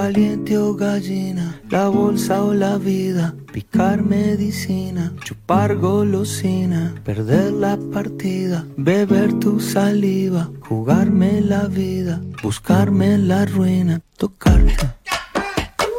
Valiente 0.02 0.58
o 0.58 0.74
gallina, 0.74 1.62
la 1.70 1.88
bolsa 1.88 2.44
o 2.44 2.56
la 2.56 2.80
vida, 2.80 3.36
picar 3.54 4.02
medicina, 4.02 5.14
chupar 5.24 5.76
golosina, 5.76 6.96
perder 7.06 7.54
la 7.54 7.78
partida, 7.94 8.66
beber 8.78 9.32
tu 9.40 9.60
saliva, 9.60 10.50
jugarme 10.68 11.42
la 11.42 11.68
vida, 11.68 12.20
buscarme 12.42 13.20
la 13.20 13.46
ruina, 13.46 14.02
tocarte, 14.18 14.90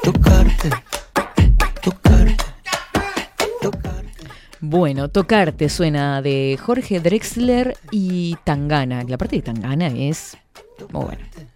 tocarte, 0.02 0.70
tocarte. 1.80 2.44
Bueno, 4.60 5.10
Tocarte 5.10 5.68
suena 5.68 6.22
de 6.22 6.58
Jorge 6.60 6.98
Drexler 6.98 7.76
y 7.92 8.36
Tangana. 8.42 9.04
La 9.04 9.16
parte 9.16 9.36
de 9.36 9.42
Tangana 9.42 9.86
es 9.86 10.36
muy 10.92 11.04
buena. 11.04 11.51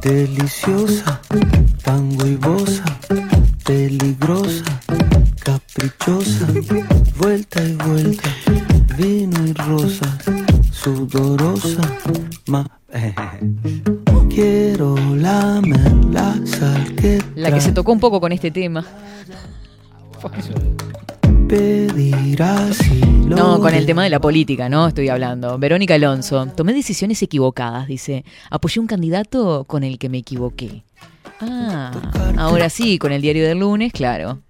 Deliciosa, 0.00 1.20
tango 1.82 2.26
y 2.26 2.36
bosa, 2.36 2.84
peligrosa, 3.64 4.64
caprichosa, 5.40 6.46
vuelta 7.18 7.62
y 7.62 7.74
vuelta, 7.74 8.28
vino 8.96 9.44
y 9.46 9.52
rosa, 9.52 10.18
sudorosa, 10.70 11.82
ma. 12.46 12.66
Quiero 14.28 14.96
lamer 15.16 15.94
la 16.10 16.36
sal 16.44 16.94
que 16.94 17.22
La 17.34 17.50
que 17.50 17.60
se 17.60 17.72
tocó 17.72 17.92
un 17.92 18.00
poco 18.00 18.20
con 18.20 18.32
este 18.32 18.50
tema. 18.50 18.84
No, 23.28 23.60
con 23.60 23.72
el 23.72 23.86
tema 23.86 24.02
de 24.02 24.10
la 24.10 24.20
política, 24.20 24.68
¿no? 24.68 24.88
Estoy 24.88 25.08
hablando. 25.08 25.58
Verónica 25.58 25.94
Alonso, 25.94 26.44
tomé 26.56 26.72
decisiones 26.72 27.22
equivocadas, 27.22 27.86
dice. 27.86 28.24
Apoyé 28.50 28.80
un 28.80 28.88
candidato 28.88 29.64
con 29.64 29.84
el 29.84 29.98
que 29.98 30.08
me 30.08 30.18
equivoqué. 30.18 30.82
Ah, 31.40 31.92
ahora 32.36 32.68
sí, 32.68 32.98
con 32.98 33.12
el 33.12 33.22
diario 33.22 33.46
del 33.46 33.60
lunes, 33.60 33.92
claro. 33.92 34.40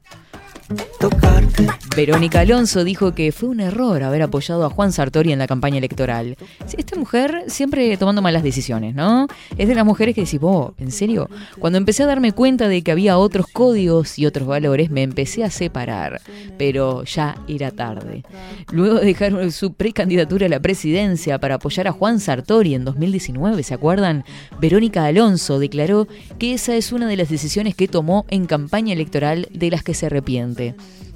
Verónica 1.96 2.40
Alonso 2.40 2.82
dijo 2.82 3.14
que 3.14 3.30
fue 3.30 3.48
un 3.48 3.60
error 3.60 4.02
haber 4.02 4.22
apoyado 4.22 4.64
a 4.64 4.70
Juan 4.70 4.92
Sartori 4.92 5.32
en 5.32 5.38
la 5.38 5.46
campaña 5.46 5.78
electoral. 5.78 6.36
Esta 6.76 6.96
mujer 6.96 7.44
siempre 7.46 7.96
tomando 7.96 8.20
malas 8.20 8.42
decisiones, 8.42 8.94
¿no? 8.94 9.28
Es 9.56 9.68
de 9.68 9.74
las 9.74 9.84
mujeres 9.84 10.14
que 10.14 10.22
decís, 10.22 10.40
vos, 10.40 10.72
¿en 10.78 10.90
serio? 10.90 11.30
Cuando 11.58 11.78
empecé 11.78 12.02
a 12.02 12.06
darme 12.06 12.32
cuenta 12.32 12.68
de 12.68 12.82
que 12.82 12.90
había 12.90 13.16
otros 13.16 13.46
códigos 13.52 14.18
y 14.18 14.26
otros 14.26 14.48
valores, 14.48 14.90
me 14.90 15.02
empecé 15.02 15.44
a 15.44 15.50
separar, 15.50 16.20
pero 16.58 17.04
ya 17.04 17.36
era 17.48 17.70
tarde. 17.70 18.24
Luego 18.72 18.96
de 18.96 19.06
dejar 19.06 19.52
su 19.52 19.72
precandidatura 19.72 20.46
a 20.46 20.50
la 20.50 20.60
presidencia 20.60 21.38
para 21.38 21.54
apoyar 21.54 21.86
a 21.86 21.92
Juan 21.92 22.18
Sartori 22.18 22.74
en 22.74 22.84
2019, 22.84 23.62
¿se 23.62 23.74
acuerdan? 23.74 24.24
Verónica 24.60 25.04
Alonso 25.04 25.58
declaró 25.58 26.08
que 26.38 26.54
esa 26.54 26.74
es 26.74 26.92
una 26.92 27.06
de 27.06 27.16
las 27.16 27.28
decisiones 27.28 27.74
que 27.74 27.88
tomó 27.88 28.26
en 28.28 28.46
campaña 28.46 28.92
electoral 28.92 29.48
de 29.52 29.70
las 29.70 29.82
que 29.82 29.94
se 29.94 30.06
arrepiente. 30.06 30.55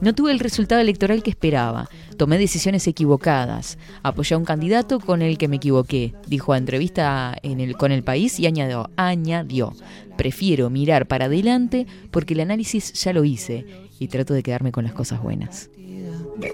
No 0.00 0.14
tuve 0.14 0.32
el 0.32 0.38
resultado 0.38 0.80
electoral 0.80 1.22
que 1.22 1.30
esperaba. 1.30 1.88
Tomé 2.16 2.38
decisiones 2.38 2.86
equivocadas. 2.86 3.78
Apoyé 4.02 4.34
a 4.34 4.38
un 4.38 4.44
candidato 4.44 4.98
con 5.00 5.22
el 5.22 5.36
que 5.36 5.48
me 5.48 5.56
equivoqué, 5.56 6.14
dijo 6.26 6.52
a 6.52 6.58
entrevista 6.58 7.36
en 7.42 7.72
con 7.74 7.92
el 7.92 8.02
país 8.02 8.40
y 8.40 8.46
añadió, 8.46 8.90
añadió, 8.96 9.74
prefiero 10.16 10.70
mirar 10.70 11.06
para 11.06 11.26
adelante 11.26 11.86
porque 12.10 12.34
el 12.34 12.40
análisis 12.40 12.92
ya 12.94 13.12
lo 13.12 13.24
hice 13.24 13.66
y 13.98 14.08
trato 14.08 14.34
de 14.34 14.42
quedarme 14.42 14.72
con 14.72 14.84
las 14.84 14.94
cosas 14.94 15.22
buenas. 15.22 15.70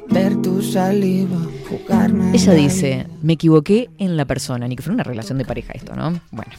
Ver 0.08 0.40
tu 0.42 0.62
saliva, 0.62 1.38
jugarme 1.68 2.32
Ella 2.32 2.52
la 2.52 2.58
dice, 2.58 3.06
me 3.22 3.34
equivoqué 3.34 3.90
en 3.98 4.16
la 4.16 4.24
persona, 4.24 4.66
ni 4.66 4.76
que 4.76 4.82
fuera 4.82 4.94
una 4.94 5.04
relación 5.04 5.38
de 5.38 5.44
pareja 5.44 5.72
esto, 5.74 5.94
¿no? 5.94 6.20
Bueno, 6.30 6.52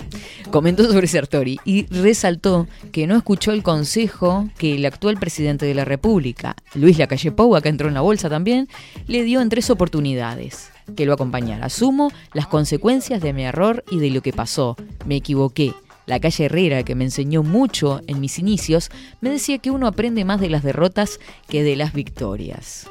comentó 0.52 0.84
sobre 0.92 1.08
Sartori 1.08 1.60
y 1.66 1.86
resaltó 1.88 2.68
que 2.92 3.08
no 3.08 3.16
escuchó 3.16 3.52
el 3.52 3.64
consejo 3.64 4.48
que 4.58 4.76
el 4.76 4.86
actual 4.86 5.18
presidente 5.18 5.66
de 5.66 5.74
la 5.74 5.86
República, 5.86 6.56
Luis 6.76 6.98
Lacalle 6.98 7.32
Pou, 7.32 7.56
acá 7.56 7.70
entró 7.70 7.88
en 7.88 7.94
la 7.94 8.02
bolsa 8.02 8.30
también, 8.30 8.68
le 9.08 9.24
dio 9.24 9.42
en 9.42 9.50
tres 9.50 9.70
oportunidades 9.70 10.70
que 10.96 11.06
lo 11.06 11.14
acompañara. 11.14 11.66
Asumo 11.66 12.12
las 12.34 12.48
consecuencias 12.48 13.22
de 13.22 13.34
mi 13.34 13.44
error 13.44 13.84
y 13.90 14.00
de 14.00 14.10
lo 14.10 14.22
que 14.22 14.34
pasó. 14.34 14.76
Me 15.06 15.18
equivoqué. 15.18 15.74
La 16.06 16.22
calle 16.22 16.46
Herrera, 16.46 16.84
que 16.84 16.96
me 16.96 17.04
enseñó 17.04 17.44
mucho 17.44 18.00
en 18.08 18.22
mis 18.22 18.40
inicios, 18.40 18.90
me 19.20 19.30
decía 19.30 19.58
que 19.58 19.72
uno 19.72 19.88
aprende 19.88 20.24
más 20.24 20.40
de 20.40 20.50
las 20.50 20.64
derrotas 20.64 21.20
que 21.50 21.64
de 21.64 21.76
las 21.76 21.92
victorias. 21.92 22.90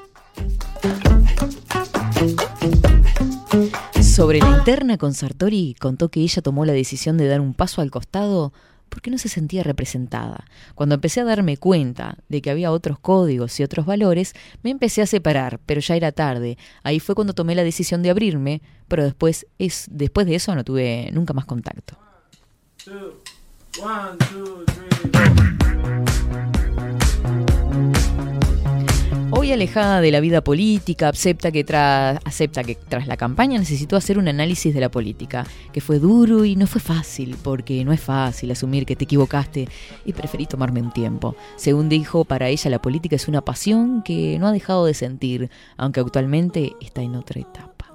Sobre 4.01 4.39
la 4.39 4.49
interna 4.57 4.97
con 4.97 5.13
Sartori, 5.13 5.77
contó 5.79 6.11
que 6.11 6.21
ella 6.21 6.41
tomó 6.41 6.65
la 6.65 6.73
decisión 6.73 7.19
de 7.19 7.29
dar 7.29 7.41
un 7.41 7.55
paso 7.55 7.83
al 7.83 7.91
costado 7.91 8.53
porque 8.89 9.11
no 9.11 9.19
se 9.19 9.29
sentía 9.29 9.63
representada. 9.63 10.47
Cuando 10.75 10.95
empecé 10.95 11.21
a 11.21 11.25
darme 11.25 11.59
cuenta 11.59 12.17
de 12.29 12.41
que 12.41 12.51
había 12.51 12.73
otros 12.73 12.99
códigos 12.99 13.61
y 13.61 13.63
otros 13.63 13.85
valores, 13.85 14.35
me 14.63 14.71
empecé 14.71 15.03
a 15.03 15.07
separar, 15.07 15.61
pero 15.67 15.83
ya 15.83 15.97
era 15.97 16.13
tarde. 16.13 16.57
Ahí 16.83 16.99
fue 16.99 17.15
cuando 17.15 17.35
tomé 17.35 17.55
la 17.55 17.63
decisión 17.63 18.03
de 18.03 18.11
abrirme, 18.11 18.63
pero 18.89 19.05
después, 19.05 19.47
es, 19.59 19.87
después 19.91 20.27
de 20.27 20.37
eso 20.37 20.55
no 20.55 20.65
tuve 20.65 21.11
nunca 21.13 21.35
más 21.35 21.45
contacto. 21.45 21.99
Hoy 29.31 29.53
alejada 29.53 30.01
de 30.01 30.11
la 30.11 30.21
vida 30.21 30.43
política, 30.43 31.09
acepta 31.09 31.51
que, 31.51 31.65
tras, 31.65 32.21
acepta 32.25 32.63
que 32.63 32.77
tras 32.77 33.07
la 33.07 33.17
campaña 33.17 33.59
necesitó 33.59 33.97
hacer 33.97 34.19
un 34.19 34.29
análisis 34.29 34.73
de 34.73 34.81
la 34.81 34.91
política, 34.91 35.45
que 35.73 35.81
fue 35.81 35.99
duro 35.99 36.45
y 36.45 36.55
no 36.55 36.67
fue 36.67 36.81
fácil, 36.81 37.37
porque 37.43 37.85
no 37.85 37.93
es 37.93 38.01
fácil 38.01 38.51
asumir 38.51 38.87
que 38.87 38.95
te 38.95 39.05
equivocaste 39.05 39.69
y 40.05 40.13
preferí 40.13 40.47
tomarme 40.47 40.81
un 40.81 40.93
tiempo. 40.93 41.35
Según 41.57 41.89
dijo, 41.89 42.25
para 42.25 42.49
ella 42.49 42.71
la 42.71 42.83
política 42.83 43.17
es 43.17 43.27
una 43.29 43.43
pasión 43.43 44.03
que 44.03 44.39
no 44.39 44.47
ha 44.47 44.53
dejado 44.53 44.87
de 44.87 44.95
sentir, 44.95 45.51
aunque 45.77 46.01
actualmente 46.01 46.73
está 46.81 47.03
en 47.03 47.17
otra 47.17 47.41
etapa. 47.41 47.87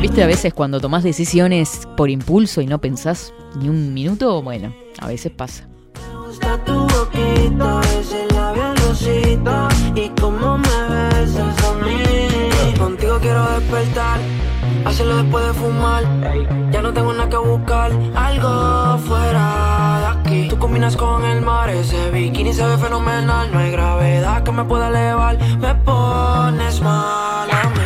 ¿Viste 0.00 0.22
a 0.22 0.26
veces 0.26 0.52
cuando 0.52 0.80
tomás 0.80 1.02
decisiones 1.02 1.88
por 1.96 2.10
impulso 2.10 2.60
y 2.60 2.66
no 2.66 2.78
pensás 2.78 3.32
ni 3.56 3.68
un 3.68 3.94
minuto? 3.94 4.42
Bueno, 4.42 4.74
a 5.00 5.06
veces 5.06 5.32
pasa. 5.32 5.66
Me 5.94 6.26
gusta 6.26 6.58
tu 6.64 6.74
boquita, 6.74 7.80
ese 7.98 8.26
labial 8.34 8.76
rosita 8.76 9.68
y 9.94 10.08
cómo 10.20 10.58
me 10.58 11.08
besas 11.08 11.64
a 11.64 11.72
mí. 11.84 12.76
Contigo 12.78 13.18
quiero 13.20 13.44
despertar, 13.58 14.20
hacerlo 14.84 15.16
después 15.16 15.46
de 15.46 15.52
fumar. 15.54 16.04
Ya 16.70 16.82
no 16.82 16.92
tengo 16.92 17.12
nada 17.12 17.28
que 17.30 17.36
buscar, 17.38 17.92
algo 18.14 18.98
fuera 18.98 19.98
de 20.00 20.06
aquí. 20.06 20.48
Tú 20.48 20.58
combinas 20.58 20.96
con 20.96 21.24
el 21.24 21.40
mar, 21.40 21.70
ese 21.70 22.10
bikini 22.10 22.52
se 22.52 22.66
ve 22.66 22.76
fenomenal. 22.76 23.50
No 23.52 23.58
hay 23.58 23.70
gravedad 23.70 24.42
que 24.42 24.52
me 24.52 24.64
pueda 24.64 24.88
elevar, 24.88 25.38
me 25.58 25.74
pones 25.76 26.80
mal 26.82 27.50
a 27.50 27.70
mí. 27.70 27.83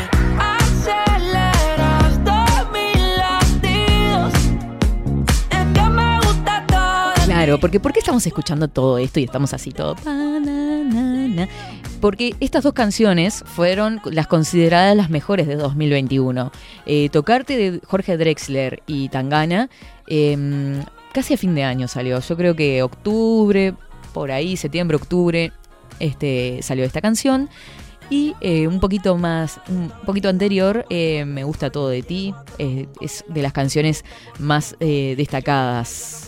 Claro, 7.38 7.60
porque 7.60 7.78
¿por 7.78 7.92
qué 7.92 8.00
estamos 8.00 8.26
escuchando 8.26 8.66
todo 8.66 8.98
esto 8.98 9.20
y 9.20 9.22
estamos 9.22 9.54
así 9.54 9.70
todo? 9.70 9.94
Porque 12.00 12.34
estas 12.40 12.64
dos 12.64 12.72
canciones 12.72 13.44
fueron 13.46 14.00
las 14.06 14.26
consideradas 14.26 14.96
las 14.96 15.08
mejores 15.08 15.46
de 15.46 15.54
2021. 15.54 16.50
Eh, 16.86 17.08
Tocarte 17.10 17.56
de 17.56 17.80
Jorge 17.86 18.16
Drexler 18.16 18.82
y 18.88 19.08
Tangana, 19.08 19.70
eh, 20.08 20.82
casi 21.12 21.34
a 21.34 21.36
fin 21.36 21.54
de 21.54 21.62
año 21.62 21.86
salió. 21.86 22.18
Yo 22.18 22.36
creo 22.36 22.56
que 22.56 22.82
octubre, 22.82 23.72
por 24.12 24.32
ahí, 24.32 24.56
septiembre, 24.56 24.96
octubre, 24.96 25.52
este, 26.00 26.58
salió 26.62 26.84
esta 26.84 27.00
canción. 27.00 27.48
Y 28.10 28.34
eh, 28.40 28.66
un 28.66 28.80
poquito 28.80 29.16
más, 29.16 29.60
un 29.68 29.92
poquito 30.04 30.28
anterior, 30.28 30.86
eh, 30.90 31.24
Me 31.24 31.44
gusta 31.44 31.70
todo 31.70 31.88
de 31.88 32.02
ti. 32.02 32.34
eh, 32.58 32.88
es 33.00 33.24
de 33.28 33.42
las 33.42 33.52
canciones 33.52 34.04
más 34.40 34.74
destacadas. 34.80 36.27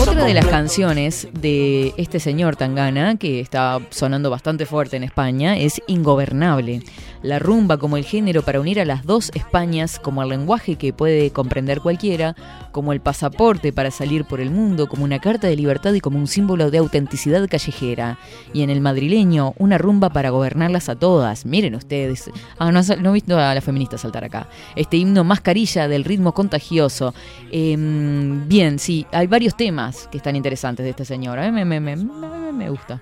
Otra 0.00 0.24
de 0.24 0.34
las 0.34 0.46
canciones 0.46 1.28
de 1.32 1.94
este 1.96 2.20
señor 2.20 2.56
Tangana, 2.56 3.16
que 3.16 3.40
está 3.40 3.78
sonando 3.90 4.30
bastante 4.30 4.66
fuerte 4.66 4.96
en 4.96 5.04
España, 5.04 5.56
es 5.56 5.80
Ingobernable. 5.86 6.82
La 7.22 7.38
rumba 7.38 7.76
como 7.78 7.96
el 7.96 8.04
género 8.04 8.42
para 8.42 8.60
unir 8.60 8.80
a 8.80 8.84
las 8.84 9.04
dos 9.04 9.30
Españas, 9.34 9.98
como 9.98 10.22
el 10.22 10.28
lenguaje 10.28 10.76
que 10.76 10.92
puede 10.92 11.30
comprender 11.30 11.80
cualquiera, 11.80 12.34
como 12.72 12.92
el 12.92 13.00
pasaporte 13.00 13.72
para 13.72 13.90
salir 13.90 14.24
por 14.24 14.40
el 14.40 14.50
mundo, 14.50 14.88
como 14.88 15.04
una 15.04 15.18
carta 15.18 15.46
de 15.48 15.56
libertad 15.56 15.92
y 15.94 16.00
como 16.00 16.18
un 16.18 16.26
símbolo 16.26 16.70
de 16.70 16.78
autenticidad 16.78 17.48
callejera. 17.48 18.18
Y 18.52 18.62
en 18.62 18.70
el 18.70 18.80
madrileño, 18.80 19.54
una 19.58 19.78
rumba 19.78 20.10
para 20.10 20.30
gobernarlas 20.30 20.88
a 20.88 20.96
todas. 20.96 21.44
Miren 21.44 21.74
ustedes. 21.74 22.30
Ah, 22.58 22.70
no, 22.72 22.80
he 22.80 23.12
visto 23.12 23.38
a 23.38 23.54
la 23.54 23.60
feminista 23.60 23.98
saltar 23.98 24.24
acá. 24.24 24.48
Este 24.76 24.96
himno 24.96 25.24
mascarilla 25.24 25.88
del 25.88 26.04
ritmo 26.04 26.32
contagioso. 26.32 27.14
Em, 27.50 28.46
bien, 28.48 28.78
sí, 28.78 29.06
hay 29.12 29.26
varios 29.26 29.56
temas 29.56 30.08
que 30.10 30.18
están 30.18 30.36
interesantes 30.36 30.84
de 30.84 30.90
este 30.90 31.04
señor. 31.04 31.38
A 31.38 31.50
mí 31.50 31.52
me, 31.52 31.64
me, 31.64 31.80
me, 31.80 31.96
me- 31.96 32.52
me 32.52 32.70
gusta. 32.70 33.00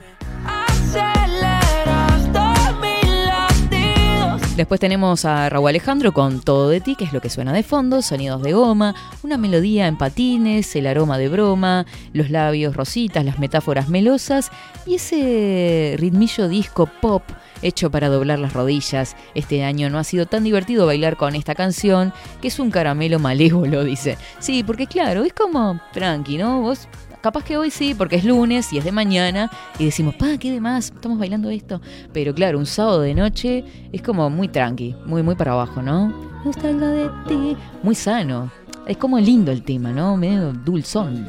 Después 4.56 4.80
tenemos 4.80 5.26
a 5.26 5.50
Raúl 5.50 5.68
Alejandro 5.68 6.14
con 6.14 6.40
Todo 6.40 6.70
de 6.70 6.80
ti, 6.80 6.96
que 6.96 7.04
es 7.04 7.12
lo 7.12 7.20
que 7.20 7.28
suena 7.28 7.52
de 7.52 7.62
fondo, 7.62 8.00
sonidos 8.00 8.40
de 8.40 8.54
goma, 8.54 8.94
una 9.22 9.36
melodía 9.36 9.86
en 9.86 9.98
patines, 9.98 10.74
el 10.76 10.86
aroma 10.86 11.18
de 11.18 11.28
broma, 11.28 11.84
los 12.14 12.30
labios 12.30 12.74
rositas, 12.74 13.22
las 13.22 13.38
metáforas 13.38 13.90
melosas 13.90 14.50
y 14.86 14.94
ese 14.94 15.96
ritmillo 15.98 16.48
disco 16.48 16.88
pop 17.02 17.22
hecho 17.60 17.90
para 17.90 18.08
doblar 18.08 18.38
las 18.38 18.54
rodillas. 18.54 19.14
Este 19.34 19.62
año 19.62 19.90
no 19.90 19.98
ha 19.98 20.04
sido 20.04 20.24
tan 20.24 20.44
divertido 20.44 20.86
bailar 20.86 21.18
con 21.18 21.34
esta 21.34 21.54
canción, 21.54 22.14
que 22.40 22.48
es 22.48 22.58
un 22.58 22.70
caramelo 22.70 23.18
malévolo, 23.18 23.84
dice. 23.84 24.16
Sí, 24.38 24.62
porque 24.62 24.86
claro, 24.86 25.24
es 25.24 25.34
como 25.34 25.80
tranqui, 25.92 26.38
¿no? 26.38 26.62
Vos 26.62 26.88
Capaz 27.20 27.44
que 27.44 27.56
hoy 27.56 27.70
sí, 27.70 27.94
porque 27.94 28.16
es 28.16 28.24
lunes 28.24 28.72
y 28.72 28.78
es 28.78 28.84
de 28.84 28.92
mañana, 28.92 29.50
y 29.78 29.86
decimos, 29.86 30.14
pa, 30.14 30.38
qué 30.38 30.52
demás, 30.52 30.92
estamos 30.94 31.18
bailando 31.18 31.50
esto. 31.50 31.80
Pero 32.12 32.34
claro, 32.34 32.58
un 32.58 32.66
sábado 32.66 33.00
de 33.00 33.14
noche 33.14 33.64
es 33.92 34.02
como 34.02 34.30
muy 34.30 34.48
tranqui, 34.48 34.94
muy, 35.04 35.22
muy 35.22 35.34
para 35.34 35.52
abajo, 35.52 35.82
¿no? 35.82 36.12
Gusta 36.44 36.68
algo 36.68 36.86
de 36.86 37.10
ti. 37.26 37.56
Muy 37.82 37.94
sano. 37.94 38.50
Es 38.86 38.96
como 38.96 39.18
lindo 39.18 39.50
el 39.50 39.62
tema, 39.62 39.90
¿no? 39.90 40.16
Medio 40.16 40.52
dulzón. 40.52 41.28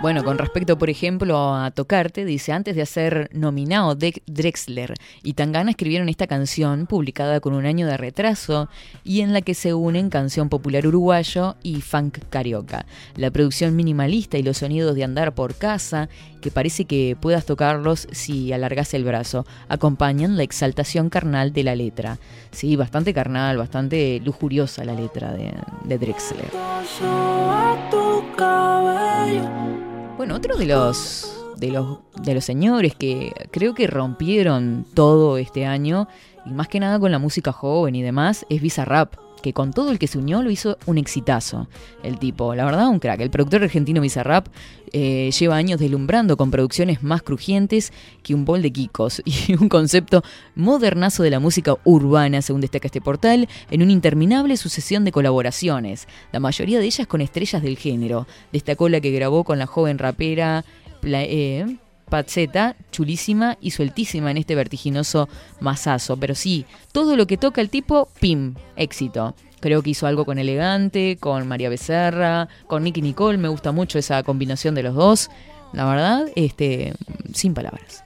Bueno, 0.00 0.22
con 0.22 0.38
respecto, 0.38 0.78
por 0.78 0.90
ejemplo, 0.90 1.56
a 1.56 1.72
Tocarte, 1.72 2.24
dice, 2.24 2.52
antes 2.52 2.76
de 2.76 2.86
ser 2.86 3.28
nominado 3.32 3.96
de 3.96 4.22
Drexler 4.26 4.94
y 5.24 5.32
Tangana 5.32 5.72
escribieron 5.72 6.08
esta 6.08 6.28
canción, 6.28 6.86
publicada 6.86 7.40
con 7.40 7.52
un 7.52 7.66
año 7.66 7.84
de 7.88 7.96
retraso, 7.96 8.68
y 9.02 9.22
en 9.22 9.32
la 9.32 9.40
que 9.40 9.54
se 9.54 9.74
unen 9.74 10.08
canción 10.08 10.48
popular 10.50 10.86
uruguayo 10.86 11.56
y 11.64 11.80
funk 11.80 12.18
carioca. 12.30 12.86
La 13.16 13.32
producción 13.32 13.74
minimalista 13.74 14.38
y 14.38 14.44
los 14.44 14.58
sonidos 14.58 14.94
de 14.94 15.02
andar 15.02 15.34
por 15.34 15.56
casa, 15.56 16.08
que 16.40 16.52
parece 16.52 16.84
que 16.84 17.16
puedas 17.20 17.44
tocarlos 17.44 18.06
si 18.12 18.52
alargas 18.52 18.94
el 18.94 19.02
brazo, 19.02 19.46
acompañan 19.68 20.36
la 20.36 20.44
exaltación 20.44 21.10
carnal 21.10 21.52
de 21.52 21.64
la 21.64 21.74
letra. 21.74 22.18
Sí, 22.52 22.76
bastante 22.76 23.12
carnal, 23.12 23.56
bastante 23.56 24.20
lujuriosa 24.24 24.84
la 24.84 24.94
letra 24.94 25.32
de, 25.32 25.52
de 25.84 25.98
Drexler. 25.98 26.50
Bueno, 30.18 30.34
otro 30.34 30.56
de 30.56 30.66
los, 30.66 31.32
de 31.58 31.70
los 31.70 31.98
de 32.20 32.34
los 32.34 32.44
señores 32.44 32.96
que 32.96 33.32
creo 33.52 33.72
que 33.72 33.86
rompieron 33.86 34.84
todo 34.92 35.38
este 35.38 35.64
año, 35.64 36.08
y 36.44 36.50
más 36.50 36.66
que 36.66 36.80
nada 36.80 36.98
con 36.98 37.12
la 37.12 37.20
música 37.20 37.52
joven 37.52 37.94
y 37.94 38.02
demás, 38.02 38.44
es 38.48 38.60
Bizarrap, 38.60 39.14
que 39.42 39.52
con 39.52 39.72
todo 39.72 39.92
el 39.92 40.00
que 40.00 40.08
se 40.08 40.18
unió 40.18 40.42
lo 40.42 40.50
hizo 40.50 40.76
un 40.86 40.98
exitazo. 40.98 41.68
El 42.02 42.18
tipo, 42.18 42.52
la 42.56 42.64
verdad, 42.64 42.88
un 42.88 42.98
crack. 42.98 43.20
El 43.20 43.30
productor 43.30 43.62
argentino 43.62 44.00
Bizarrap 44.00 44.48
eh, 44.92 45.30
lleva 45.38 45.56
años 45.56 45.80
deslumbrando 45.80 46.36
con 46.36 46.50
producciones 46.50 47.02
más 47.02 47.22
crujientes 47.22 47.92
que 48.22 48.34
un 48.34 48.44
bol 48.44 48.62
de 48.62 48.72
Kikos 48.72 49.22
y 49.24 49.54
un 49.54 49.68
concepto 49.68 50.22
modernazo 50.54 51.22
de 51.22 51.30
la 51.30 51.40
música 51.40 51.76
urbana, 51.84 52.42
según 52.42 52.60
destaca 52.60 52.86
este 52.86 53.00
portal, 53.00 53.48
en 53.70 53.82
una 53.82 53.92
interminable 53.92 54.56
sucesión 54.56 55.04
de 55.04 55.12
colaboraciones, 55.12 56.08
la 56.32 56.40
mayoría 56.40 56.78
de 56.78 56.86
ellas 56.86 57.06
con 57.06 57.20
estrellas 57.20 57.62
del 57.62 57.78
género. 57.78 58.26
Destacó 58.52 58.88
la 58.88 59.00
que 59.00 59.10
grabó 59.10 59.44
con 59.44 59.58
la 59.58 59.66
joven 59.66 59.98
rapera 59.98 60.64
eh, 61.02 61.76
Patzeta, 62.08 62.76
chulísima 62.90 63.56
y 63.60 63.70
sueltísima 63.70 64.30
en 64.30 64.38
este 64.38 64.54
vertiginoso 64.54 65.28
masazo. 65.60 66.16
Pero 66.16 66.34
sí, 66.34 66.66
todo 66.92 67.16
lo 67.16 67.26
que 67.26 67.36
toca 67.36 67.60
el 67.60 67.70
tipo, 67.70 68.08
pim, 68.20 68.54
éxito. 68.76 69.34
Creo 69.60 69.82
que 69.82 69.90
hizo 69.90 70.06
algo 70.06 70.24
con 70.24 70.38
Elegante, 70.38 71.16
con 71.18 71.46
María 71.48 71.68
Becerra, 71.68 72.48
con 72.66 72.84
Nicky 72.84 73.02
Nicole. 73.02 73.38
Me 73.38 73.48
gusta 73.48 73.72
mucho 73.72 73.98
esa 73.98 74.22
combinación 74.22 74.74
de 74.74 74.84
los 74.84 74.94
dos. 74.94 75.30
La 75.72 75.84
verdad, 75.84 76.26
este, 76.36 76.94
sin 77.34 77.54
palabras. 77.54 78.04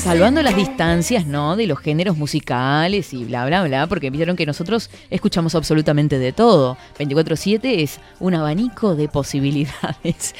Salvando 0.00 0.42
las 0.42 0.56
distancias, 0.56 1.26
¿no? 1.26 1.54
De 1.54 1.66
los 1.66 1.78
géneros 1.78 2.16
musicales 2.16 3.12
y 3.12 3.24
bla, 3.24 3.46
bla, 3.46 3.62
bla, 3.62 3.86
porque 3.86 4.10
vieron 4.10 4.36
que 4.36 4.46
nosotros 4.46 4.90
escuchamos 5.10 5.54
absolutamente 5.54 6.18
de 6.18 6.32
todo. 6.32 6.76
24-7 6.98 7.60
es 7.82 8.00
un 8.18 8.34
abanico 8.34 8.96
de 8.96 9.08
posibilidades. 9.08 10.34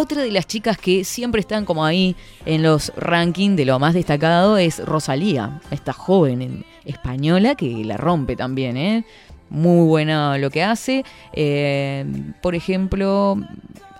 Otra 0.00 0.22
de 0.22 0.30
las 0.30 0.46
chicas 0.46 0.78
que 0.78 1.02
siempre 1.02 1.40
están 1.40 1.64
como 1.64 1.84
ahí 1.84 2.14
en 2.46 2.62
los 2.62 2.92
rankings 2.96 3.56
de 3.56 3.64
lo 3.64 3.80
más 3.80 3.94
destacado 3.94 4.56
es 4.56 4.78
Rosalía, 4.84 5.60
esta 5.72 5.92
joven 5.92 6.40
en- 6.40 6.64
española 6.84 7.56
que 7.56 7.82
la 7.84 7.96
rompe 7.96 8.36
también, 8.36 8.76
¿eh? 8.76 9.04
Muy 9.50 9.84
buena 9.88 10.38
lo 10.38 10.50
que 10.50 10.62
hace. 10.62 11.04
Eh, 11.32 12.04
por 12.40 12.54
ejemplo, 12.54 13.38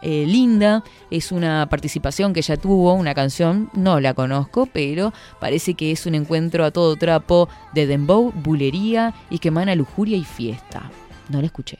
eh, 0.00 0.24
Linda 0.24 0.84
es 1.10 1.32
una 1.32 1.66
participación 1.68 2.32
que 2.32 2.40
ella 2.40 2.56
tuvo, 2.56 2.92
una 2.92 3.12
canción, 3.12 3.68
no 3.74 3.98
la 3.98 4.14
conozco, 4.14 4.66
pero 4.72 5.12
parece 5.40 5.74
que 5.74 5.90
es 5.90 6.06
un 6.06 6.14
encuentro 6.14 6.64
a 6.64 6.70
todo 6.70 6.94
trapo 6.94 7.48
de 7.74 7.88
dembow, 7.88 8.30
bulería 8.36 9.14
y 9.30 9.40
que 9.40 9.48
emana 9.48 9.74
lujuria 9.74 10.16
y 10.16 10.22
fiesta. 10.24 10.92
No 11.28 11.40
la 11.40 11.46
escuché. 11.46 11.78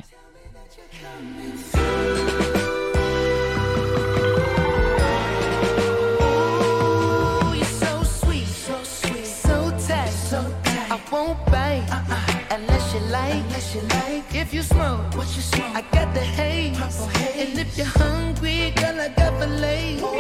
If 14.41 14.55
you 14.55 14.63
smoke, 14.63 15.03
what 15.17 15.27
you 15.35 15.43
smoke? 15.43 15.75
I 15.75 15.83
got 15.91 16.15
the 16.15 16.21
haze. 16.21 16.79
And 17.35 17.59
if 17.59 17.77
you're 17.77 17.87
hungry, 17.87 18.71
girl, 18.77 19.01
I 19.01 19.09
got 19.09 19.37
fillets. 19.41 20.01
Ooh, 20.01 20.18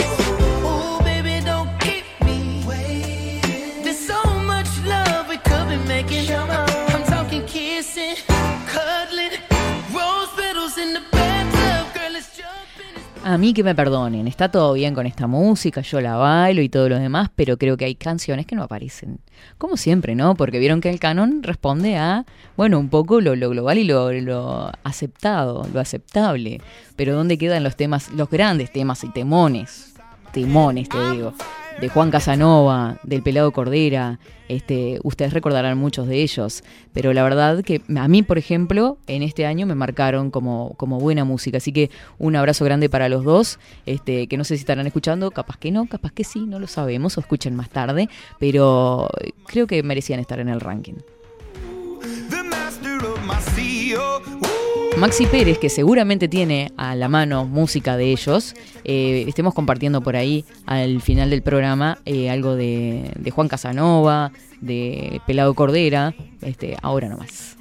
A 13.29 13.37
mí 13.37 13.53
que 13.53 13.62
me 13.62 13.74
perdonen, 13.74 14.26
está 14.26 14.51
todo 14.51 14.72
bien 14.72 14.95
con 14.95 15.05
esta 15.05 15.26
música, 15.26 15.83
yo 15.83 16.01
la 16.01 16.16
bailo 16.16 16.62
y 16.62 16.70
todo 16.70 16.89
lo 16.89 16.99
demás, 16.99 17.29
pero 17.37 17.59
creo 17.59 17.76
que 17.76 17.85
hay 17.85 17.95
canciones 17.95 18.47
que 18.47 18.57
no 18.57 18.62
aparecen. 18.62 19.20
Como 19.59 19.76
siempre, 19.76 20.14
¿no? 20.14 20.35
Porque 20.35 20.59
vieron 20.59 20.81
que 20.81 20.89
el 20.89 20.99
canon 20.99 21.43
responde 21.43 21.99
a, 21.99 22.24
bueno, 22.57 22.79
un 22.79 22.89
poco 22.89 23.20
lo, 23.20 23.37
lo 23.37 23.51
global 23.51 23.76
y 23.76 23.85
lo, 23.85 24.11
lo 24.12 24.72
aceptado, 24.83 25.68
lo 25.74 25.79
aceptable. 25.79 26.62
Pero 26.97 27.14
¿dónde 27.14 27.37
quedan 27.37 27.64
los 27.64 27.76
temas, 27.76 28.11
los 28.12 28.31
grandes 28.31 28.72
temas 28.72 29.05
y 29.05 29.11
temones? 29.11 29.93
Temones, 30.33 30.89
te 30.89 31.11
digo. 31.11 31.35
De 31.81 31.89
Juan 31.89 32.11
Casanova, 32.11 32.99
del 33.05 33.22
Pelado 33.22 33.53
Cordera, 33.53 34.18
este, 34.49 34.99
ustedes 35.05 35.33
recordarán 35.33 35.79
muchos 35.79 36.09
de 36.09 36.22
ellos, 36.22 36.64
pero 36.93 37.12
la 37.12 37.22
verdad 37.22 37.62
que 37.62 37.83
a 37.97 38.09
mí, 38.09 38.24
por 38.24 38.37
ejemplo, 38.37 38.99
en 39.07 39.22
este 39.22 39.47
año 39.47 39.64
me 39.64 39.76
marcaron 39.76 40.33
como, 40.33 40.74
como 40.76 40.99
buena 40.99 41.24
música, 41.24 41.59
así 41.59 41.72
que 41.72 41.91
un 42.18 42.35
abrazo 42.35 42.64
grande 42.64 42.89
para 42.89 43.09
los 43.09 43.22
dos, 43.22 43.61
este, 43.87 44.26
que 44.26 44.37
no 44.37 44.43
sé 44.43 44.57
si 44.57 44.62
estarán 44.62 44.89
escuchando, 44.89 45.31
capaz 45.31 45.57
que 45.59 45.70
no, 45.70 45.87
capaz 45.87 46.11
que 46.11 46.24
sí, 46.24 46.47
no 46.47 46.59
lo 46.59 46.66
sabemos, 46.66 47.16
o 47.16 47.20
escuchen 47.20 47.55
más 47.55 47.70
tarde, 47.70 48.09
pero 48.41 49.09
creo 49.47 49.68
que 49.68 49.85
merecían 49.85 50.18
estar 50.18 50.41
en 50.41 50.49
el 50.49 50.61
ranking. 50.61 50.95
Maxi 54.99 55.26
Pérez, 55.26 55.59
que 55.59 55.68
seguramente 55.68 56.26
tiene 56.26 56.72
a 56.76 56.96
la 56.96 57.09
mano 57.09 57.44
música 57.44 57.96
de 57.96 58.11
ellos, 58.11 58.57
eh, 58.82 59.24
estemos 59.28 59.55
compartiendo 59.55 60.03
por 60.03 60.16
ahí 60.16 60.44
al 60.66 61.01
final 61.01 61.30
del 61.30 61.42
programa 61.42 61.99
eh, 62.05 62.30
algo 62.30 62.57
de, 62.57 63.12
Juan 63.32 63.46
Casanova, 63.46 64.32
de 64.61 65.20
Pelado 65.24 65.55
Cordera, 65.55 66.14
este, 66.42 66.76
ahora 66.82 67.09
nomás. 67.09 67.57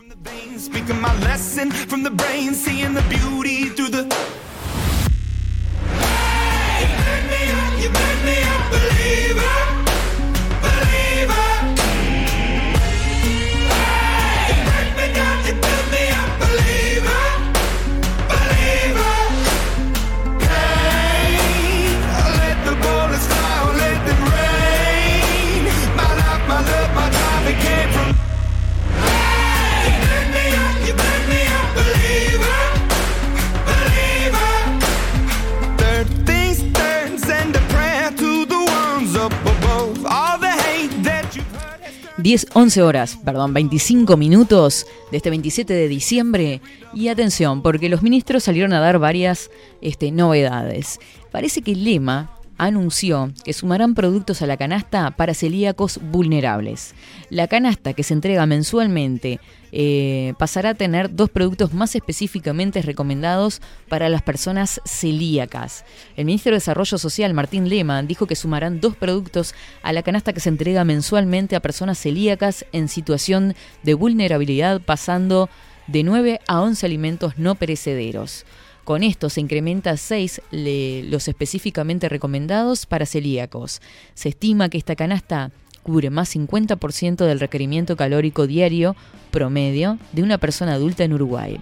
10, 42.17 42.47
11 42.53 42.81
horas, 42.81 43.19
perdón, 43.23 43.53
25 43.53 44.17
minutos 44.17 44.87
de 45.11 45.17
este 45.17 45.29
27 45.29 45.73
de 45.73 45.87
diciembre. 45.87 46.61
Y 46.93 47.09
atención, 47.09 47.61
porque 47.61 47.89
los 47.89 48.01
ministros 48.01 48.43
salieron 48.43 48.73
a 48.73 48.79
dar 48.79 48.97
varias 48.97 49.51
este, 49.81 50.11
novedades. 50.11 50.99
Parece 51.31 51.61
que 51.61 51.75
Lema 51.75 52.36
anunció 52.57 53.31
que 53.43 53.53
sumarán 53.53 53.93
productos 53.93 54.41
a 54.41 54.47
la 54.47 54.57
canasta 54.57 55.11
para 55.11 55.33
celíacos 55.33 55.99
vulnerables. 56.01 56.93
La 57.29 57.47
canasta 57.47 57.93
que 57.93 58.03
se 58.03 58.13
entrega 58.13 58.45
mensualmente 58.45 59.39
eh, 59.71 60.33
pasará 60.39 60.69
a 60.69 60.73
tener 60.75 61.13
dos 61.13 61.29
productos 61.29 61.73
más 61.73 61.95
específicamente 61.95 62.81
recomendados 62.81 63.61
para 63.89 64.09
las 64.09 64.21
personas 64.21 64.81
celíacas. 64.85 65.85
El 66.15 66.25
ministro 66.25 66.51
de 66.51 66.57
Desarrollo 66.57 66.97
Social, 66.97 67.33
Martín 67.33 67.69
Lema, 67.69 68.01
dijo 68.03 68.27
que 68.27 68.35
sumarán 68.35 68.79
dos 68.79 68.95
productos 68.95 69.53
a 69.83 69.93
la 69.93 70.03
canasta 70.03 70.33
que 70.33 70.39
se 70.39 70.49
entrega 70.49 70.83
mensualmente 70.83 71.55
a 71.55 71.61
personas 71.61 71.99
celíacas 71.99 72.65
en 72.71 72.87
situación 72.87 73.55
de 73.83 73.93
vulnerabilidad, 73.93 74.81
pasando 74.81 75.49
de 75.87 76.03
9 76.03 76.39
a 76.47 76.61
11 76.61 76.85
alimentos 76.85 77.37
no 77.37 77.55
perecederos. 77.55 78.45
Con 78.87 79.03
esto 79.03 79.29
se 79.29 79.41
incrementa 79.41 79.91
a 79.91 79.97
6 79.97 80.43
los 80.49 81.27
específicamente 81.27 82.07
recomendados 82.07 82.85
para 82.85 83.05
celíacos. 83.05 83.81
Se 84.13 84.29
estima 84.29 84.69
que 84.69 84.77
esta 84.77 84.95
canasta 84.95 85.51
cubre 85.83 86.09
más 86.09 86.33
50% 86.33 87.25
del 87.25 87.41
requerimiento 87.41 87.97
calórico 87.97 88.47
diario 88.47 88.95
promedio 89.29 89.97
de 90.13 90.23
una 90.23 90.37
persona 90.37 90.75
adulta 90.75 91.03
en 91.03 91.11
Uruguay. 91.11 91.59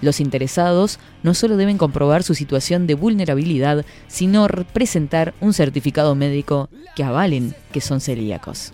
Los 0.00 0.18
interesados 0.18 0.98
no 1.22 1.34
solo 1.34 1.58
deben 1.58 1.76
comprobar 1.76 2.22
su 2.22 2.34
situación 2.34 2.86
de 2.86 2.94
vulnerabilidad, 2.94 3.84
sino 4.08 4.48
presentar 4.72 5.34
un 5.42 5.52
certificado 5.52 6.14
médico 6.14 6.70
que 6.96 7.04
avalen 7.04 7.54
que 7.70 7.82
son 7.82 8.00
celíacos. 8.00 8.72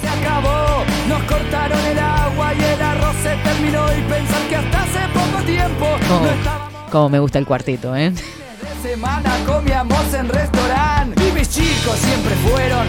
se 0.00 0.08
acabó. 0.08 0.86
Nos 1.06 1.22
cortaron 1.24 1.84
el 1.84 1.98
agua 1.98 2.54
y 2.54 2.64
el 2.64 2.80
arroz 2.80 3.16
se 3.16 3.36
terminó. 3.44 3.86
Y 3.92 4.00
pensar 4.08 4.48
que 4.48 4.56
hasta 4.56 4.82
hace 4.84 5.00
poco 5.12 5.44
tiempo 5.44 5.86
no 6.08 6.30
estaba 6.30 6.65
como 6.90 7.08
me 7.08 7.18
gusta 7.18 7.38
el 7.38 7.46
cuarteto, 7.46 7.94
¿eh? 7.96 8.10
de 8.10 8.90
semana 8.90 9.30
comíamos 9.46 10.14
en 10.14 10.28
restaurante. 10.28 11.28
Y 11.28 11.32
mis 11.32 11.48
chicos 11.48 11.96
siempre 11.98 12.34
fueron 12.36 12.86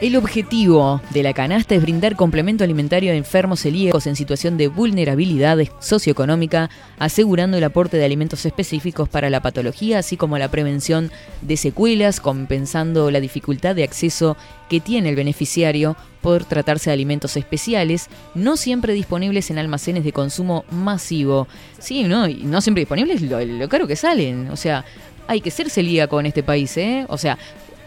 El 0.00 0.16
objetivo 0.16 1.02
de 1.10 1.22
la 1.22 1.34
canasta 1.34 1.74
es 1.74 1.82
brindar 1.82 2.16
complemento 2.16 2.64
alimentario 2.64 3.12
a 3.12 3.16
enfermos 3.16 3.60
celíacos 3.60 4.06
en 4.06 4.16
situación 4.16 4.56
de 4.56 4.68
vulnerabilidad 4.68 5.58
socioeconómica, 5.78 6.70
asegurando 6.98 7.58
el 7.58 7.64
aporte 7.64 7.98
de 7.98 8.06
alimentos 8.06 8.46
específicos 8.46 9.10
para 9.10 9.28
la 9.28 9.42
patología, 9.42 9.98
así 9.98 10.16
como 10.16 10.38
la 10.38 10.50
prevención 10.50 11.10
de 11.42 11.58
secuelas, 11.58 12.18
compensando 12.18 13.10
la 13.10 13.20
dificultad 13.20 13.74
de 13.74 13.84
acceso 13.84 14.38
que 14.70 14.80
tiene 14.80 15.10
el 15.10 15.16
beneficiario 15.16 15.98
por 16.22 16.46
tratarse 16.46 16.88
de 16.88 16.94
alimentos 16.94 17.36
especiales, 17.36 18.08
no 18.34 18.56
siempre 18.56 18.94
disponibles 18.94 19.50
en 19.50 19.58
almacenes 19.58 20.02
de 20.02 20.14
consumo 20.14 20.64
masivo. 20.70 21.46
Sí, 21.78 22.04
¿no? 22.04 22.26
Y 22.26 22.36
no 22.44 22.62
siempre 22.62 22.80
disponibles, 22.80 23.20
lo, 23.20 23.44
lo 23.44 23.68
caro 23.68 23.86
que 23.86 23.96
salen. 23.96 24.48
O 24.48 24.56
sea, 24.56 24.82
hay 25.26 25.42
que 25.42 25.50
ser 25.50 25.68
celíaco 25.68 26.18
en 26.20 26.26
este 26.26 26.42
país, 26.42 26.74
¿eh? 26.78 27.04
O 27.08 27.18
sea, 27.18 27.36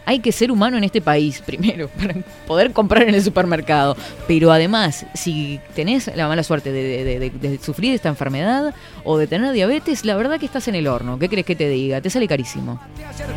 hay 0.06 0.20
que 0.20 0.32
ser 0.32 0.50
humano 0.50 0.76
en 0.76 0.84
este 0.84 1.00
país 1.00 1.42
primero 1.44 1.88
para 1.98 2.14
poder 2.46 2.72
comprar 2.72 3.02
en 3.04 3.14
el 3.14 3.22
supermercado. 3.22 3.96
Pero 4.28 4.52
además, 4.52 5.06
si 5.14 5.60
tenés 5.74 6.10
la 6.14 6.28
mala 6.28 6.42
suerte 6.42 6.72
de, 6.72 7.04
de- 7.04 7.18
de- 7.18 7.30
de 7.30 7.58
sufrir 7.58 7.94
esta 7.94 8.08
enfermedad 8.08 8.74
o 9.04 9.18
de 9.18 9.26
tener 9.26 9.52
diabetes, 9.52 10.04
la 10.04 10.16
verdad 10.16 10.38
que 10.38 10.46
estás 10.46 10.68
en 10.68 10.74
el 10.74 10.86
horno. 10.86 11.18
¿Qué 11.18 11.28
crees 11.28 11.46
que 11.46 11.56
te 11.56 11.68
diga? 11.68 12.00
Te 12.00 12.10
sale 12.10 12.26
carísimo. 12.28 12.80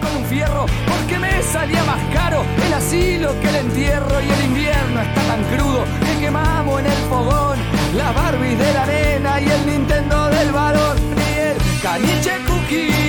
con 0.02 0.18
un 0.22 0.26
fierro 0.26 0.66
porque 0.88 1.20
me 1.20 1.42
salía 1.44 1.84
más 1.84 2.00
caro 2.14 2.44
el 2.66 2.74
asilo 2.74 3.32
que 3.42 3.50
el 3.50 3.56
entierro 3.56 4.22
y 4.22 4.30
el 4.40 4.46
invierno 4.46 5.02
está 5.02 5.22
tan 5.24 5.44
crudo 5.56 5.84
que 6.06 6.26
quemamos 6.26 6.80
en 6.80 6.86
el 6.88 6.92
fogón 7.10 7.58
la 7.96 8.12
Barbie 8.12 8.56
de 8.56 8.74
la 8.74 8.84
arena 8.84 9.42
y 9.42 9.46
el 9.50 9.66
Nintendo 9.66 10.30
del 10.30 10.52
valor 10.52 10.98
y 11.16 11.40
el 11.40 11.82
caniche 11.82 12.32
cookie. 12.46 13.07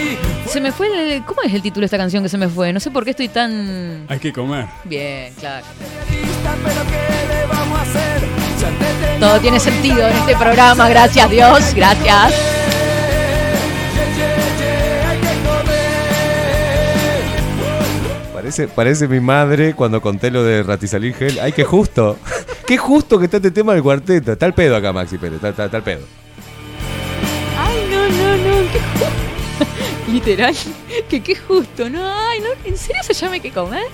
Se 0.48 0.60
me 0.62 0.72
fue 0.72 0.86
el... 1.16 1.24
¿Cómo 1.24 1.42
es 1.42 1.52
el 1.52 1.60
título 1.62 1.82
de 1.82 1.86
esta 1.86 1.98
canción 1.98 2.22
que 2.22 2.28
se 2.28 2.38
me 2.38 2.48
fue? 2.48 2.72
No 2.72 2.80
sé 2.80 2.90
por 2.90 3.04
qué 3.04 3.10
estoy 3.10 3.28
tan... 3.28 4.06
Hay 4.08 4.18
que 4.18 4.32
comer. 4.32 4.66
Bien, 4.84 5.32
claro. 5.34 5.66
Todo 9.20 9.40
tiene 9.40 9.60
sentido 9.60 10.06
en 10.08 10.16
este 10.16 10.36
programa, 10.36 10.88
gracias 10.88 11.28
Dios, 11.30 11.74
gracias. 11.74 12.32
Parece, 18.32 18.68
parece 18.68 19.08
mi 19.08 19.20
madre 19.20 19.74
cuando 19.74 20.00
conté 20.00 20.30
lo 20.30 20.42
de 20.44 20.62
Ratizalín 20.62 21.12
Gel. 21.14 21.38
Ay, 21.40 21.52
qué 21.52 21.64
justo. 21.64 22.16
qué 22.66 22.78
justo 22.78 23.18
que 23.18 23.24
está 23.26 23.38
este 23.38 23.50
tema 23.50 23.74
del 23.74 23.82
cuarteto. 23.82 24.32
Está 24.32 24.46
el 24.46 24.54
pedo 24.54 24.76
acá, 24.76 24.92
Maxi 24.92 25.18
Pérez. 25.18 25.36
Está, 25.36 25.48
está- 25.50 25.64
está 25.66 25.76
el 25.78 25.82
pedo. 25.82 26.00
Ay, 27.58 27.88
no, 27.90 28.02
no, 28.08 28.36
no, 28.36 28.72
qué 28.72 28.78
ju- 28.78 29.27
Literal, 30.10 30.54
que 31.08 31.22
qué 31.22 31.36
justo, 31.36 31.90
no, 31.90 32.02
ay, 32.04 32.40
no, 32.40 32.48
en 32.64 32.76
serio 32.76 33.02
se 33.02 33.12
llama 33.12 33.38
que 33.38 33.50
comer. 33.50 33.84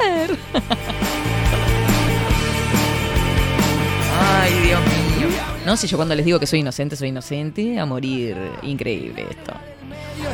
Ay, 4.21 4.53
Dios 4.65 4.81
mío. 4.81 5.29
No, 5.67 5.77
si 5.77 5.87
yo 5.87 5.97
cuando 5.97 6.15
les 6.15 6.25
digo 6.25 6.39
que 6.39 6.47
soy 6.47 6.61
inocente, 6.61 6.95
soy 6.95 7.09
inocente, 7.09 7.79
a 7.79 7.87
morir. 7.87 8.37
Increíble 8.63 9.27
esto. 9.31 9.55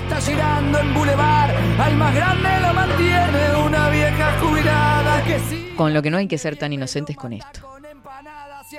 Está 0.02 0.20
girando 0.20 0.78
en 0.78 0.94
Boulevard, 0.94 1.50
al 1.78 1.96
más 1.96 2.14
grande 2.14 2.48
lo 2.60 2.74
mantiene 2.74 3.56
una 3.66 3.90
vieja 3.90 4.38
jubilada 4.40 5.24
que 5.24 5.38
sí 5.48 5.72
Con 5.76 5.94
lo 5.94 6.02
que 6.02 6.10
no 6.10 6.18
hay 6.18 6.28
que 6.28 6.38
ser 6.38 6.56
tan 6.56 6.72
inocentes 6.72 7.16
con 7.16 7.32
esto. 7.32 7.79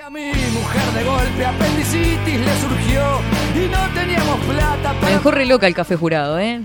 Hacia 0.02 0.10
mi 0.10 0.32
mujer 0.52 0.92
de 0.94 1.04
golpe 1.04 1.44
apendicitis 1.46 2.40
le 2.40 2.60
surgió 2.60 3.02
y 3.54 3.68
no 3.68 3.94
teníamos 3.94 4.40
plata 4.40 4.92
Me 4.94 5.00
para 5.00 5.12
dejó 5.12 5.30
re 5.30 5.46
loca 5.46 5.66
el 5.66 5.74
café 5.74 5.96
jurado, 5.96 6.38
¿eh? 6.40 6.60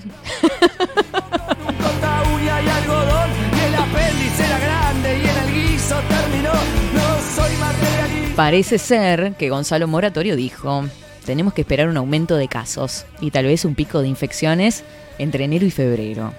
uña 2.34 2.62
y 2.62 2.70
algodón 2.70 3.30
y 3.54 3.66
el 3.66 3.76
apéndice 3.76 4.46
era 4.46 4.60
grande 4.60 5.18
y 5.18 5.22
en 5.22 5.38
el 5.38 5.54
guiso 5.54 5.96
terminó 6.08 6.52
no 6.94 7.36
soy 7.36 7.56
materialista 7.58 8.36
Parece 8.36 8.78
ser 8.78 9.34
que 9.34 9.50
Gonzalo 9.50 9.88
Moratorio 9.88 10.36
dijo, 10.36 10.86
tenemos 11.26 11.54
que 11.54 11.62
esperar 11.62 11.90
un 11.90 11.98
aumento 11.98 12.38
de 12.38 12.48
casos 12.48 13.06
y 13.20 13.32
tal 13.32 13.46
vez 13.46 13.66
un 13.66 13.76
pico 13.76 14.02
de 14.02 14.08
infecciones 14.08 14.84
entre 15.20 15.46
enero 15.46 15.66
y 15.66 15.72
febrero. 15.72 16.34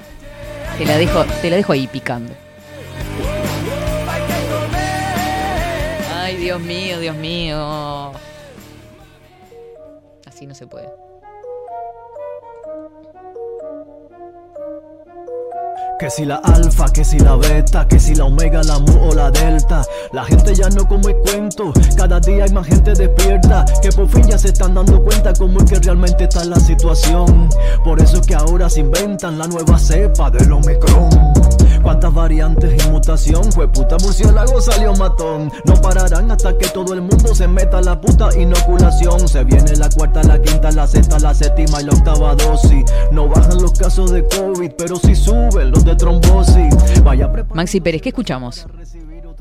Te 0.78 0.86
la 0.86 0.96
dejo, 0.96 1.24
te 1.42 1.50
la 1.50 1.56
dejo 1.56 1.72
ahí 1.72 1.88
picando. 1.88 2.47
Dios 6.58 6.66
mío, 6.66 6.98
Dios 6.98 7.16
mío. 7.16 8.12
Así 10.26 10.44
no 10.44 10.54
se 10.56 10.66
puede. 10.66 10.88
Que 16.00 16.10
si 16.10 16.24
la 16.24 16.36
alfa, 16.36 16.86
que 16.92 17.04
si 17.04 17.20
la 17.20 17.36
beta, 17.36 17.86
que 17.86 18.00
si 18.00 18.14
la 18.16 18.24
omega, 18.24 18.62
la 18.64 18.80
mu 18.80 19.08
o 19.08 19.14
la 19.14 19.30
delta. 19.30 19.82
La 20.12 20.24
gente 20.24 20.54
ya 20.54 20.68
no 20.70 20.86
come 20.88 21.14
cuento, 21.18 21.72
cada 21.96 22.18
día 22.18 22.44
hay 22.44 22.50
más 22.50 22.66
gente 22.66 22.92
despierta. 22.92 23.64
Que 23.80 23.90
por 23.92 24.08
fin 24.08 24.24
ya 24.26 24.38
se 24.38 24.48
están 24.48 24.74
dando 24.74 25.02
cuenta 25.02 25.32
cómo 25.34 25.60
es 25.60 25.70
que 25.70 25.78
realmente 25.78 26.24
está 26.24 26.44
la 26.44 26.58
situación. 26.58 27.48
Por 27.84 28.02
eso 28.02 28.16
es 28.16 28.26
que 28.26 28.34
ahora 28.34 28.68
se 28.68 28.80
inventan 28.80 29.38
la 29.38 29.46
nueva 29.46 29.78
cepa 29.78 30.28
del 30.30 30.50
Omicron. 30.50 31.08
Cuántas 31.82 32.12
variantes 32.12 32.84
y 32.84 32.90
mutación, 32.90 33.50
fue 33.52 33.68
puta 33.68 33.96
murciélago 34.02 34.60
salió 34.60 34.94
matón. 34.94 35.50
No 35.64 35.74
pararán 35.74 36.30
hasta 36.30 36.56
que 36.56 36.68
todo 36.68 36.94
el 36.94 37.00
mundo 37.00 37.34
se 37.34 37.48
meta 37.48 37.80
la 37.80 38.00
puta 38.00 38.28
inoculación. 38.38 39.28
Se 39.28 39.44
viene 39.44 39.76
la 39.76 39.88
cuarta, 39.88 40.22
la 40.22 40.40
quinta, 40.40 40.70
la 40.72 40.86
sexta, 40.86 41.18
la 41.18 41.34
séptima 41.34 41.80
y 41.80 41.84
la 41.84 41.92
octava 41.92 42.34
dosis. 42.34 42.84
No 43.12 43.28
bajan 43.28 43.60
los 43.62 43.72
casos 43.72 44.10
de 44.12 44.26
COVID, 44.26 44.72
pero 44.76 44.96
sí 44.96 45.14
suben 45.14 45.70
los 45.70 45.84
de 45.84 45.96
trombosis. 45.96 47.02
Vaya 47.02 47.30
Maxi 47.54 47.80
Pérez, 47.80 48.02
¿qué 48.02 48.10
escuchamos? 48.10 48.66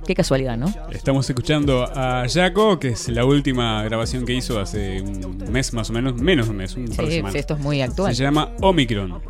Qué 0.07 0.15
casualidad, 0.15 0.55
¿no? 0.57 0.73
Estamos 0.91 1.29
escuchando 1.29 1.83
a 1.83 2.25
Jaco, 2.33 2.79
que 2.79 2.87
es 2.89 3.09
la 3.09 3.25
última 3.25 3.83
grabación 3.83 4.25
que 4.25 4.33
hizo 4.33 4.57
hace 4.57 5.01
un 5.01 5.37
mes 5.51 5.73
más 5.73 5.89
o 5.89 5.93
menos, 5.93 6.13
menos 6.15 6.45
de 6.45 6.51
un 6.51 6.57
mes, 6.57 6.75
un 6.77 6.85
par 6.87 7.05
de 7.05 7.11
Sí, 7.11 7.11
semanas. 7.17 7.33
sí, 7.33 7.39
esto 7.39 7.53
es 7.55 7.59
muy 7.59 7.81
actual. 7.81 8.15
Se 8.15 8.23
llama 8.23 8.51
Omicron. 8.61 9.21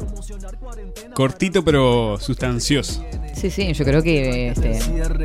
Cortito 1.15 1.63
pero 1.65 2.17
sustancioso. 2.19 3.03
Sí, 3.33 3.49
sí, 3.49 3.73
yo 3.73 3.85
creo 3.85 4.03
que 4.03 4.49
este, 4.49 4.79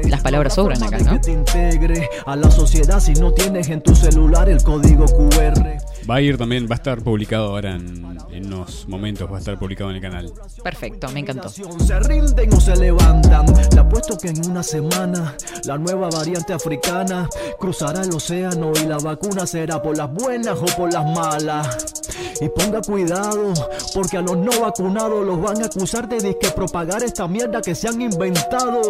las 0.08 0.22
palabras 0.22 0.54
sobran 0.54 0.82
acá, 0.82 0.98
¿no? 0.98 1.12
que 1.12 1.18
te 1.18 1.32
integre 1.32 2.08
a 2.24 2.34
la 2.34 2.50
sociedad 2.50 2.98
si 3.00 3.12
no 3.12 3.32
tienes 3.32 3.68
en 3.68 3.82
tu 3.82 3.94
celular 3.94 4.48
el 4.48 4.62
código 4.62 5.04
QR. 5.04 5.76
Va 6.08 6.16
a 6.16 6.20
ir 6.20 6.36
también, 6.36 6.66
va 6.68 6.74
a 6.74 6.76
estar 6.76 7.00
publicado 7.02 7.50
ahora 7.50 7.76
en, 7.76 8.18
en 8.32 8.46
unos 8.46 8.88
momentos, 8.88 9.30
va 9.30 9.36
a 9.36 9.38
estar 9.38 9.58
publicado 9.58 9.90
en 9.90 9.96
el 9.96 10.02
canal. 10.02 10.32
Perfecto, 10.62 11.08
me 11.10 11.20
encantó. 11.20 11.48
Se 11.48 12.00
rinden 12.00 12.52
o 12.52 12.60
se 12.60 12.76
levantan. 12.76 13.46
Le 13.72 13.80
apuesto 13.80 14.18
que 14.18 14.28
en 14.28 14.50
una 14.50 14.62
semana 14.62 15.36
la 15.64 15.78
nueva 15.78 16.10
variante 16.10 16.52
africana 16.52 17.28
cruzará 17.58 18.02
el 18.02 18.12
océano 18.12 18.72
y 18.82 18.86
la 18.86 18.98
vacuna 18.98 19.46
será 19.46 19.80
por 19.80 19.96
las 19.96 20.12
buenas 20.12 20.58
o 20.58 20.66
por 20.76 20.92
las 20.92 21.04
malas. 21.04 22.02
Y 22.40 22.48
ponga 22.48 22.80
cuidado, 22.80 23.52
porque 23.94 24.16
a 24.16 24.22
los 24.22 24.36
no 24.36 24.60
vacunados 24.60 25.24
los 25.24 25.40
van 25.40 25.62
a 25.62 25.66
acusar 25.66 26.08
de 26.08 26.18
disque 26.18 26.50
propagar 26.50 27.02
esta 27.02 27.28
mierda 27.28 27.60
que 27.62 27.74
se 27.74 27.88
han 27.88 28.00
inventado. 28.00 28.80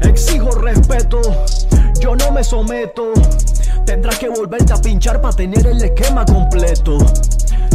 Exijo 0.00 0.50
respeto, 0.50 1.20
yo 2.00 2.16
no 2.16 2.32
me 2.32 2.42
someto. 2.42 3.12
Tendrás 3.84 4.18
que 4.18 4.28
volverte 4.28 4.72
a 4.72 4.76
pinchar 4.76 5.20
para 5.20 5.34
tener 5.34 5.66
el 5.66 5.82
esquema 5.82 6.24
completo. 6.24 6.98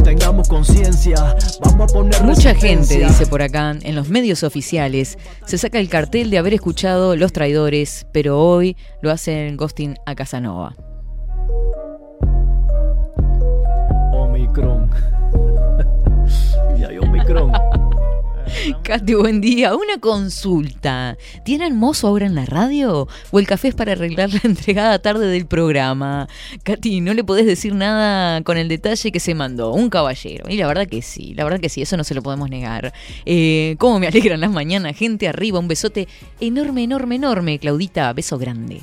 Tengamos 0.03 0.47
conciencia, 0.47 1.35
vamos 1.61 1.91
a 1.91 1.93
poner 1.93 2.23
Mucha 2.23 2.55
gente, 2.55 2.99
dice 2.99 3.25
por 3.25 3.41
acá, 3.41 3.75
en 3.81 3.95
los 3.95 4.09
medios 4.09 4.43
oficiales, 4.43 5.17
se 5.45 5.57
saca 5.57 5.79
el 5.79 5.89
cartel 5.89 6.29
de 6.29 6.38
haber 6.38 6.53
escuchado 6.53 7.15
Los 7.15 7.34
Traidores, 7.34 8.07
pero 8.13 8.39
hoy 8.39 8.77
lo 9.01 9.11
hacen 9.11 9.57
ghosting 9.57 9.95
a 10.05 10.15
Casanova. 10.15 10.75
Omicron. 14.13 14.89
y 16.79 16.84
hay 16.84 16.97
Omicron. 16.99 17.51
Katy, 18.84 19.13
buen 19.13 19.41
día. 19.41 19.75
Una 19.75 19.99
consulta. 19.99 21.17
¿Tienen 21.45 21.75
mozo 21.75 22.07
ahora 22.07 22.25
en 22.25 22.35
la 22.35 22.45
radio? 22.45 23.07
¿O 23.31 23.39
el 23.39 23.47
café 23.47 23.69
es 23.69 23.75
para 23.75 23.93
arreglar 23.93 24.34
la 24.34 24.41
entregada 24.43 24.99
tarde 24.99 25.27
del 25.27 25.45
programa? 25.45 26.27
Katy, 26.63 27.01
no 27.01 27.13
le 27.13 27.23
podés 27.23 27.45
decir 27.45 27.75
nada 27.75 28.41
con 28.43 28.57
el 28.57 28.67
detalle 28.67 29.11
que 29.11 29.19
se 29.19 29.35
mandó. 29.35 29.73
Un 29.73 29.89
caballero. 29.89 30.45
Y 30.49 30.57
la 30.57 30.67
verdad 30.67 30.88
que 30.88 31.01
sí, 31.01 31.34
la 31.35 31.43
verdad 31.43 31.59
que 31.59 31.69
sí, 31.69 31.81
eso 31.81 31.97
no 31.97 32.03
se 32.03 32.15
lo 32.15 32.21
podemos 32.21 32.49
negar. 32.49 32.93
Eh, 33.25 33.75
¿Cómo 33.79 33.99
me 33.99 34.07
alegran 34.07 34.39
las 34.39 34.51
mañanas? 34.51 34.95
Gente 34.95 35.27
arriba, 35.27 35.59
un 35.59 35.67
besote 35.67 36.07
enorme, 36.39 36.84
enorme, 36.84 37.15
enorme. 37.15 37.59
Claudita, 37.59 38.11
beso 38.13 38.38
grande. 38.38 38.81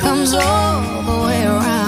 Comes 0.00 0.32
all 0.32 0.80
the 1.04 1.26
way 1.26 1.44
around. 1.44 1.79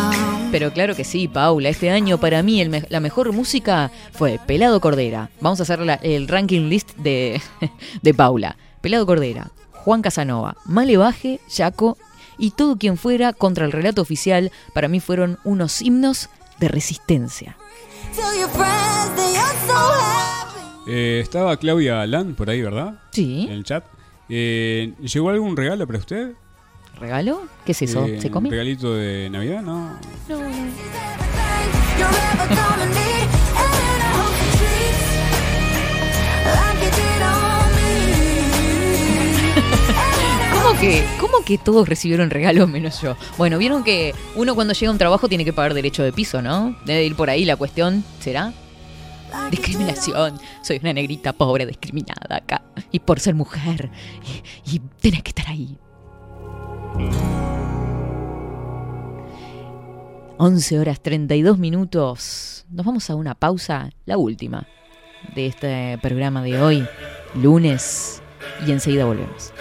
Pero 0.53 0.71
claro 0.73 0.95
que 0.95 1.03
sí, 1.05 1.27
Paula. 1.29 1.71
Este 1.71 1.91
año 1.91 2.19
para 2.19 2.43
mí 2.43 2.61
el 2.61 2.69
me- 2.69 2.85
la 2.91 3.01
mejor 3.01 3.33
música 3.33 3.91
fue 4.13 4.39
Pelado 4.47 4.81
Cordera. 4.81 5.31
Vamos 5.41 5.59
a 5.61 5.63
hacer 5.65 5.81
la- 5.81 5.95
el 5.95 6.29
ranking 6.29 6.69
list 6.69 6.95
de, 6.97 7.41
de 8.03 8.15
Paula. 8.15 8.57
Pelado 8.83 9.07
Cordera, 9.07 9.51
Juan 9.73 10.03
Casanova, 10.03 10.57
Malevaje, 10.67 11.41
Yaco 11.49 11.97
y 12.39 12.51
todo 12.51 12.77
quien 12.77 12.97
fuera 12.99 13.33
contra 13.33 13.65
el 13.65 13.73
relato 13.73 14.03
oficial. 14.03 14.53
Para 14.75 14.89
mí 14.89 15.01
fueron 15.01 15.39
unos 15.45 15.81
himnos 15.83 16.29
de 16.61 16.69
resistencia. 16.69 17.57
Eh, 20.87 21.21
estaba 21.23 21.57
Claudia 21.57 22.03
Alán 22.03 22.35
por 22.35 22.51
ahí, 22.51 22.61
¿verdad? 22.61 23.01
Sí. 23.13 23.45
En 23.49 23.53
el 23.55 23.65
chat. 23.65 23.85
Eh, 24.29 24.93
¿Llegó 25.01 25.31
algún 25.31 25.57
regalo 25.57 25.87
para 25.87 25.99
usted? 25.99 26.33
¿Regalo? 27.03 27.49
¿Qué 27.67 27.73
es 27.73 27.83
eso? 27.83 28.07
Eh, 28.07 28.21
¿Se 28.21 28.31
come? 28.31 28.47
¿Un 28.47 28.53
regalito 28.53 28.95
de 28.95 29.29
Navidad? 29.29 29.61
No. 29.61 29.99
Me. 30.29 30.37
¿Cómo 40.53 40.81
que, 40.81 41.05
¿Cómo 41.19 41.45
que 41.45 41.59
todos 41.59 41.89
recibieron 41.89 42.31
regalos 42.31 42.69
menos 42.69 43.03
yo? 43.03 43.17
Bueno, 43.37 43.59
vieron 43.59 43.83
que 43.83 44.15
uno 44.37 44.55
cuando 44.55 44.73
llega 44.73 44.91
a 44.91 44.93
un 44.93 44.99
trabajo 44.99 45.29
tiene 45.29 45.45
que 45.45 45.53
pagar 45.53 45.75
derecho 45.75 46.05
de 46.05 46.13
piso, 46.13 46.41
¿no? 46.41 46.77
Debe 46.87 47.05
ir 47.05 47.17
por 47.17 47.31
ahí 47.31 47.45
la 47.45 47.57
cuestión, 47.57 48.05
¿será? 48.21 48.53
Discriminación. 49.51 50.39
Soy 50.63 50.79
una 50.81 50.93
negrita 50.93 51.33
pobre 51.33 51.67
discriminada 51.67 52.37
acá. 52.37 52.63
Y 52.93 53.01
por 53.01 53.19
ser 53.19 53.35
mujer. 53.35 53.91
Y, 54.65 54.77
y 54.77 54.79
tenés 55.01 55.25
que 55.25 55.31
estar 55.31 55.49
ahí. 55.49 55.77
11 60.39 60.81
horas 60.81 61.01
32 61.01 61.59
minutos. 61.59 62.67
Nos 62.69 62.85
vamos 62.85 63.09
a 63.11 63.15
una 63.15 63.35
pausa, 63.35 63.91
la 64.07 64.17
última 64.17 64.67
de 65.35 65.47
este 65.47 65.99
programa 66.03 66.43
de 66.43 66.61
hoy, 66.61 66.89
lunes. 67.35 68.23
Y 68.67 68.73
enseguida 68.73 69.05
volvemos. 69.05 69.53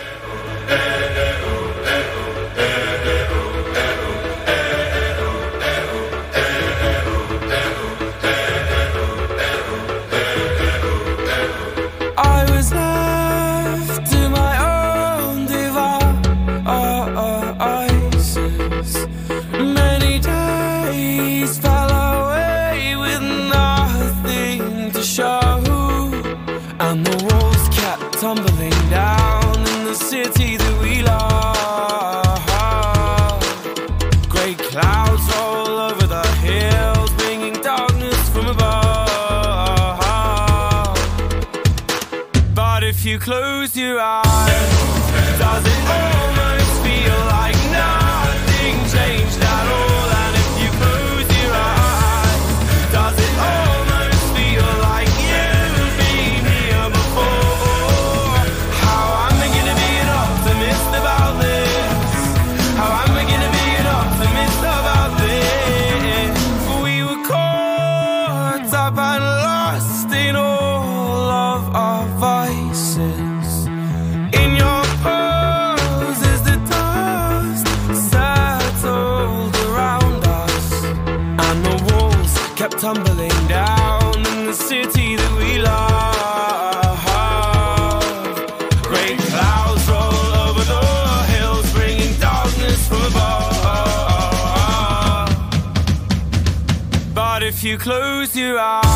Close 98.52 98.84
your 98.84 98.91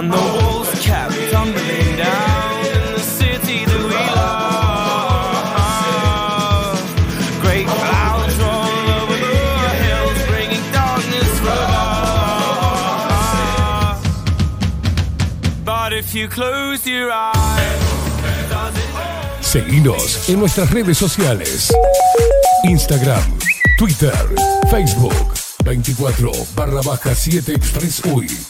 The 0.00 0.06
walls 0.08 0.72
down 0.86 1.48
in 2.64 2.82
the 2.94 3.00
city 3.00 3.66
that 3.66 3.82
we 3.84 4.00
love. 4.16 4.40
Great 7.42 7.66
roll 7.66 8.88
over 8.96 9.18
the 9.18 9.36
hills. 9.84 10.18
But 15.66 15.92
if 15.92 16.14
you 16.14 16.28
close 16.28 16.86
your 16.86 17.10
eyes, 17.12 17.78
Seguinos 19.42 20.30
en 20.30 20.38
nuestras 20.40 20.70
redes 20.70 20.96
sociales. 20.96 21.70
Instagram, 22.64 23.38
Twitter, 23.76 24.16
Facebook, 24.70 25.34
24 25.62 26.32
barra 26.56 26.80
baja 26.80 27.14
7 27.14 27.54
Express 27.54 28.02
UI. 28.06 28.49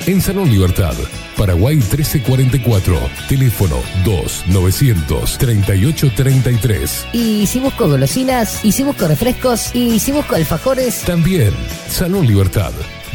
en 0.07 0.21
Salón 0.21 0.49
Libertad. 0.49 0.93
Paraguay 1.37 1.75
1344. 1.75 2.97
Teléfono 3.27 3.77
2 4.05 4.43
900 4.47 5.37
3833. 5.37 7.07
Y 7.13 7.47
si 7.47 7.59
busco 7.59 7.87
golosinas. 7.87 8.63
Y 8.63 8.71
si 8.71 8.83
busco 8.83 9.07
refrescos. 9.07 9.75
Y 9.75 9.99
si 9.99 10.11
busco 10.11 10.35
alfajores. 10.35 11.01
También 11.01 11.53
Salón 11.87 12.27
Libertad. 12.27 12.71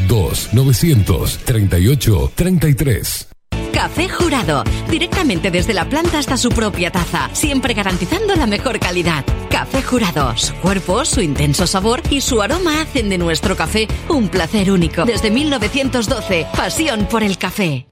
2 0.08 0.50
900 0.52 1.38
38 1.44 2.32
33. 2.34 3.28
Café 3.72 4.08
Jurado, 4.08 4.64
directamente 4.90 5.50
desde 5.50 5.74
la 5.74 5.86
planta 5.86 6.18
hasta 6.18 6.38
su 6.38 6.48
propia 6.48 6.90
taza, 6.90 7.28
siempre 7.34 7.74
garantizando 7.74 8.34
la 8.34 8.46
mejor 8.46 8.78
calidad. 8.78 9.22
Café 9.56 9.82
Jurado, 9.82 10.36
su 10.36 10.54
cuerpo, 10.56 11.02
su 11.06 11.22
intenso 11.22 11.66
sabor 11.66 12.02
y 12.10 12.20
su 12.20 12.42
aroma 12.42 12.82
hacen 12.82 13.08
de 13.08 13.16
nuestro 13.16 13.56
café 13.56 13.88
un 14.10 14.28
placer 14.28 14.70
único. 14.70 15.06
Desde 15.06 15.30
1912, 15.30 16.46
pasión 16.54 17.06
por 17.06 17.22
el 17.22 17.38
café. 17.38 17.88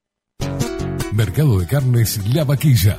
Mercado 1.12 1.58
de 1.60 1.66
Carnes 1.66 2.20
La 2.34 2.44
Vaquilla. 2.44 2.98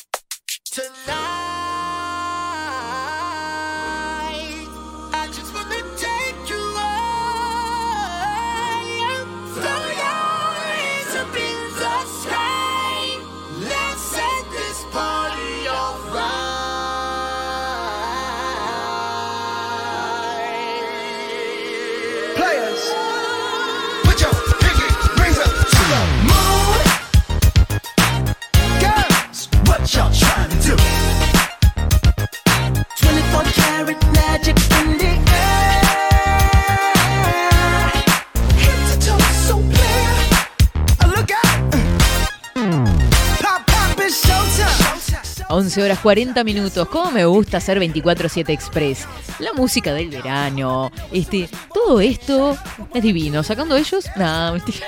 11 45.71 45.83
horas 45.83 45.99
40 45.99 46.43
minutos. 46.43 46.85
¿Cómo 46.89 47.11
me 47.11 47.23
gusta 47.23 47.55
hacer 47.55 47.79
24-7 47.79 48.49
Express? 48.49 49.07
La 49.39 49.53
música 49.53 49.93
del 49.93 50.09
verano. 50.09 50.91
Este, 51.13 51.47
todo 51.73 52.01
esto 52.01 52.57
es 52.93 53.01
divino. 53.01 53.41
Sacando 53.41 53.77
ellos, 53.77 54.03
no, 54.17 54.51
mentira. 54.51 54.85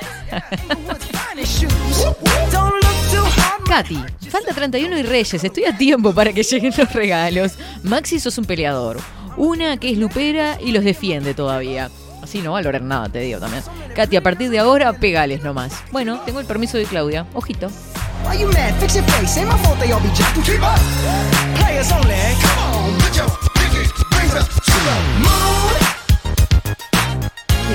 Katy, 3.66 3.98
falta 4.28 4.54
31 4.54 4.98
y 4.98 5.04
Reyes. 5.04 5.42
Estoy 5.42 5.64
a 5.64 5.78
tiempo 5.78 6.14
para 6.14 6.34
que 6.34 6.44
lleguen 6.44 6.74
los 6.78 6.92
regalos. 6.92 7.54
Maxi, 7.84 8.20
sos 8.20 8.38
un 8.38 8.44
peleador. 8.44 8.98
Una 9.38 9.78
que 9.78 9.90
es 9.90 9.98
lupera 9.98 10.58
y 10.60 10.74
los 10.74 10.84
defiende 10.84 11.34
todavía. 11.34 11.90
Así 12.22 12.42
no 12.42 12.52
valorar 12.52 12.82
nada, 12.82 13.08
te 13.08 13.20
digo 13.20 13.40
también. 13.40 13.64
Katy, 13.96 14.18
a 14.18 14.22
partir 14.22 14.50
de 14.50 14.60
ahora, 14.60 14.92
pegales 14.92 15.44
nomás. 15.44 15.82
Bueno, 15.94 16.20
tengo 16.26 16.42
el 16.42 16.46
permiso 16.46 16.78
de 16.78 16.84
Claudia. 16.84 17.26
Ojito. 17.34 17.72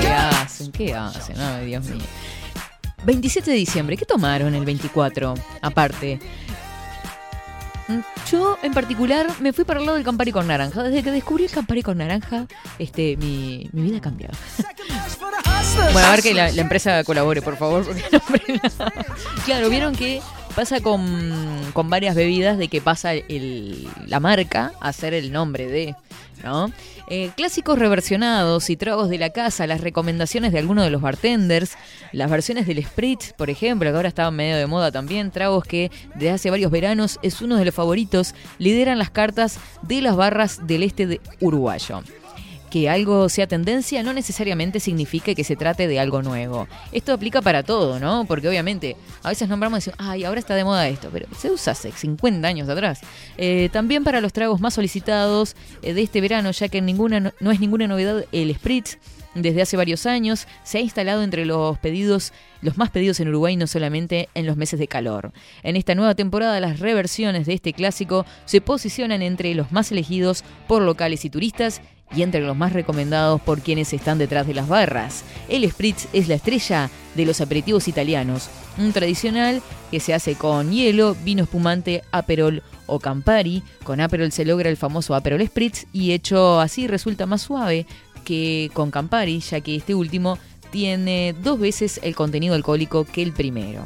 ¿Qué 0.01 0.07
hacen? 0.07 0.71
¿Qué 0.71 0.95
hacen? 0.95 1.39
Ay, 1.39 1.67
Dios 1.67 1.85
mío. 1.85 2.03
27 3.03 3.51
de 3.51 3.57
diciembre, 3.57 3.97
¿qué 3.97 4.05
tomaron 4.05 4.53
el 4.55 4.65
24? 4.65 5.33
Aparte. 5.61 6.19
Yo, 8.29 8.57
en 8.61 8.73
particular, 8.73 9.27
me 9.39 9.51
fui 9.51 9.63
para 9.63 9.79
el 9.79 9.85
lado 9.85 9.95
del 9.95 10.05
Campari 10.05 10.31
con 10.31 10.47
naranja. 10.47 10.83
Desde 10.83 11.01
que 11.01 11.11
descubrí 11.11 11.45
el 11.45 11.51
Campari 11.51 11.81
con 11.81 11.97
naranja, 11.97 12.45
este, 12.77 13.17
mi, 13.17 13.67
mi 13.71 13.81
vida 13.83 13.97
ha 13.97 14.01
cambiado. 14.01 14.37
bueno, 15.91 16.07
a 16.07 16.11
ver 16.11 16.21
que 16.21 16.33
la, 16.35 16.49
empresa 16.49 17.03
colabore, 17.03 17.41
por 17.41 17.57
favor. 17.57 17.85
Porque 18.27 18.53
no. 18.53 18.85
Claro, 19.45 19.69
vieron 19.69 19.95
que 19.95 20.21
pasa 20.59 20.81
con, 20.81 21.71
con 21.71 21.89
varias 21.89 22.15
bebidas 22.15 22.57
de 22.57 22.67
que 22.67 22.81
pasa 22.81 23.11
la 24.07 24.19
marca 24.19 24.73
a 24.81 24.91
ser 24.91 25.13
el 25.13 25.31
nombre 25.31 25.67
de, 25.67 25.95
¿no? 26.43 26.69
Eh, 27.07 27.31
clásicos 27.37 27.79
reversionados 27.79 28.69
y 28.69 28.75
tragos 28.75 29.07
de 29.07 29.17
la 29.17 29.29
casa, 29.29 29.67
las 29.67 29.79
recomendaciones 29.79 30.51
de 30.51 30.59
algunos 30.59 30.83
de 30.83 30.89
los 30.89 31.01
bartenders, 31.01 31.77
las 32.11 32.29
versiones 32.29 32.67
del 32.67 32.83
Spritz, 32.83 33.31
por 33.31 33.49
ejemplo, 33.49 33.89
que 33.89 33.95
ahora 33.95 34.09
estaban 34.09 34.35
medio 34.35 34.57
de 34.57 34.67
moda 34.67 34.91
también, 34.91 35.31
tragos 35.31 35.63
que 35.63 35.91
desde 36.15 36.31
hace 36.31 36.49
varios 36.49 36.71
veranos 36.71 37.19
es 37.21 37.41
uno 37.41 37.55
de 37.55 37.63
los 37.63 37.73
favoritos, 37.73 38.35
lideran 38.57 38.99
las 38.99 39.11
cartas 39.11 39.59
de 39.83 40.01
las 40.01 40.17
barras 40.17 40.67
del 40.67 40.83
este 40.83 41.07
de 41.07 41.21
uruguayo. 41.39 42.03
Que 42.69 42.89
algo 42.89 43.29
sea 43.29 43.47
tendencia 43.47 44.03
no 44.03 44.13
necesariamente 44.13 44.79
significa 44.79 45.33
que 45.33 45.43
se 45.43 45.55
trate 45.55 45.87
de 45.87 45.99
algo 45.99 46.21
nuevo. 46.21 46.67
Esto 46.91 47.13
aplica 47.13 47.41
para 47.41 47.63
todo, 47.63 47.99
¿no? 47.99 48.25
Porque 48.25 48.47
obviamente 48.47 48.95
a 49.23 49.29
veces 49.29 49.49
nombramos 49.49 49.77
y 49.77 49.79
decimos, 49.79 49.97
ay, 49.99 50.23
ahora 50.23 50.39
está 50.39 50.55
de 50.55 50.63
moda 50.63 50.87
esto, 50.87 51.09
pero 51.11 51.27
se 51.37 51.49
usa 51.51 51.73
hace 51.73 51.91
50 51.91 52.47
años 52.47 52.69
atrás. 52.69 53.01
Eh, 53.37 53.69
también 53.71 54.03
para 54.03 54.21
los 54.21 54.33
tragos 54.33 54.61
más 54.61 54.73
solicitados 54.73 55.55
eh, 55.81 55.93
de 55.93 56.01
este 56.01 56.21
verano, 56.21 56.51
ya 56.51 56.67
que 56.67 56.81
ninguna, 56.81 57.19
no, 57.19 57.33
no 57.39 57.51
es 57.51 57.59
ninguna 57.59 57.87
novedad 57.87 58.25
el 58.31 58.53
Spritz. 58.55 58.97
Desde 59.35 59.61
hace 59.61 59.77
varios 59.77 60.05
años 60.05 60.47
se 60.63 60.79
ha 60.79 60.81
instalado 60.81 61.21
entre 61.21 61.45
los 61.45 61.77
pedidos, 61.77 62.33
los 62.61 62.77
más 62.77 62.89
pedidos 62.89 63.19
en 63.19 63.29
Uruguay, 63.29 63.55
no 63.55 63.67
solamente 63.67 64.27
en 64.33 64.47
los 64.47 64.57
meses 64.57 64.79
de 64.79 64.87
calor. 64.87 65.31
En 65.61 65.75
esta 65.75 65.93
nueva 65.93 66.15
temporada, 66.15 66.59
las 66.59 66.79
reversiones 66.79 67.45
de 67.45 67.53
este 67.53 67.73
clásico 67.73 68.25
se 68.45 68.59
posicionan 68.59 69.21
entre 69.21 69.53
los 69.53 69.71
más 69.71 69.91
elegidos 69.91 70.43
por 70.67 70.81
locales 70.81 71.25
y 71.25 71.29
turistas 71.29 71.81
y 72.15 72.23
entre 72.23 72.41
los 72.41 72.57
más 72.57 72.73
recomendados 72.73 73.39
por 73.41 73.61
quienes 73.61 73.93
están 73.93 74.17
detrás 74.17 74.47
de 74.47 74.55
las 74.55 74.67
barras. 74.67 75.23
El 75.47 75.69
Spritz 75.69 76.07
es 76.11 76.27
la 76.27 76.35
estrella 76.35 76.89
de 77.15 77.25
los 77.25 77.39
aperitivos 77.39 77.87
italianos, 77.87 78.49
un 78.77 78.93
tradicional 78.93 79.61
que 79.91 79.99
se 79.99 80.13
hace 80.13 80.35
con 80.35 80.71
hielo, 80.71 81.15
vino 81.23 81.43
espumante, 81.43 82.01
aperol 82.11 82.63
o 82.87 82.99
campari. 82.99 83.63
Con 83.83 84.01
aperol 84.01 84.31
se 84.31 84.45
logra 84.45 84.69
el 84.69 84.77
famoso 84.77 85.13
aperol 85.13 85.45
Spritz 85.45 85.85
y 85.93 86.11
hecho 86.11 86.59
así 86.59 86.87
resulta 86.87 87.25
más 87.25 87.43
suave 87.43 87.85
que 88.29 88.69
con 88.73 88.91
campari, 88.91 89.39
ya 89.39 89.59
que 89.59 89.75
este 89.75 89.95
último 89.95 90.37
tiene 90.69 91.33
dos 91.41 91.59
veces 91.59 91.99
el 92.03 92.15
contenido 92.15 92.53
alcohólico 92.53 93.03
que 93.03 93.23
el 93.23 93.33
primero. 93.33 93.83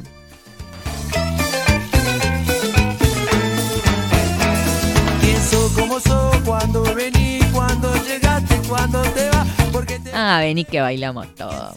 Porque 9.72 9.98
Ah, 10.12 10.40
vení 10.40 10.66
que 10.66 10.80
bailamos 10.82 11.34
todo. 11.34 11.74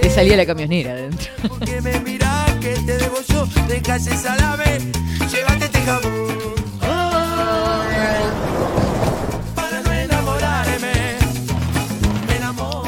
Te 0.00 0.10
salía 0.10 0.36
la 0.36 0.46
camionera 0.46 0.92
adentro. 0.92 1.28
que 1.66 1.80
me 1.82 2.00
mirás, 2.00 2.52
que 2.54 2.72
te 2.74 2.96
debo 2.96 3.18
yo, 3.28 3.46
de 3.68 3.82
calle 3.82 4.16
salame, 4.16 4.78
llévate 5.30 5.64
este 5.66 5.80
jabón. 5.82 6.57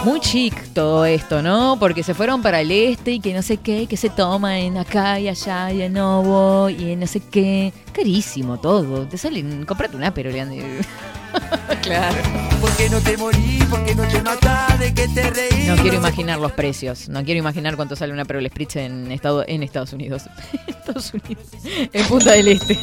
Muy 0.04 0.18
chic 0.20 0.54
todo 0.72 1.04
esto, 1.04 1.42
¿no? 1.42 1.76
Porque 1.78 2.02
se 2.02 2.14
fueron 2.14 2.40
para 2.40 2.62
el 2.62 2.72
este 2.72 3.12
y 3.12 3.20
que 3.20 3.34
no 3.34 3.42
sé 3.42 3.58
qué, 3.58 3.86
que 3.86 3.98
se 3.98 4.08
toma 4.08 4.58
en 4.58 4.78
acá 4.78 5.20
y 5.20 5.28
allá 5.28 5.70
y 5.72 5.82
en 5.82 5.92
Novo 5.92 6.70
y 6.70 6.92
en 6.92 7.00
no 7.00 7.06
sé 7.06 7.20
qué. 7.20 7.72
Carísimo 7.92 8.58
todo. 8.58 9.06
Te 9.06 9.18
salen, 9.18 9.66
comprate 9.66 9.96
un 9.96 10.10
pero 10.14 10.30
claro. 11.82 12.16
¿Por 12.60 12.70
qué 12.76 12.88
no 12.88 12.98
te 13.00 13.16
morí? 13.16 13.58
¿Por 13.68 13.84
qué 13.84 13.94
no 13.94 14.08
te 14.08 14.22
matás? 14.22 14.78
¿De 14.78 14.94
qué 14.94 15.06
te 15.08 15.30
reí? 15.30 15.66
No 15.66 15.76
quiero 15.76 15.96
imaginar 15.98 16.38
los 16.38 16.52
precios. 16.52 17.08
No 17.08 17.22
quiero 17.22 17.38
imaginar 17.38 17.76
cuánto 17.76 17.94
sale 17.94 18.12
una 18.12 18.24
Perol 18.24 18.46
Spritz 18.48 18.76
en, 18.76 19.12
estado, 19.12 19.44
en 19.46 19.62
Estados 19.62 19.92
Unidos. 19.92 20.24
Estados 20.66 21.12
Unidos. 21.12 21.44
En 21.92 22.06
Punta 22.06 22.32
del 22.32 22.48
Este. 22.48 22.78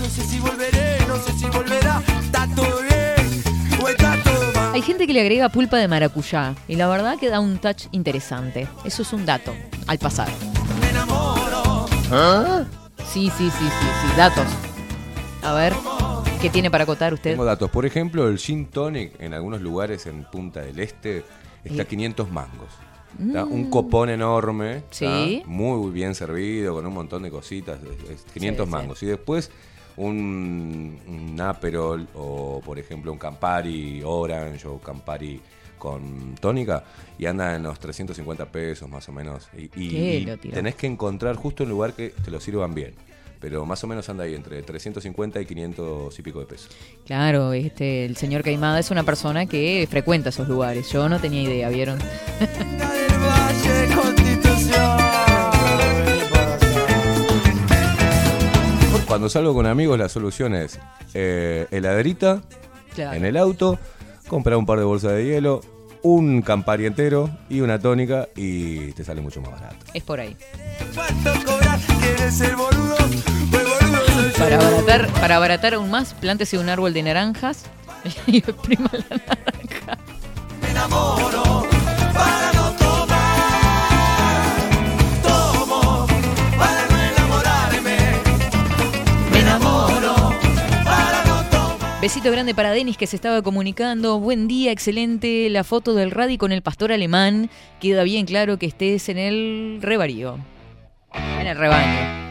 No 0.00 0.08
sé 0.08 0.22
si 0.22 0.40
volveré, 0.40 0.98
no 1.06 1.16
sé 1.16 1.32
si 1.38 1.44
volverá. 1.46 2.02
Está 2.24 2.48
todo 2.56 2.87
Hay 4.78 4.82
gente 4.82 5.08
que 5.08 5.12
le 5.12 5.20
agrega 5.22 5.48
pulpa 5.48 5.76
de 5.76 5.88
maracuyá 5.88 6.54
y 6.68 6.76
la 6.76 6.86
verdad 6.86 7.18
que 7.18 7.28
da 7.28 7.40
un 7.40 7.58
touch 7.58 7.86
interesante. 7.90 8.68
Eso 8.84 9.02
es 9.02 9.12
un 9.12 9.26
dato 9.26 9.52
al 9.88 9.98
pasar. 9.98 10.28
¿Ah? 12.12 12.64
Sí, 13.12 13.28
sí, 13.36 13.50
sí, 13.50 13.50
sí, 13.50 13.68
sí, 13.70 14.16
datos. 14.16 14.46
A 15.42 15.52
ver, 15.54 15.72
¿qué 16.40 16.48
tiene 16.48 16.70
para 16.70 16.84
acotar 16.84 17.12
usted? 17.12 17.32
Tengo 17.32 17.44
datos. 17.44 17.68
Por 17.72 17.86
ejemplo, 17.86 18.28
el 18.28 18.38
gin 18.38 18.66
tonic 18.66 19.20
en 19.20 19.34
algunos 19.34 19.60
lugares 19.62 20.06
en 20.06 20.22
Punta 20.22 20.60
del 20.60 20.78
Este 20.78 21.24
está 21.64 21.82
a 21.82 21.84
500 21.84 22.30
mangos. 22.30 22.68
¿tá? 23.32 23.46
Mm. 23.46 23.52
Un 23.52 23.70
copón 23.70 24.10
enorme. 24.10 24.84
Sí. 24.90 25.42
Muy 25.44 25.90
bien 25.90 26.14
servido, 26.14 26.74
con 26.74 26.86
un 26.86 26.94
montón 26.94 27.24
de 27.24 27.32
cositas. 27.32 27.80
es- 27.82 28.10
es 28.10 28.24
500 28.32 28.64
Sí, 28.66 28.70
sí. 28.70 28.76
mangos. 28.76 29.02
Y 29.02 29.06
después 29.06 29.50
un, 29.98 30.98
un 31.06 31.40
Aperol 31.40 32.06
o, 32.14 32.60
por 32.64 32.78
ejemplo, 32.78 33.12
un 33.12 33.18
Campari 33.18 34.02
Orange 34.04 34.66
o 34.66 34.78
Campari 34.78 35.40
con 35.78 36.34
tónica 36.40 36.82
y 37.18 37.26
anda 37.26 37.54
en 37.54 37.62
los 37.62 37.78
350 37.78 38.46
pesos 38.46 38.88
más 38.88 39.08
o 39.08 39.12
menos. 39.12 39.48
Y, 39.56 39.64
y- 39.80 40.24
tenés 40.54 40.74
que 40.74 40.86
encontrar 40.86 41.36
justo 41.36 41.62
un 41.64 41.70
lugar 41.70 41.92
que 41.94 42.10
te 42.10 42.30
lo 42.30 42.40
sirvan 42.40 42.74
bien. 42.74 42.94
Pero 43.40 43.64
más 43.64 43.84
o 43.84 43.86
menos 43.86 44.08
anda 44.08 44.24
ahí 44.24 44.34
entre 44.34 44.60
350 44.62 45.40
y 45.40 45.46
500 45.46 46.18
y 46.18 46.22
pico 46.22 46.40
de 46.40 46.46
pesos. 46.46 46.70
Claro, 47.06 47.52
este, 47.52 48.04
el 48.04 48.16
señor 48.16 48.42
Caimada 48.42 48.80
es 48.80 48.90
una 48.90 49.04
persona 49.04 49.46
que 49.46 49.86
frecuenta 49.88 50.30
esos 50.30 50.48
lugares. 50.48 50.90
Yo 50.90 51.08
no 51.08 51.20
tenía 51.20 51.42
idea, 51.42 51.68
¿vieron? 51.68 52.00
Cuando 59.08 59.28
salgo 59.28 59.54
con 59.54 59.66
amigos, 59.66 59.98
la 59.98 60.08
solución 60.08 60.54
es 60.54 60.78
eh, 61.14 61.66
heladerita 61.70 62.42
Claro. 62.94 63.16
en 63.16 63.24
el 63.24 63.36
auto, 63.36 63.78
comprar 64.28 64.56
un 64.58 64.66
par 64.66 64.78
de 64.78 64.84
bolsas 64.84 65.12
de 65.12 65.24
hielo, 65.24 65.60
un 66.02 66.42
campari 66.42 66.84
entero 66.86 67.30
y 67.48 67.60
una 67.60 67.78
tónica 67.78 68.28
y 68.36 68.92
te 68.92 69.04
sale 69.04 69.20
mucho 69.20 69.40
más 69.40 69.52
barato. 69.52 69.76
Es 69.94 70.02
por 70.02 70.20
ahí. 70.20 70.36
Pues. 73.50 74.32
Para 74.38 74.56
abaratar, 74.56 75.08
para 75.20 75.36
abaratar 75.36 75.74
aún 75.74 75.90
más, 75.90 76.14
plántese 76.14 76.58
un 76.58 76.68
árbol 76.68 76.92
de 76.92 77.02
naranjas 77.02 77.64
y 78.26 78.38
exprima 78.38 78.90
la 78.92 79.16
naranja. 79.16 79.98
Me 80.60 80.70
enamoro 80.70 81.42
Besito 92.00 92.30
grande 92.30 92.54
para 92.54 92.70
Denis 92.70 92.96
que 92.96 93.08
se 93.08 93.16
estaba 93.16 93.42
comunicando. 93.42 94.20
Buen 94.20 94.46
día, 94.46 94.70
excelente. 94.70 95.50
La 95.50 95.64
foto 95.64 95.94
del 95.94 96.12
Radi 96.12 96.38
con 96.38 96.52
el 96.52 96.62
pastor 96.62 96.92
alemán. 96.92 97.50
Queda 97.80 98.04
bien 98.04 98.24
claro 98.24 98.56
que 98.56 98.66
estés 98.66 99.08
en 99.08 99.18
el 99.18 99.80
rebarío. 99.82 100.38
En 101.40 101.48
el 101.48 101.58
rebaño. 101.58 102.27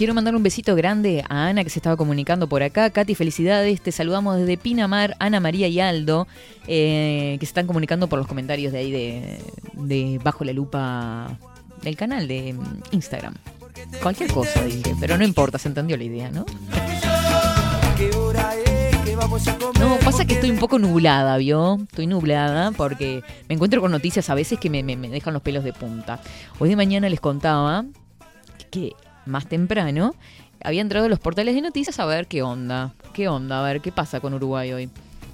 Quiero 0.00 0.14
mandar 0.14 0.34
un 0.34 0.42
besito 0.42 0.74
grande 0.76 1.22
a 1.28 1.48
Ana 1.48 1.62
que 1.62 1.68
se 1.68 1.78
estaba 1.78 1.94
comunicando 1.94 2.48
por 2.48 2.62
acá. 2.62 2.88
Katy, 2.88 3.14
felicidades. 3.14 3.82
Te 3.82 3.92
saludamos 3.92 4.38
desde 4.38 4.56
Pinamar, 4.56 5.14
Ana 5.18 5.40
María 5.40 5.68
y 5.68 5.78
Aldo, 5.78 6.26
eh, 6.66 7.36
que 7.38 7.44
se 7.44 7.50
están 7.50 7.66
comunicando 7.66 8.08
por 8.08 8.18
los 8.18 8.26
comentarios 8.26 8.72
de 8.72 8.78
ahí 8.78 8.90
de, 8.90 9.42
de 9.74 10.18
Bajo 10.24 10.44
la 10.44 10.54
Lupa 10.54 11.36
del 11.82 11.96
canal 11.98 12.26
de 12.28 12.54
mm, 12.54 12.80
Instagram. 12.92 13.34
Cualquier 14.02 14.32
cosa, 14.32 14.64
dije, 14.64 14.96
pero 14.98 15.18
no 15.18 15.24
importa, 15.24 15.58
se 15.58 15.68
entendió 15.68 15.98
la 15.98 16.04
idea, 16.04 16.30
¿no? 16.30 16.46
No, 19.78 19.98
pasa 20.02 20.24
que 20.24 20.32
estoy 20.32 20.50
un 20.50 20.58
poco 20.58 20.78
nublada, 20.78 21.36
¿vio? 21.36 21.78
Estoy 21.82 22.06
nublada 22.06 22.70
porque 22.70 23.22
me 23.50 23.54
encuentro 23.54 23.82
con 23.82 23.90
noticias 23.90 24.30
a 24.30 24.34
veces 24.34 24.58
que 24.58 24.70
me 24.70 24.82
dejan 24.82 25.34
los 25.34 25.42
pelos 25.42 25.62
de 25.62 25.74
punta. 25.74 26.22
Hoy 26.58 26.70
de 26.70 26.76
mañana 26.76 27.10
les 27.10 27.20
contaba 27.20 27.84
que 28.70 28.94
más 29.30 29.46
temprano 29.46 30.14
había 30.62 30.82
entrado 30.82 31.06
a 31.06 31.08
los 31.08 31.18
portales 31.18 31.54
de 31.54 31.62
noticias 31.62 31.98
a 31.98 32.06
ver 32.06 32.26
qué 32.26 32.42
onda, 32.42 32.92
qué 33.14 33.28
onda, 33.28 33.60
a 33.60 33.62
ver 33.62 33.80
qué 33.80 33.92
pasa 33.92 34.20
con 34.20 34.34
Uruguay 34.34 34.72
hoy. 34.72 34.90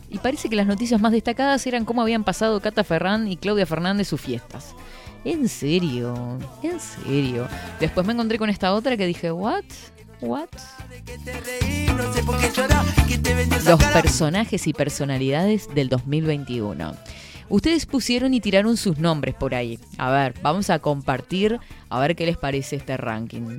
Y 0.08 0.18
parece 0.18 0.48
que 0.48 0.56
las 0.56 0.66
noticias 0.66 1.00
más 1.00 1.12
destacadas 1.12 1.66
eran 1.66 1.84
cómo 1.84 2.02
habían 2.02 2.22
pasado 2.22 2.60
Cata 2.60 2.84
Ferrán 2.84 3.26
y 3.26 3.36
Claudia 3.36 3.66
Fernández 3.66 4.08
sus 4.08 4.20
fiestas. 4.20 4.74
En 5.24 5.48
serio, 5.48 6.38
en 6.62 6.78
serio. 6.78 7.48
Después 7.80 8.06
me 8.06 8.12
encontré 8.12 8.38
con 8.38 8.48
esta 8.48 8.72
otra 8.72 8.96
que 8.96 9.06
dije, 9.06 9.32
¿what? 9.32 9.64
¿What? 10.20 10.48
No 11.96 12.12
sé 12.12 12.22
por 12.22 12.38
qué 12.38 12.50
llorar. 12.54 12.84
¿Quién 13.06 13.22
te 13.22 13.34
vendió 13.34 13.58
esa 13.58 13.70
los 13.70 13.84
personajes 13.84 14.66
y 14.68 14.72
personalidades 14.72 15.68
del 15.74 15.88
2021. 15.88 16.94
Ustedes 17.48 17.86
pusieron 17.86 18.34
y 18.34 18.40
tiraron 18.40 18.76
sus 18.76 18.98
nombres 18.98 19.34
por 19.34 19.54
ahí. 19.54 19.78
A 19.98 20.10
ver, 20.10 20.34
vamos 20.42 20.70
a 20.70 20.78
compartir 20.78 21.58
a 21.88 21.98
ver 21.98 22.14
qué 22.14 22.26
les 22.26 22.36
parece 22.36 22.76
este 22.76 22.96
ranking. 22.96 23.58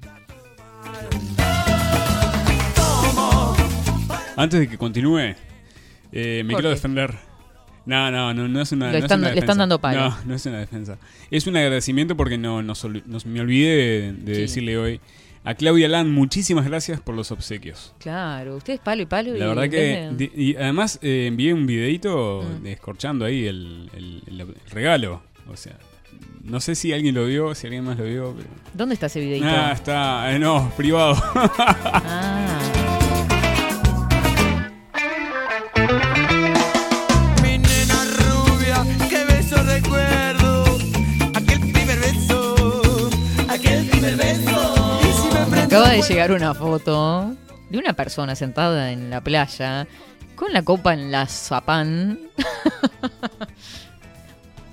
Antes 4.35 4.59
de 4.59 4.67
que 4.69 4.77
continúe, 4.77 5.33
eh, 6.11 6.43
me 6.45 6.53
¿Por 6.53 6.61
quiero 6.61 6.69
defender. 6.69 7.15
No, 7.85 8.11
no, 8.11 8.33
no, 8.33 8.47
no 8.47 8.61
es 8.61 8.71
una. 8.71 8.87
Lo 8.87 8.91
no 8.91 8.97
es 8.99 9.03
están- 9.05 9.19
una 9.21 9.31
le 9.31 9.39
están 9.39 9.57
dando 9.57 9.79
palo. 9.79 9.99
No, 10.09 10.17
no 10.25 10.35
es 10.35 10.45
una 10.45 10.59
defensa. 10.59 10.97
Es 11.31 11.47
un 11.47 11.55
agradecimiento 11.57 12.15
porque 12.15 12.37
no, 12.37 12.61
nos 12.61 12.83
olvi- 12.85 13.03
nos- 13.05 13.25
me 13.25 13.39
olvidé 13.41 13.75
de, 13.75 14.13
de 14.13 14.35
Sí. 14.35 14.41
decirle 14.41 14.77
hoy 14.77 15.01
a 15.43 15.55
Claudia 15.55 15.87
Land 15.87 16.11
muchísimas 16.11 16.65
gracias 16.65 16.99
por 16.99 17.15
los 17.15 17.31
obsequios. 17.31 17.95
Claro, 17.99 18.57
ustedes 18.57 18.79
palo 18.79 19.01
y 19.01 19.05
palo. 19.07 19.35
y 19.35 19.39
La 19.39 19.47
verdad 19.47 19.63
en 19.65 19.71
que. 19.71 19.77
de- 20.27 20.31
Y 20.35 20.55
además 20.55 20.99
eh, 21.01 21.25
envié 21.27 21.53
un 21.53 21.65
videito 21.65 22.43
Mm. 22.43 22.63
descorchando 22.63 23.25
ahí 23.25 23.45
el- 23.47 23.89
el 23.95 24.55
regalo. 24.69 25.23
O 25.49 25.55
sea, 25.57 25.77
no 26.47 26.61
sé 26.61 26.75
si 26.75 26.93
alguien 26.93 27.13
lo 27.13 27.25
vio, 27.25 27.53
si 27.55 27.67
alguien 27.67 27.83
más 27.83 27.97
lo 27.97 28.05
vio. 28.05 28.33
Pero... 28.35 28.49
¿Dónde 28.73 28.93
está 28.93 29.07
ese 29.07 29.19
videito? 29.19 29.45
Ah, 29.47 29.71
está. 29.73 30.33
eh, 30.33 30.39
no, 30.39 30.71
privado. 30.77 31.15
Ah. 31.35 32.59
Mi 37.43 37.57
nena 37.57 38.03
rubia, 38.19 38.85
qué 39.09 39.23
beso 39.25 39.57
recuerdo. 39.63 40.65
Aquel 41.35 41.59
primer 41.71 41.99
beso, 41.99 43.09
aquel 43.49 43.85
primer 43.87 44.15
beso. 44.15 44.99
Y 45.01 45.11
si 45.13 45.27
me 45.33 45.45
Me 45.55 45.61
acaba 45.63 45.89
de 45.89 46.01
llegar 46.01 46.31
una 46.31 46.53
foto 46.53 47.35
de 47.69 47.77
una 47.77 47.93
persona 47.93 48.35
sentada 48.35 48.91
en 48.91 49.09
la 49.09 49.21
playa 49.21 49.85
con 50.35 50.53
la 50.53 50.61
copa 50.63 50.93
en 50.93 51.11
la 51.11 51.25
zapán. 51.27 52.19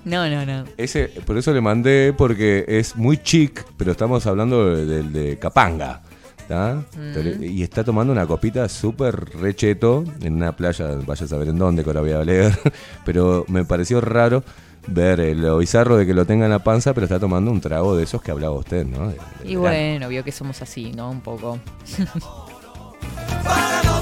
no, 0.05 0.29
no, 0.29 0.45
no. 0.47 0.65
Ese, 0.77 1.09
por 1.27 1.37
eso 1.39 1.53
le 1.53 1.61
mandé, 1.61 2.15
porque 2.17 2.65
es 2.69 2.97
muy 2.97 3.17
chic, 3.19 3.65
pero 3.77 3.93
estamos 3.93 4.27
hablando 4.27 4.75
del 4.77 5.13
de, 5.13 5.39
Capanga. 5.39 6.03
¿tá? 6.49 6.83
Mm. 6.97 7.43
Y 7.43 7.63
está 7.63 7.83
tomando 7.85 8.13
una 8.13 8.27
copita 8.27 8.69
súper 8.69 9.15
recheto 9.41 10.05
en 10.21 10.35
una 10.35 10.55
playa, 10.55 10.91
vaya 11.07 11.25
a 11.25 11.29
saber 11.29 11.49
en 11.49 11.57
dónde, 11.59 11.83
que 11.83 11.89
ahora 11.91 12.03
voy 12.03 12.13
a 12.13 12.23
leer. 12.23 12.53
Pero 13.07 13.47
me 13.49 13.65
pareció 13.65 14.03
raro 14.03 14.45
ver 14.87 15.21
eh, 15.21 15.35
lo 15.35 15.57
bizarro 15.57 15.97
de 15.97 16.05
que 16.05 16.13
lo 16.13 16.27
tenga 16.27 16.45
en 16.45 16.51
la 16.51 16.63
panza, 16.63 16.93
pero 16.93 17.07
está 17.07 17.19
tomando 17.19 17.51
un 17.51 17.63
trago 17.63 17.97
de 17.97 18.05
esos 18.05 18.21
que 18.21 18.31
hablaba 18.31 18.55
usted, 18.55 18.85
¿no? 18.85 19.09
De- 19.09 19.17
Y 19.43 19.57
verano. 19.57 19.61
bueno, 19.63 20.09
vio 20.11 20.23
que 20.23 20.33
somos 20.33 20.61
así, 20.61 20.93
¿no? 20.93 21.11
Un 21.11 21.23
poco. 21.23 21.59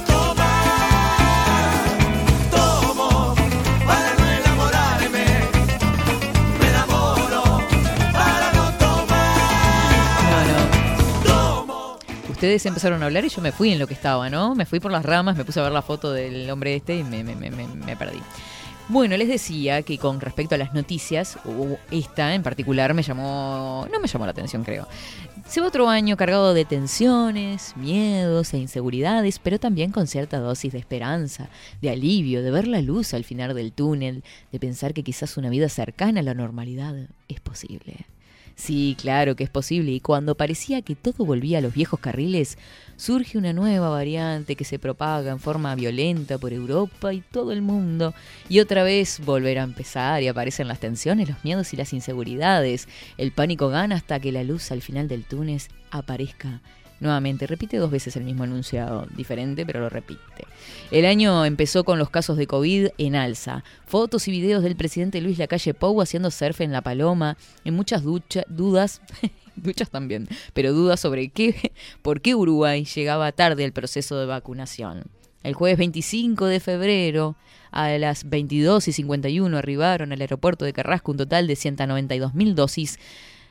Ustedes 12.43 12.67
empezaron 12.67 13.01
a 13.05 13.07
hablar 13.07 13.25
y 13.25 13.29
yo 13.29 13.41
me 13.41 13.53
fui 13.53 13.71
en 13.71 13.79
lo 13.79 13.87
que 13.87 13.95
estaba, 13.95 14.29
¿no? 14.29 14.57
Me 14.57 14.67
fui 14.67 14.81
por 14.81 14.91
las 14.91 15.05
ramas, 15.07 15.37
me 15.37 15.45
puse 15.45 15.61
a 15.61 15.63
ver 15.63 15.71
la 15.71 15.81
foto 15.81 16.11
del 16.11 16.51
hombre 16.51 16.75
este 16.75 16.97
y 16.97 17.05
me, 17.05 17.23
me- 17.23 17.37
me- 17.37 17.97
perdí. 17.97 18.19
Bueno, 18.89 19.17
les 19.17 19.29
decía 19.29 19.83
que 19.83 19.97
con 19.97 20.21
respecto 20.21 20.57
a 20.57 20.59
las 20.59 20.75
noticias, 20.75 21.39
esta 21.93 22.35
en 22.35 22.43
particular 22.43 22.95
me 22.95 23.05
llamó, 23.05 23.87
no 23.93 24.01
me 24.01 24.09
llamó 24.09 24.25
la 24.25 24.33
atención 24.33 24.65
creo. 24.65 24.89
Se 25.47 25.61
va 25.61 25.69
otro 25.69 25.89
año 25.89 26.17
cargado 26.17 26.53
de 26.53 26.65
tensiones, 26.65 27.75
miedos 27.77 28.53
e 28.55 28.59
inseguridades, 28.59 29.39
pero 29.39 29.61
también 29.61 29.93
con 29.93 30.09
cierta 30.09 30.41
dosis 30.41 30.73
de 30.73 30.81
esperanza, 30.81 31.49
de 31.81 31.91
alivio, 31.91 32.43
de 32.43 32.51
ver 32.51 32.67
la 32.67 32.83
luz 32.83 33.15
al 33.15 33.23
final 33.23 33.55
del 33.55 33.73
túnel, 33.73 34.25
de 34.51 34.59
pensar 34.59 34.95
que 34.95 35.05
quizás 35.05 35.37
una 35.37 35.49
vida 35.49 35.69
cercana 35.69 36.19
a 36.19 36.25
la 36.25 36.35
normalidad 36.35 36.97
es 37.29 37.39
posible. 37.39 38.05
Sí, 38.55 38.97
claro 39.01 39.35
que 39.35 39.45
es 39.45 39.51
posible. 39.51 39.93
Y 39.93 40.01
cuando 40.01 40.37
parecía 40.37 40.83
que 40.83 40.95
todo 40.95 41.25
volvía 41.25 41.59
a 41.59 41.61
los 41.61 41.75
viejos 41.75 42.01
carriles, 42.01 42.59
surge 42.97 43.39
una 43.39 43.53
nueva 43.53 43.89
variante 43.89 44.57
que 44.57 44.65
se 44.65 44.79
propaga 44.79 45.33
en 45.33 45.41
forma 45.41 45.75
violenta 45.75 46.39
por 46.39 46.53
Europa 46.53 47.13
y 47.13 47.21
todo 47.21 47.53
el 47.53 47.63
mundo. 47.63 48.15
Y 48.49 48.61
otra 48.61 48.83
vez 48.85 49.21
volverá 49.25 49.63
a 49.63 49.65
empezar 49.65 50.23
y 50.23 50.29
aparecen 50.29 50.69
las 50.69 50.81
tensiones, 50.81 51.29
los 51.29 51.43
miedos 51.45 51.73
y 51.73 51.77
las 51.77 51.93
inseguridades. 51.93 52.89
El 53.17 53.33
pánico 53.33 53.69
gana 53.69 53.97
hasta 53.97 54.21
que 54.21 54.33
la 54.33 54.45
luz 54.45 54.71
al 54.71 54.83
final 54.83 55.09
del 55.09 55.25
túnel 55.25 55.61
aparezca 55.91 56.61
Nuevamente, 57.03 57.49
repite 57.49 57.79
dos 57.79 57.91
veces 57.91 58.15
el 58.15 58.23
mismo 58.23 58.45
enunciado, 58.45 59.09
diferente, 59.17 59.67
pero 59.67 59.81
lo 59.81 59.89
repite. 59.89 60.47
El 60.93 61.05
año 61.05 61.45
empezó 61.45 61.83
con 61.83 61.99
los 61.99 62.11
casos 62.11 62.37
de 62.37 62.47
COVID 62.47 62.91
en 62.97 63.17
alza. 63.17 63.65
Fotos 63.87 64.29
y 64.29 64.31
videos 64.31 64.63
del 64.63 64.77
presidente 64.77 65.21
Luis 65.21 65.37
Lacalle 65.37 65.75
Pou 65.75 66.01
haciendo 66.01 66.31
surf 66.31 66.61
en 66.61 66.71
La 66.71 66.81
Paloma, 66.81 67.37
en 67.65 67.75
muchas 67.75 68.05
dudas, 68.05 69.03
duchas 69.57 69.91
también, 69.91 70.29
pero 70.53 70.73
dudas 70.73 71.01
sobre 71.01 71.31
qué, 71.31 71.73
por 72.03 72.21
qué 72.21 72.37
Uruguay 72.37 72.85
llegaba 72.85 73.33
tarde 73.33 73.65
al 73.65 73.73
proceso 73.73 74.17
de 74.21 74.27
vacunación. 74.27 75.03
El 75.43 75.55
jueves 75.55 75.79
25 75.79 76.47
de 76.47 76.61
febrero, 76.61 77.35
a 77.73 77.89
las 77.99 78.31
22 78.31 78.87
y 78.87 78.93
51, 78.93 79.59
arribaron 79.59 80.13
al 80.13 80.21
aeropuerto 80.21 80.65
de 80.65 80.73
Carrasco 80.73 81.11
un 81.11 81.19
total 81.19 81.49
de 81.49 81.55
192.000 81.55 82.55
dosis 82.55 83.01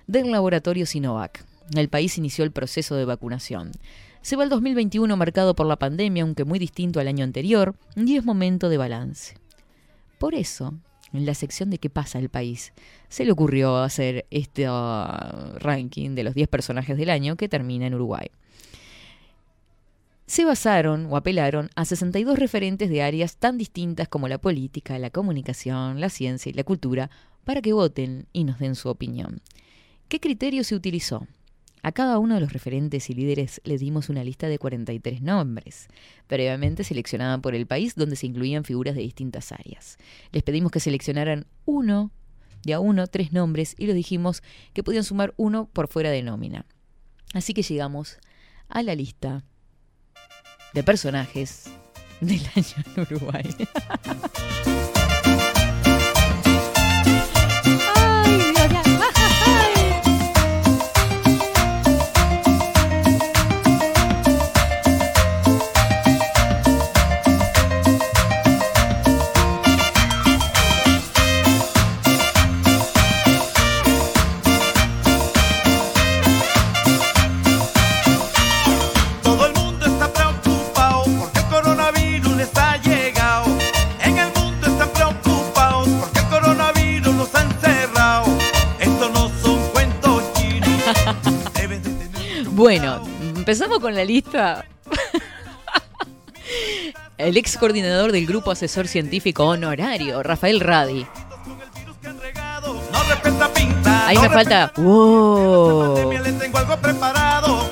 del 0.08 0.32
laboratorio 0.32 0.86
Sinovac. 0.86 1.51
El 1.76 1.90
país 1.90 2.18
inició 2.18 2.44
el 2.44 2.52
proceso 2.52 2.96
de 2.96 3.06
vacunación. 3.06 3.72
Se 4.22 4.36
va 4.36 4.44
el 4.44 4.50
2021 4.50 5.16
marcado 5.18 5.56
por 5.56 5.66
la 5.66 5.78
pandemia, 5.78 6.24
aunque 6.24 6.46
muy 6.46 6.60
distinto 6.60 7.00
al 7.00 7.08
año 7.08 7.24
anterior, 7.24 7.76
y 7.96 8.18
es 8.18 8.26
momento 8.26 8.70
de 8.70 8.78
balance. 8.78 9.36
Por 10.20 10.36
eso, 10.36 10.76
en 11.14 11.26
la 11.26 11.34
sección 11.34 11.70
de 11.70 11.78
qué 11.78 11.90
pasa 11.90 12.20
el 12.20 12.30
país, 12.30 12.74
se 13.10 13.26
le 13.26 13.32
ocurrió 13.32 13.78
hacer 13.78 14.26
este 14.30 14.70
uh, 14.70 15.58
ranking 15.58 16.14
de 16.14 16.24
los 16.24 16.36
10 16.36 16.48
personajes 16.50 16.98
del 16.98 17.10
año 17.10 17.36
que 17.36 17.50
termina 17.50 17.88
en 17.88 17.96
Uruguay. 17.96 18.28
Se 20.28 20.46
basaron 20.46 21.08
o 21.10 21.18
apelaron 21.18 21.70
a 21.76 21.84
62 21.84 22.40
referentes 22.40 22.90
de 22.90 23.02
áreas 23.02 23.38
tan 23.38 23.58
distintas 23.58 24.08
como 24.08 24.28
la 24.28 24.38
política, 24.38 25.00
la 25.00 25.10
comunicación, 25.10 26.00
la 26.00 26.10
ciencia 26.10 26.50
y 26.50 26.54
la 26.54 26.64
cultura 26.64 27.10
para 27.44 27.62
que 27.62 27.74
voten 27.74 28.28
y 28.32 28.44
nos 28.44 28.60
den 28.60 28.76
su 28.76 28.88
opinión. 28.88 29.42
¿Qué 30.08 30.20
criterio 30.20 30.64
se 30.64 30.76
utilizó? 30.76 31.28
A 31.84 31.92
cada 31.92 32.20
uno 32.20 32.36
de 32.36 32.42
los 32.42 32.54
referentes 32.54 33.10
y 33.10 33.16
líderes 33.16 33.60
le 33.64 33.78
dimos 33.78 34.10
una 34.10 34.24
lista 34.24 34.48
de 34.48 34.60
43 34.60 35.22
nombres, 35.22 35.88
previamente 36.28 36.84
seleccionada 36.84 37.40
por 37.40 37.56
el 37.56 37.66
país 37.66 37.96
donde 37.96 38.16
se 38.16 38.28
incluían 38.28 38.64
figuras 38.64 38.96
de 38.96 39.02
distintas 39.02 39.52
áreas. 39.52 39.98
Les 40.32 40.44
pedimos 40.44 40.72
que 40.72 40.80
seleccionaran 40.80 41.48
uno, 41.66 42.12
de 42.64 42.74
a 42.74 42.80
uno, 42.80 43.08
tres 43.08 43.34
nombres 43.34 43.76
y 43.80 43.88
les 43.88 43.96
dijimos 43.96 44.44
que 44.74 44.84
podían 44.84 45.04
sumar 45.04 45.34
uno 45.38 45.70
por 45.74 45.88
fuera 45.88 46.12
de 46.12 46.22
nómina. 46.22 46.66
Así 47.34 47.54
que 47.54 47.64
llegamos 47.64 48.20
a 48.70 48.84
la 48.84 48.94
lista 48.94 49.44
de 50.74 50.84
personajes 50.84 51.72
del 52.20 52.42
año 52.56 52.86
en 52.96 53.02
Uruguay. 53.02 53.56
Bueno, 92.62 93.02
empezamos 93.36 93.80
con 93.80 93.96
la 93.96 94.06
lista. 94.06 94.64
El 97.18 97.36
ex 97.36 97.58
coordinador 97.58 98.12
del 98.12 98.28
Grupo 98.28 98.52
Asesor 98.52 98.88
Científico 98.88 99.46
Honorario, 99.48 100.22
Rafael 100.22 100.60
Radi. 100.60 101.08
Ahí 104.06 104.18
me 104.20 104.30
falta. 104.30 104.72
¡Wow! 104.78 105.96
respeta- 105.96 106.22
Les 106.24 106.38
tengo 106.40 106.58
algo 106.60 106.78
preparado. 106.78 107.72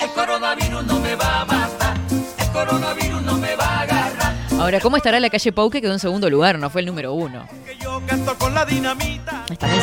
El 0.00 0.10
coronavirus 0.12 0.86
no 0.86 1.00
me 1.00 1.16
va 1.16 1.40
a 1.40 1.44
matar. 1.46 1.96
El 2.38 2.48
coronavirus 2.52 3.22
no 3.22 3.36
me 3.36 3.56
va 3.56 3.64
a 3.64 3.80
agarrar. 3.80 4.34
Ahora, 4.60 4.78
¿cómo 4.78 4.96
estará 4.96 5.18
la 5.18 5.28
calle 5.28 5.50
Pau 5.50 5.68
que 5.70 5.82
quedó 5.82 5.92
en 5.92 5.98
segundo 5.98 6.30
lugar? 6.30 6.56
No 6.60 6.70
fue 6.70 6.82
el 6.82 6.86
número 6.86 7.14
uno. 7.14 7.48
Está 9.50 9.66
en 9.66 9.74
el, 9.74 9.82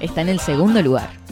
está 0.00 0.20
en 0.20 0.28
el 0.28 0.40
segundo 0.40 0.82
lugar. 0.82 1.23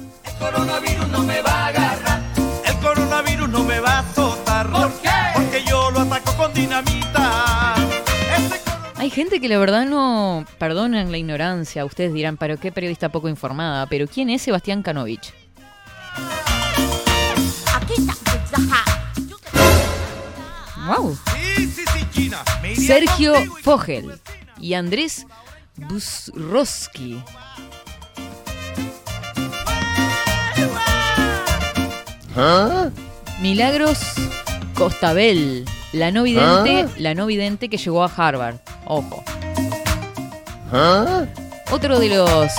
El 0.42 0.50
coronavirus 0.50 1.08
no 1.08 1.22
me 1.22 1.40
va 1.40 1.50
a 1.52 1.66
agarrar. 1.68 2.20
El 2.64 2.76
coronavirus 2.78 3.48
no 3.48 3.62
me 3.62 3.78
va 3.78 3.90
a 3.90 3.98
azotar. 4.00 4.68
¿Por 4.72 4.92
qué? 5.00 5.08
Porque 5.34 5.62
yo 5.64 5.92
lo 5.92 6.00
ataco 6.00 6.36
con 6.36 6.52
dinamita. 6.52 7.76
Hay 8.96 9.10
gente 9.10 9.40
que 9.40 9.48
la 9.48 9.58
verdad 9.58 9.86
no 9.86 10.44
perdonan 10.58 11.12
la 11.12 11.18
ignorancia. 11.18 11.84
Ustedes 11.84 12.12
dirán, 12.12 12.38
pero 12.38 12.56
qué 12.58 12.72
periodista 12.72 13.08
poco 13.08 13.28
informada. 13.28 13.86
Pero 13.86 14.08
¿quién 14.08 14.30
es 14.30 14.42
Sebastián 14.42 14.82
Kanovich? 14.82 15.32
¡Wow! 20.88 21.16
Sergio 22.74 23.34
Fogel 23.62 24.20
y 24.58 24.74
Andrés 24.74 25.24
Busroski. 25.76 27.22
Milagros 33.40 33.98
Costabel, 34.74 35.64
la 35.92 36.10
no 36.10 36.22
vidente, 36.22 36.86
la 36.98 37.14
no 37.14 37.26
vidente 37.26 37.68
que 37.68 37.76
llegó 37.76 38.02
a 38.04 38.06
Harvard. 38.14 38.56
Ojo. 38.86 39.22
Otro 41.70 41.98
de 41.98 42.08
los 42.08 42.52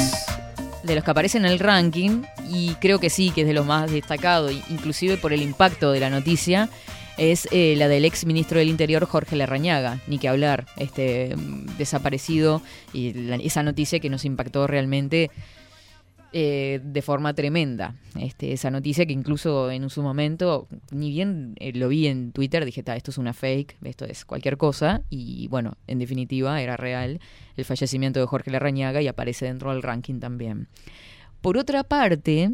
de 0.84 0.96
los 0.96 1.04
que 1.04 1.12
aparecen 1.12 1.46
en 1.46 1.52
el 1.52 1.60
ranking 1.60 2.24
y 2.50 2.76
creo 2.76 3.00
que 3.00 3.10
sí 3.10 3.32
que 3.32 3.42
es 3.42 3.48
de 3.48 3.54
los 3.54 3.66
más 3.66 3.90
destacados, 3.90 4.52
inclusive 4.70 5.16
por 5.18 5.32
el 5.32 5.42
impacto 5.42 5.92
de 5.92 6.00
la 6.02 6.10
noticia, 6.10 6.68
es 7.18 7.48
eh, 7.52 7.76
la 7.78 7.88
del 7.88 8.04
ex 8.06 8.26
ministro 8.26 8.60
del 8.60 8.68
Interior 8.70 9.06
Jorge 9.06 9.36
Larrañaga, 9.38 10.00
ni 10.08 10.18
que 10.20 10.28
hablar, 10.28 10.66
este 10.78 11.36
mm, 11.38 11.78
desaparecido 11.78 12.62
y 12.92 13.14
la- 13.14 13.36
esa 13.38 13.64
noticia 13.64 14.00
que 14.00 14.10
nos 14.10 14.26
impactó 14.26 14.68
realmente 14.68 15.32
eh, 16.36 16.82
de 16.84 17.02
forma 17.04 17.34
tremenda. 17.36 17.96
Este, 18.20 18.54
esa 18.54 18.72
noticia 18.72 19.06
que 19.06 19.14
incluso 19.14 19.70
en 19.70 19.88
su 19.92 20.02
momento, 20.02 20.68
ni 20.92 21.10
bien 21.12 21.54
eh, 21.60 21.74
lo 21.74 21.90
vi 21.90 22.08
en 22.08 22.32
Twitter, 22.32 22.66
dije, 22.66 22.82
"Ta, 22.82 22.96
esto 22.96 23.12
es 23.12 23.20
una 23.20 23.34
fake, 23.34 23.78
esto 23.84 24.06
es 24.06 24.26
cualquier 24.26 24.58
cosa, 24.58 25.02
y 25.12 25.48
bueno, 25.50 25.78
en 25.86 26.00
definitiva 26.00 26.60
era 26.60 26.76
real 26.76 27.20
el 27.56 27.66
fallecimiento 27.66 28.20
de 28.20 28.26
Jorge 28.26 28.50
Larrañaga 28.50 29.02
y 29.02 29.08
aparece 29.08 29.46
dentro 29.46 29.72
del 29.72 29.84
ranking 29.84 30.20
también. 30.20 30.68
Por 31.42 31.58
otra 31.58 31.84
parte, 31.84 32.52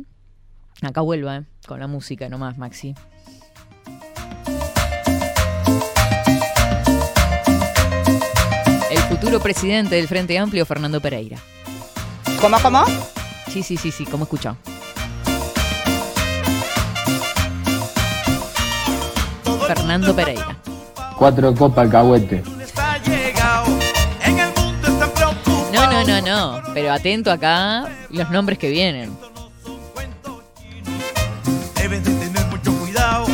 acá 0.82 1.00
vuelva 1.02 1.38
eh, 1.38 1.44
con 1.66 1.80
la 1.80 1.88
música 1.88 2.28
nomás, 2.28 2.58
Maxi. 2.58 2.96
El 8.92 9.00
futuro 9.10 9.40
presidente 9.40 9.96
del 9.96 10.08
Frente 10.08 10.38
Amplio, 10.38 10.66
Fernando 10.66 11.00
Pereira. 11.00 11.38
¿Cómo, 12.42 12.58
cómo? 12.62 12.84
Sí, 13.52 13.64
sí, 13.64 13.78
sí, 13.78 13.92
sí, 13.92 14.06
como 14.06 14.24
escuchó. 14.26 14.56
Fernando 19.68 20.16
Pereira. 20.16 20.58
Cuatro 21.18 21.54
copas 21.54 21.86
alcahuete. 21.86 22.44
El. 24.24 24.36
No, 25.74 25.92
no, 25.92 26.04
no, 26.06 26.22
no. 26.22 26.62
Pero 26.74 26.92
atento 26.94 27.32
acá 27.32 27.88
los 28.10 28.30
nombres 28.32 28.58
que 28.58 28.70
vienen. 28.70 29.16
Deben 31.76 32.04
de 32.04 32.12
tener 32.12 32.46
mucho 32.48 32.74
cuidado. 32.80 33.26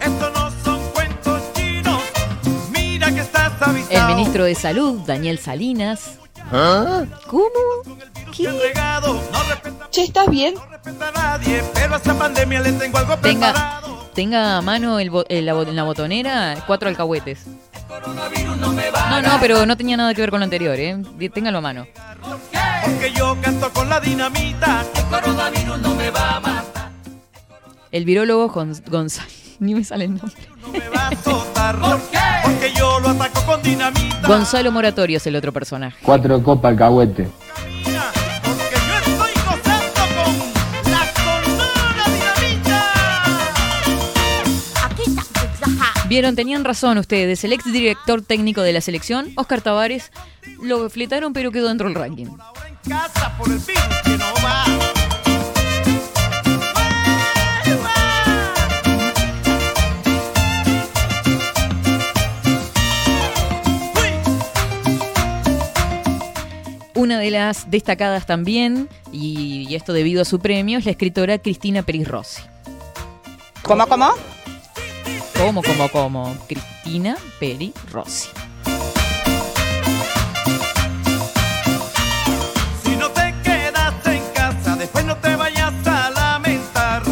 Esto 0.00 0.30
no 0.34 0.50
son 0.64 0.80
cuentos 0.92 1.40
chinos. 1.54 2.02
Mira 2.72 3.12
que 3.12 3.20
estás 3.20 3.52
El 3.62 3.68
avisado. 3.70 4.14
ministro 4.14 4.44
de 4.44 4.54
Salud, 4.54 5.00
Daniel 5.06 5.38
Salinas. 5.38 6.18
¿Cómo? 6.50 7.48
Che, 9.90 10.04
¿estás 10.04 10.28
bien? 10.30 10.54
Tenga, 13.22 13.80
tenga 14.14 14.56
a 14.58 14.62
mano 14.62 14.98
el 15.00 15.10
en, 15.28 15.46
la, 15.46 15.52
en 15.62 15.76
la 15.76 15.82
botonera 15.82 16.54
cuatro 16.66 16.88
alcahuetes. 16.88 17.46
No, 19.10 19.22
no, 19.22 19.38
pero 19.40 19.66
no 19.66 19.76
tenía 19.76 19.96
nada 19.96 20.14
que 20.14 20.20
ver 20.20 20.30
con 20.30 20.38
lo 20.40 20.44
anterior, 20.44 20.78
¿eh? 20.78 20.96
Téngalo 21.34 21.58
a 21.58 21.60
mano. 21.60 21.86
Porque 22.84 23.12
yo 23.12 23.36
canto 23.42 23.72
con 23.72 23.88
la 23.88 23.98
dinamita. 24.00 24.84
El 24.94 25.04
coronavirus 25.04 25.78
no 25.78 25.94
me 25.94 26.10
va 26.10 26.36
a 26.36 26.40
matar. 26.40 26.90
El 27.90 28.04
virólogo 28.04 28.48
Gon- 28.52 28.80
Gonzalo. 28.88 29.28
Ni 29.58 29.74
me 29.74 29.82
sale 29.82 30.04
el 30.04 30.10
nombre. 30.14 30.36
¿Por 31.24 32.00
qué? 32.10 32.18
Porque 32.44 32.72
yo 32.76 33.00
lo 33.00 33.08
ataco 33.08 33.42
con 33.44 33.60
dinamita. 33.62 34.28
Gonzalo 34.28 34.70
Moratorio 34.70 35.16
es 35.16 35.26
el 35.26 35.34
otro 35.34 35.52
personaje. 35.52 35.96
Cuatro 36.02 36.40
copas 36.42 36.70
alcahuete. 36.70 37.28
Vieron, 46.08 46.34
tenían 46.34 46.64
razón 46.64 46.96
ustedes. 46.96 47.44
El 47.44 47.52
ex 47.52 47.70
director 47.70 48.22
técnico 48.22 48.62
de 48.62 48.72
la 48.72 48.80
selección, 48.80 49.30
Oscar 49.36 49.60
Tavares, 49.60 50.10
lo 50.62 50.88
fletaron 50.88 51.34
pero 51.34 51.52
quedó 51.52 51.68
dentro 51.68 51.86
del 51.86 51.96
ranking. 51.96 52.28
Una 66.94 67.18
de 67.18 67.30
las 67.30 67.70
destacadas 67.70 68.24
también, 68.24 68.88
y 69.12 69.74
esto 69.74 69.92
debido 69.92 70.22
a 70.22 70.24
su 70.24 70.40
premio, 70.40 70.78
es 70.78 70.86
la 70.86 70.92
escritora 70.92 71.36
Cristina 71.36 71.82
Peris 71.82 72.08
Rossi. 72.08 72.42
¿Cómo, 73.62 73.86
cómo? 73.86 74.14
¿Cómo, 75.38 75.62
cómo, 75.62 75.88
cómo? 75.88 76.36
Cristina 76.48 77.16
Peri 77.38 77.72
Rossi. 77.92 78.28
Si 82.82 82.96
no 82.96 83.08
te 83.10 83.32
quedas 83.44 83.94
en 84.06 84.20
casa, 84.34 84.74
después 84.74 85.04
no 85.04 85.16
te 85.18 85.36
vayas 85.36 85.72
a 85.86 86.10
lamentar. 86.10 87.04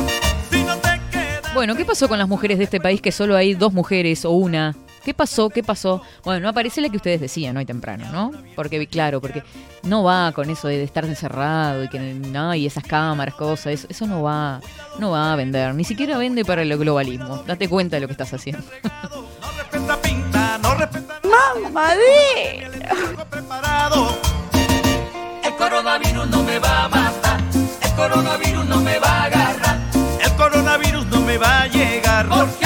Si 0.50 0.60
no 0.64 0.76
te 0.78 1.00
quedas. 1.12 1.54
Bueno, 1.54 1.76
¿qué 1.76 1.84
pasó 1.84 2.08
con 2.08 2.18
las 2.18 2.26
mujeres 2.26 2.58
de 2.58 2.64
este 2.64 2.80
país 2.80 3.00
que 3.00 3.12
solo 3.12 3.36
hay 3.36 3.54
dos 3.54 3.72
mujeres 3.72 4.24
o 4.24 4.32
una? 4.32 4.74
¿Qué 5.06 5.14
pasó? 5.14 5.50
¿Qué 5.50 5.62
pasó? 5.62 6.02
Bueno, 6.24 6.40
no 6.40 6.48
aparece 6.48 6.80
la 6.80 6.88
que 6.88 6.96
ustedes 6.96 7.20
decían 7.20 7.56
hoy 7.56 7.64
temprano, 7.64 8.06
¿no? 8.10 8.32
Porque, 8.56 8.84
claro, 8.88 9.20
porque 9.20 9.44
no 9.84 10.02
va 10.02 10.32
con 10.32 10.50
eso 10.50 10.66
de 10.66 10.82
estar 10.82 11.04
encerrado 11.04 11.84
y 11.84 11.88
que 11.88 12.00
no, 12.00 12.52
y 12.56 12.66
esas 12.66 12.82
cámaras, 12.82 13.36
cosas, 13.36 13.66
eso, 13.68 13.86
eso 13.88 14.08
no 14.08 14.24
va, 14.24 14.60
no 14.98 15.12
va 15.12 15.32
a 15.32 15.36
vender. 15.36 15.72
Ni 15.76 15.84
siquiera 15.84 16.18
vende 16.18 16.44
para 16.44 16.62
el 16.62 16.76
globalismo. 16.76 17.44
Date 17.46 17.68
cuenta 17.68 17.94
de 17.94 18.00
lo 18.00 18.08
que 18.08 18.14
estás 18.14 18.34
haciendo. 18.34 18.66
preparado. 23.30 24.18
El 25.44 25.54
coronavirus 25.54 26.26
no 26.30 26.42
me 26.42 26.58
va 26.58 26.84
a 26.84 26.88
matar. 26.88 27.40
El 27.80 27.92
coronavirus 27.92 28.64
no 28.64 28.80
me 28.80 28.98
va 28.98 29.08
a 29.08 29.24
agarrar. 29.26 29.78
El 30.20 30.32
coronavirus 30.32 31.06
no 31.06 31.20
me 31.20 31.38
va 31.38 31.62
a 31.62 31.66
llegar. 31.68 32.28
Porque 32.28 32.65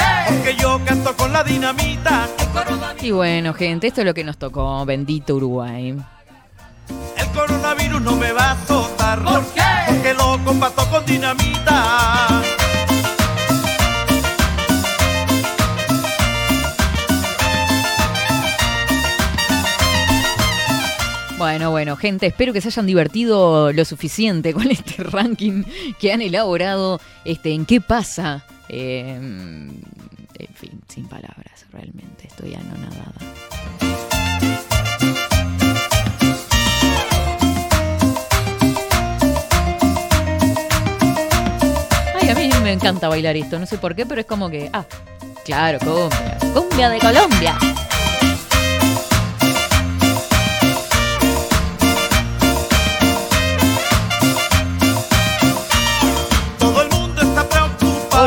con 1.17 1.33
la 1.33 1.43
dinamita. 1.43 2.27
Y 3.01 3.11
bueno, 3.11 3.53
gente, 3.53 3.87
esto 3.87 4.01
es 4.01 4.05
lo 4.05 4.13
que 4.13 4.23
nos 4.23 4.37
tocó. 4.37 4.85
Bendito 4.85 5.35
Uruguay. 5.35 5.97
El 7.17 7.27
coronavirus 7.33 8.01
no 8.01 8.15
me 8.15 8.31
va 8.31 8.49
a 8.49 8.51
azotar. 8.51 9.23
¿Por 9.23 9.45
qué? 9.53 9.61
Porque 9.87 10.13
lo 10.13 10.43
combato 10.43 10.89
con 10.89 11.05
dinamita. 11.05 12.27
Bueno, 21.37 21.71
bueno, 21.71 21.95
gente, 21.95 22.27
espero 22.27 22.53
que 22.53 22.61
se 22.61 22.67
hayan 22.67 22.85
divertido 22.85 23.73
lo 23.73 23.83
suficiente 23.83 24.53
con 24.53 24.69
este 24.69 25.03
ranking 25.03 25.63
que 25.99 26.13
han 26.13 26.21
elaborado. 26.21 26.99
Este, 27.25 27.53
¿En 27.53 27.65
qué 27.65 27.81
pasa? 27.81 28.45
Eh, 28.69 29.19
en 30.47 30.55
fin, 30.55 30.81
sin 30.87 31.07
palabras, 31.07 31.65
realmente 31.71 32.27
estoy 32.27 32.55
anonadada. 32.55 33.13
Ay, 42.19 42.29
a 42.29 42.35
mí 42.35 42.49
me 42.63 42.73
encanta 42.73 43.07
bailar 43.07 43.35
esto, 43.37 43.59
no 43.59 43.65
sé 43.65 43.77
por 43.77 43.95
qué, 43.95 44.05
pero 44.05 44.21
es 44.21 44.27
como 44.27 44.49
que, 44.49 44.69
ah, 44.73 44.85
claro, 45.45 45.79
cumbia, 45.79 46.37
cumbia 46.53 46.89
de 46.89 46.99
Colombia. 46.99 47.57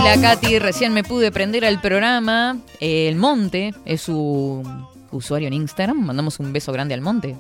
Hola 0.05 0.21
Katy, 0.21 0.59
recién 0.59 0.93
me 0.93 1.03
pude 1.03 1.33
prender 1.33 1.65
al 1.65 1.81
programa. 1.81 2.59
El 2.79 3.17
Monte 3.17 3.73
es 3.87 4.03
su 4.03 4.63
usuario 5.11 5.49
en 5.49 5.55
Instagram. 5.55 5.97
Mandamos 5.97 6.39
un 6.41 6.53
beso 6.53 6.73
grande 6.75 6.93
al 6.93 7.01
Monte. 7.01 7.35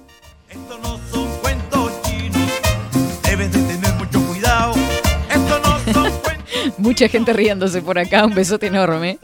Debes 3.22 3.52
de 3.52 3.58
tener 3.58 3.94
mucho 3.96 4.18
cuidado. 4.26 4.72
Esto 5.28 5.60
no 5.62 5.92
son 5.92 6.12
Mucha 6.78 7.06
gente 7.08 7.34
riéndose 7.34 7.82
por 7.82 7.98
acá, 7.98 8.24
un 8.24 8.34
besote 8.34 8.68
enorme. 8.68 9.18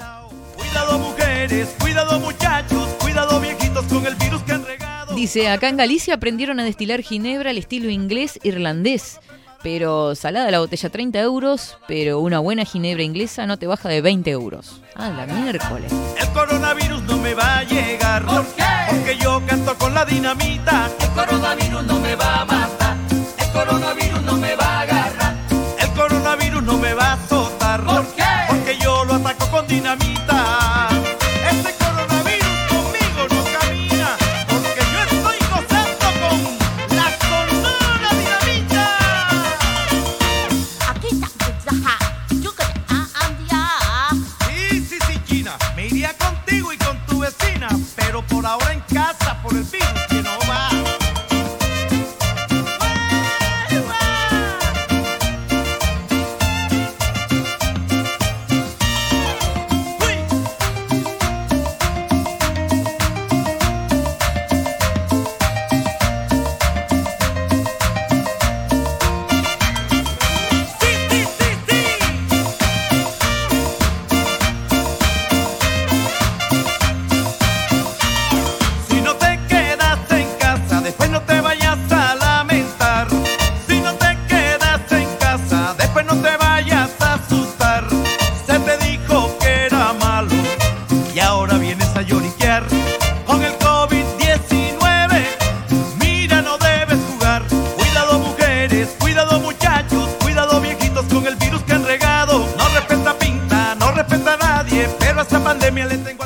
Cuidado 0.55 0.99
mujeres, 0.99 1.75
cuidado 1.81 2.21
muchachos, 2.21 2.89
cuidado 3.01 3.41
viejitos 3.41 3.87
con 3.87 4.07
el 4.07 4.17
virus 4.17 4.43
que 4.43 4.53
han 4.53 4.67
regado. 4.67 5.15
Dice, 5.15 5.49
acá 5.49 5.71
en 5.71 5.79
Galicia 5.79 6.13
aprendieron 6.13 6.61
a 6.61 6.65
destilar 6.65 7.01
ginebra 7.01 7.49
al 7.49 7.57
estilo 7.57 7.89
inglés 7.89 8.39
irlandés. 8.43 9.19
Pero 9.63 10.15
salada 10.15 10.51
la 10.51 10.59
botella 10.61 10.89
30 10.89 11.19
euros, 11.21 11.77
pero 11.87 12.21
una 12.21 12.39
buena 12.39 12.65
ginebra 12.65 13.03
inglesa 13.03 13.47
no 13.47 13.59
te 13.59 13.67
baja 13.67 13.89
de 13.91 14.01
20 14.01 14.31
euros. 14.31 14.81
Ah, 14.95 15.11
la 15.11 15.27
miércoles. 15.27 15.93
El 16.19 16.29
coronavirus 16.31 17.03
no 17.03 17.19
me 17.19 17.35
va 17.35 17.59
a 17.59 17.65
llegar. 17.65 18.25
¿Por 18.25 18.47
qué? 18.55 18.65
Porque 18.89 19.19
yo 19.19 19.43
canto 19.47 19.77
con 19.77 19.93
la 19.93 20.05
dinamita. 20.05 20.91
El 21.01 21.11
coronavirus 21.11 21.85
no 21.85 22.01
me 22.01 22.17
va 22.17 22.41
a 22.41 22.45
matar. 22.47 22.97
El 23.39 23.53
coronavirus 23.53 24.23
no 24.23 24.37
me 24.37 24.57
va 24.57 24.65
a 24.65 24.81
agarrar. 24.81 25.35
El 25.79 25.91
coronavirus 25.91 26.63
no 26.63 26.79
me 26.79 26.95
va 26.95 27.05
a 27.05 27.13
azotar. 27.15 27.85
¿Por 27.85 28.07
qué? 28.15 28.25
Porque 28.49 28.79
yo 28.79 29.05
lo 29.05 29.15
ataco 29.15 29.51
con 29.51 29.67
dinamita. 29.67 30.10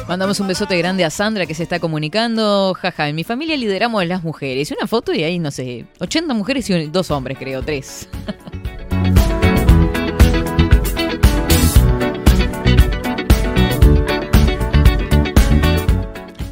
Mandamos 0.09 0.41
un 0.41 0.49
besote 0.49 0.77
grande 0.79 1.05
a 1.05 1.11
Sandra 1.11 1.47
que 1.47 1.55
se 1.55 1.63
está 1.63 1.81
comunicando. 1.81 2.75
Jaja, 2.75 3.09
en 3.09 3.17
mi 3.17 3.25
familia 3.25 3.57
lideramos 3.57 4.03
a 4.03 4.05
las 4.05 4.23
mujeres. 4.23 4.71
Una 4.71 4.87
foto 4.87 5.13
y 5.13 5.25
ahí, 5.25 5.39
no 5.39 5.51
sé, 5.51 5.87
80 6.01 6.35
mujeres 6.35 6.69
y 6.71 6.87
dos 6.87 7.11
hombres, 7.11 7.39
creo, 7.39 7.63
tres. 7.63 8.09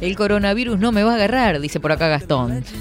El 0.01 0.17
coronavirus 0.17 0.79
no 0.79 0.91
me 0.91 1.03
va 1.03 1.13
a 1.13 1.15
agarrar, 1.15 1.61
dice 1.61 1.79
por 1.79 1.93
acá 1.93 2.09
Gastón. 2.09 2.65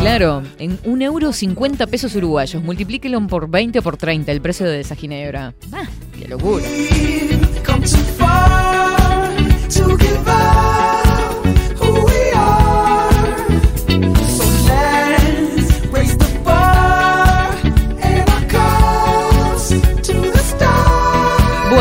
Claro, 0.00 0.42
en 0.58 0.78
un 0.84 1.02
euro 1.02 1.32
50 1.32 1.86
pesos 1.88 2.14
uruguayos. 2.14 2.62
Multiplíquelo 2.62 3.26
por 3.26 3.50
20 3.50 3.80
o 3.80 3.82
por 3.82 3.96
30 3.96 4.30
el 4.32 4.40
precio 4.40 4.66
de 4.66 4.80
esa 4.80 4.94
ginebra. 4.94 5.54
Ah, 5.72 5.86
qué 6.18 6.28
locura. 6.28 6.64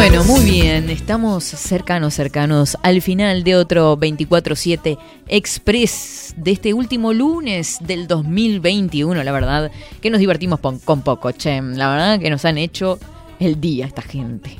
Bueno, 0.08 0.24
muy 0.24 0.46
bien, 0.46 0.92
estamos 0.92 1.44
cercanos, 1.44 2.14
cercanos 2.14 2.78
al 2.84 3.02
final 3.02 3.44
de 3.44 3.56
otro 3.56 3.98
24-7 3.98 5.00
Express 5.28 6.36
de 6.38 6.52
este 6.52 6.76
último 6.76 7.12
lunes 7.12 7.80
del 7.82 8.06
2021. 8.06 9.24
La 9.24 9.32
verdad 9.32 9.72
que 10.02 10.12
nos 10.12 10.20
divertimos 10.20 10.60
con 10.60 11.02
poco, 11.02 11.32
che. 11.32 11.60
La 11.60 11.90
verdad 11.90 12.20
que 12.20 12.30
nos 12.30 12.46
han 12.46 12.60
hecho 12.60 13.00
el 13.40 13.60
día 13.60 13.88
esta 13.88 14.04
gente. 14.04 14.60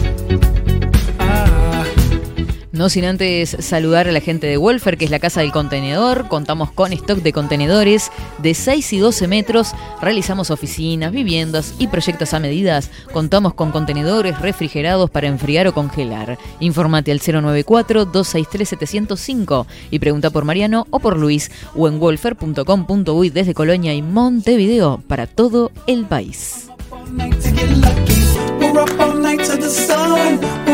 No 2.81 2.89
sin 2.89 3.05
antes 3.05 3.55
saludar 3.59 4.07
a 4.07 4.11
la 4.11 4.21
gente 4.21 4.47
de 4.47 4.57
Wolfer, 4.57 4.97
que 4.97 5.05
es 5.05 5.11
la 5.11 5.19
casa 5.19 5.41
del 5.41 5.51
contenedor. 5.51 6.27
Contamos 6.27 6.71
con 6.71 6.91
stock 6.93 7.19
de 7.19 7.31
contenedores 7.31 8.11
de 8.39 8.55
6 8.55 8.93
y 8.93 8.97
12 8.97 9.27
metros. 9.27 9.73
Realizamos 10.01 10.49
oficinas, 10.49 11.11
viviendas 11.11 11.75
y 11.77 11.89
proyectos 11.89 12.33
a 12.33 12.39
medidas. 12.39 12.89
Contamos 13.13 13.53
con 13.53 13.69
contenedores 13.69 14.39
refrigerados 14.39 15.11
para 15.11 15.27
enfriar 15.27 15.67
o 15.67 15.75
congelar. 15.75 16.39
Informate 16.59 17.11
al 17.11 17.19
094-263-705 17.19 19.67
y 19.91 19.99
pregunta 19.99 20.31
por 20.31 20.43
Mariano 20.43 20.87
o 20.89 20.99
por 20.99 21.19
Luis 21.19 21.51
o 21.75 21.87
en 21.87 21.99
wolfer.com.uy 21.99 23.29
desde 23.29 23.53
Colonia 23.53 23.93
y 23.93 24.01
Montevideo 24.01 25.03
para 25.07 25.27
todo 25.27 25.71
el 25.85 26.05
país. 26.05 26.67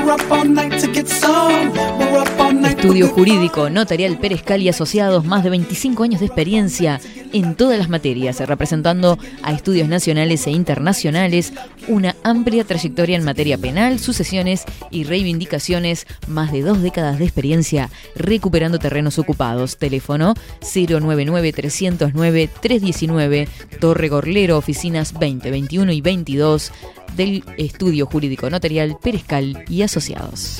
We're 0.08 0.14
up 0.14 0.32
all 0.32 0.46
night 0.46 0.80
to 0.80 0.88
the 0.88 1.06
sun. 1.06 1.74
We're 1.74 1.84
up 1.84 1.84
all 1.84 1.86
night 1.86 1.92
to 1.92 1.98
get 1.98 1.98
some. 2.00 2.00
We're 2.00 2.18
up 2.18 2.18
all 2.18 2.26
night. 2.26 2.37
Estudio 2.68 3.08
Jurídico 3.08 3.70
Notarial 3.70 4.20
Pérez 4.20 4.44
Cal 4.44 4.62
y 4.62 4.68
Asociados, 4.68 5.24
más 5.24 5.42
de 5.44 5.50
25 5.50 6.04
años 6.04 6.20
de 6.20 6.26
experiencia 6.26 7.00
en 7.32 7.56
todas 7.56 7.80
las 7.80 7.88
materias, 7.88 8.42
representando 8.42 9.18
a 9.42 9.54
estudios 9.54 9.88
nacionales 9.88 10.46
e 10.48 10.52
internacionales, 10.52 11.54
una 11.88 12.18
amplia 12.24 12.66
trayectoria 12.66 13.16
en 13.16 13.24
materia 13.24 13.58
penal, 13.58 14.00
sucesiones 14.00 14.66
y 14.92 15.06
reivindicaciones, 15.06 16.08
más 16.28 16.52
de 16.52 16.62
dos 16.62 16.82
décadas 16.82 17.20
de 17.20 17.26
experiencia 17.26 17.90
recuperando 18.16 18.80
terrenos 18.80 19.18
ocupados. 19.18 19.78
Teléfono 19.78 20.34
099-309-319, 20.62 23.48
Torre 23.80 24.10
Gorlero, 24.10 24.58
oficinas 24.58 25.18
20, 25.18 25.52
21 25.52 25.94
y 25.94 26.02
22 26.02 26.74
del 27.16 27.46
Estudio 27.58 28.08
Jurídico 28.08 28.50
Notarial 28.50 28.98
Pérez 29.02 29.24
Cal 29.24 29.64
y 29.70 29.84
Asociados. 29.84 30.60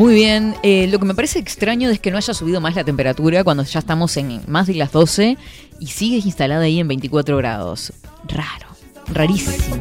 Muy 0.00 0.14
bien, 0.14 0.54
eh, 0.62 0.86
lo 0.86 0.98
que 0.98 1.04
me 1.04 1.14
parece 1.14 1.38
extraño 1.38 1.90
es 1.90 2.00
que 2.00 2.10
no 2.10 2.16
haya 2.16 2.32
subido 2.32 2.58
más 2.58 2.74
la 2.74 2.84
temperatura 2.84 3.44
cuando 3.44 3.64
ya 3.64 3.80
estamos 3.80 4.16
en 4.16 4.40
más 4.46 4.66
de 4.66 4.72
las 4.72 4.92
12 4.92 5.36
y 5.78 5.86
sigue 5.88 6.16
instalada 6.24 6.62
ahí 6.62 6.80
en 6.80 6.88
24 6.88 7.36
grados. 7.36 7.92
Raro, 8.26 8.68
rarísimo. 9.12 9.76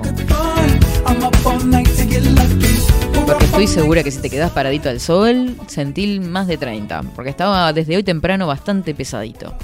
Porque 3.25 3.45
estoy 3.45 3.67
segura 3.67 4.03
que 4.03 4.11
si 4.11 4.19
te 4.19 4.29
quedas 4.29 4.51
paradito 4.51 4.89
al 4.89 4.99
sol, 4.99 5.55
sentí 5.67 6.19
más 6.19 6.47
de 6.47 6.57
30, 6.57 7.01
porque 7.15 7.29
estaba 7.29 7.71
desde 7.71 7.95
hoy 7.95 8.03
temprano 8.03 8.45
bastante 8.45 8.93
pesadito. 8.93 9.55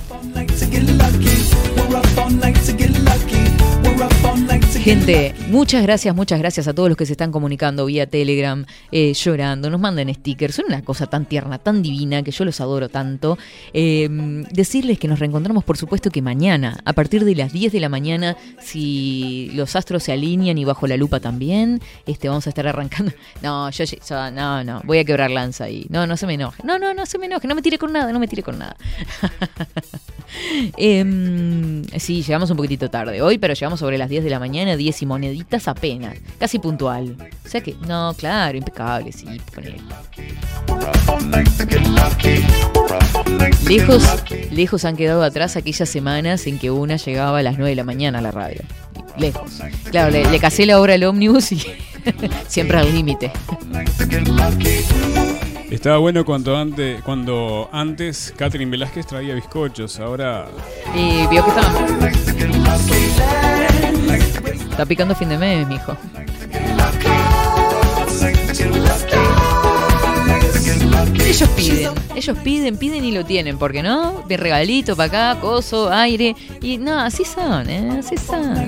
Gente, 4.85 5.33
muchas 5.49 5.81
gracias, 5.81 6.15
muchas 6.15 6.37
gracias 6.37 6.67
a 6.67 6.73
todos 6.75 6.89
los 6.89 6.95
que 6.95 7.07
se 7.07 7.13
están 7.13 7.31
comunicando 7.31 7.87
vía 7.87 8.05
Telegram, 8.05 8.63
eh, 8.91 9.13
llorando, 9.15 9.71
nos 9.71 9.81
mandan 9.81 10.13
stickers, 10.13 10.53
son 10.53 10.65
una 10.67 10.83
cosa 10.83 11.07
tan 11.07 11.25
tierna, 11.25 11.57
tan 11.57 11.81
divina, 11.81 12.21
que 12.21 12.29
yo 12.29 12.45
los 12.45 12.61
adoro 12.61 12.87
tanto. 12.87 13.35
Eh, 13.73 14.07
decirles 14.51 14.99
que 14.99 15.07
nos 15.07 15.17
reencontramos, 15.17 15.63
por 15.63 15.77
supuesto, 15.77 16.11
que 16.11 16.21
mañana, 16.21 16.77
a 16.85 16.93
partir 16.93 17.25
de 17.25 17.33
las 17.33 17.51
10 17.51 17.73
de 17.73 17.79
la 17.79 17.89
mañana, 17.89 18.37
si 18.61 19.49
los 19.55 19.75
astros 19.75 20.03
se 20.03 20.11
alinean 20.11 20.59
y 20.59 20.65
bajo 20.65 20.85
la 20.85 20.97
lupa 20.97 21.19
también, 21.19 21.81
este, 22.05 22.29
vamos 22.29 22.45
a 22.45 22.49
estar 22.51 22.67
arrancando. 22.67 23.11
No, 23.41 23.71
yo, 23.71 23.85
yo- 23.85 24.31
no, 24.31 24.63
no, 24.63 24.81
voy 24.85 24.99
a 24.99 25.03
quebrar 25.03 25.31
lanza 25.31 25.63
ahí. 25.63 25.87
No, 25.89 26.05
no 26.05 26.15
se 26.15 26.27
me 26.27 26.35
enoje. 26.35 26.61
No, 26.63 26.77
no, 26.77 26.93
no 26.93 27.07
se 27.07 27.17
me 27.17 27.25
enoje, 27.25 27.47
no 27.47 27.55
me 27.55 27.63
tire 27.63 27.79
con 27.79 27.91
nada, 27.91 28.13
no 28.13 28.19
me 28.19 28.27
tire 28.27 28.43
con 28.43 28.59
nada. 28.59 28.75
Em, 30.77 31.83
sí, 31.97 32.21
llegamos 32.21 32.49
un 32.49 32.57
poquitito 32.57 32.89
tarde 32.89 33.21
hoy, 33.21 33.37
pero 33.37 33.53
llegamos 33.53 33.79
sobre 33.79 33.97
las 33.97 34.09
10 34.09 34.23
de 34.23 34.29
la 34.29 34.39
mañana, 34.39 34.75
10 34.75 35.01
y 35.01 35.05
moneditas 35.05 35.67
apenas, 35.67 36.17
casi 36.39 36.59
puntual. 36.59 37.15
O 37.45 37.49
sea 37.49 37.61
que, 37.61 37.75
no, 37.87 38.13
claro, 38.17 38.57
impecable, 38.57 39.11
sí, 39.11 39.25
ponele. 39.53 39.77
Lejos, 43.67 44.03
lejos 44.51 44.85
han 44.85 44.95
quedado 44.95 45.23
atrás 45.23 45.55
aquellas 45.55 45.89
semanas 45.89 46.45
en 46.47 46.59
que 46.59 46.71
una 46.71 46.97
llegaba 46.97 47.39
a 47.39 47.43
las 47.43 47.57
9 47.57 47.69
de 47.69 47.75
la 47.75 47.83
mañana 47.83 48.19
a 48.19 48.21
la 48.21 48.31
radio. 48.31 48.61
Lejos. 49.17 49.61
Claro, 49.91 50.11
le, 50.11 50.29
le 50.29 50.39
casé 50.39 50.65
la 50.65 50.79
obra 50.79 50.95
al 50.95 51.03
ómnibus 51.03 51.53
y 51.53 51.61
siempre 52.47 52.77
al 52.77 52.93
límite. 52.93 53.31
Estaba 55.69 55.97
bueno 55.97 56.23
cuando 56.23 56.55
antes, 56.55 57.01
cuando 57.01 57.69
antes 57.71 58.33
Catherine 58.37 58.69
Velázquez 58.69 59.07
traía 59.07 59.33
bizcochos, 59.33 59.99
ahora 59.99 60.47
Y 60.95 61.25
vio 61.27 61.43
que 61.43 61.49
estaba. 61.49 61.87
Está 64.71 64.85
picando 64.85 65.15
fin 65.15 65.29
de 65.29 65.37
mes, 65.37 65.67
mijo. 65.67 65.97
Ellos 71.25 71.49
piden, 71.49 71.91
ellos 72.15 72.37
piden, 72.43 72.77
piden 72.77 73.03
y 73.03 73.11
lo 73.11 73.25
tienen, 73.25 73.57
porque 73.57 73.83
no, 73.83 74.23
de 74.27 74.37
regalito 74.37 74.95
para 74.95 75.31
acá, 75.33 75.41
coso, 75.41 75.91
aire, 75.91 76.35
y 76.61 76.77
no, 76.77 76.97
así 76.99 77.25
son, 77.25 77.69
¿eh? 77.69 77.99
así 77.99 78.15
son. 78.17 78.65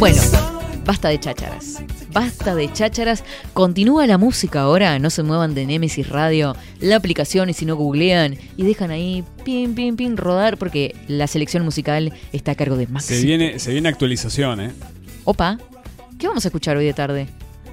Bueno, 0.00 0.22
basta 0.84 1.10
de 1.10 1.20
chácharas, 1.20 1.82
basta 2.12 2.54
de 2.54 2.72
chácharas, 2.72 3.24
continúa 3.54 4.06
la 4.06 4.18
música 4.18 4.60
ahora, 4.62 4.98
no 4.98 5.10
se 5.10 5.22
muevan 5.22 5.54
de 5.54 5.66
Nemesis 5.66 6.08
Radio, 6.08 6.54
la 6.80 6.96
aplicación 6.96 7.50
y 7.50 7.54
si 7.54 7.64
no 7.66 7.76
googlean 7.76 8.36
y 8.56 8.62
dejan 8.64 8.90
ahí 8.90 9.24
pin, 9.44 9.74
pin, 9.74 9.96
pin 9.96 10.16
rodar, 10.16 10.58
porque 10.58 10.94
la 11.08 11.26
selección 11.26 11.64
musical 11.64 12.12
está 12.32 12.52
a 12.52 12.54
cargo 12.54 12.76
de 12.76 12.86
Maxi. 12.86 13.14
se 13.14 13.24
viene, 13.26 13.58
se 13.58 13.72
viene 13.72 13.88
actualización, 13.88 14.60
¿eh? 14.60 14.70
Opa, 15.24 15.58
¿qué 16.18 16.26
vamos 16.28 16.44
a 16.44 16.48
escuchar 16.48 16.76
hoy 16.76 16.84
de 16.84 16.92
tarde? 16.94 17.28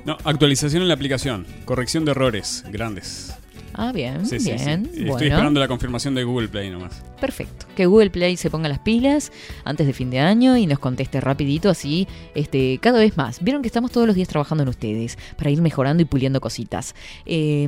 No, 0.06 0.18
actualización 0.24 0.82
en 0.82 0.88
la 0.88 0.94
aplicación, 0.94 1.46
corrección 1.66 2.06
de 2.06 2.12
errores 2.12 2.64
grandes. 2.72 3.34
Ah, 3.74 3.92
bien, 3.92 4.26
Sí, 4.26 4.40
sí, 4.40 4.52
sí. 4.58 4.66
bien, 4.66 4.86
Estoy 4.88 5.06
bueno. 5.06 5.26
esperando 5.26 5.60
la 5.60 5.68
confirmación 5.68 6.16
de 6.16 6.24
Google 6.24 6.48
Play 6.50 6.70
nomás. 6.70 7.02
Perfecto. 7.20 7.66
Que 7.76 7.86
Google 7.86 8.10
Play 8.10 8.38
se 8.38 8.50
ponga 8.50 8.70
las 8.70 8.80
pilas 8.80 9.32
antes 9.64 9.88
de 9.88 9.94
fin 9.94 10.10
de 10.10 10.20
año 10.20 10.58
y 10.58 10.66
nos 10.66 10.80
conteste 10.80 11.22
rapidito, 11.22 11.70
así 11.70 12.08
este, 12.36 12.80
cada 12.82 13.00
vez 13.00 13.18
más. 13.18 13.44
Vieron 13.44 13.62
que 13.62 13.68
estamos 13.68 13.92
todos 13.92 14.08
los 14.08 14.16
días 14.16 14.28
trabajando 14.28 14.64
en 14.64 14.70
ustedes 14.70 15.18
para 15.38 15.50
ir 15.50 15.62
mejorando 15.62 16.02
y 16.02 16.06
puliendo 16.06 16.42
cositas. 16.42 16.96
Eh, 17.26 17.68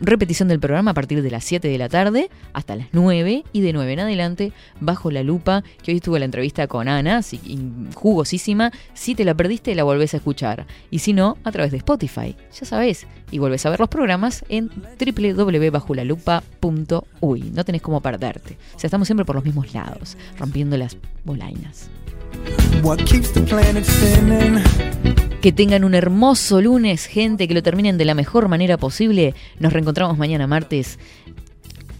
repetición 0.00 0.48
del 0.48 0.60
programa 0.60 0.92
a 0.92 0.94
partir 0.94 1.22
de 1.22 1.30
las 1.30 1.44
7 1.44 1.68
de 1.68 1.78
la 1.78 1.88
tarde 1.88 2.30
hasta 2.52 2.76
las 2.76 2.88
9 2.92 3.44
y 3.52 3.60
de 3.60 3.72
9 3.72 3.92
en 3.92 4.00
adelante 4.00 4.52
bajo 4.80 5.10
la 5.10 5.22
lupa, 5.22 5.62
que 5.82 5.92
hoy 5.92 5.98
estuvo 5.98 6.18
la 6.18 6.24
entrevista 6.24 6.66
con 6.66 6.88
Ana, 6.88 7.20
jugosísima. 7.94 8.72
Si 8.94 9.14
te 9.14 9.24
la 9.24 9.34
perdiste, 9.34 9.74
la 9.74 9.84
volvés 9.84 10.14
a 10.14 10.16
escuchar. 10.18 10.66
Y 10.90 11.00
si 11.00 11.12
no, 11.12 11.36
a 11.44 11.52
través 11.52 11.70
de 11.70 11.76
Spotify, 11.78 12.34
ya 12.52 12.66
sabés. 12.66 13.06
Y 13.30 13.38
volvés 13.38 13.64
a 13.66 13.70
ver 13.70 13.80
los 13.80 13.88
programas 13.88 14.44
en 14.48 14.68
www.bajolalupa.uy. 14.68 17.40
No 17.54 17.64
tenés 17.64 17.82
cómo 17.82 18.00
perderte. 18.00 18.57
O 18.74 18.78
sea, 18.78 18.88
estamos 18.88 19.08
siempre 19.08 19.24
por 19.24 19.36
los 19.36 19.44
mismos 19.44 19.72
lados, 19.74 20.16
rompiendo 20.38 20.76
las 20.76 20.96
bolainas. 21.24 21.90
Que 25.40 25.52
tengan 25.52 25.84
un 25.84 25.94
hermoso 25.94 26.60
lunes, 26.60 27.06
gente, 27.06 27.46
que 27.48 27.54
lo 27.54 27.62
terminen 27.62 27.98
de 27.98 28.04
la 28.04 28.14
mejor 28.14 28.48
manera 28.48 28.76
posible. 28.76 29.34
Nos 29.58 29.72
reencontramos 29.72 30.18
mañana 30.18 30.46
martes. 30.46 30.98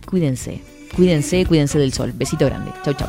Cuídense, 0.07 0.61
cuídense, 0.97 1.45
cuídense 1.47 1.79
del 1.79 1.93
sol. 1.93 2.13
Besito 2.15 2.47
grande. 2.47 2.73
Chau, 2.85 2.95
chau. 2.95 3.09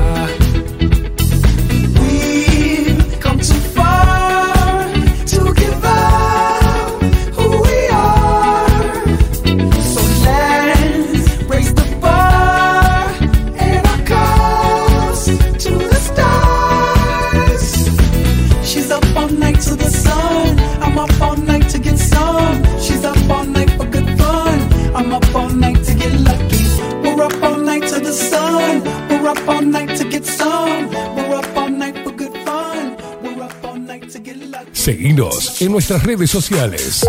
Seguinos 34.81 35.61
en 35.61 35.71
nuestras 35.71 36.01
redes 36.01 36.31
sociales. 36.31 37.05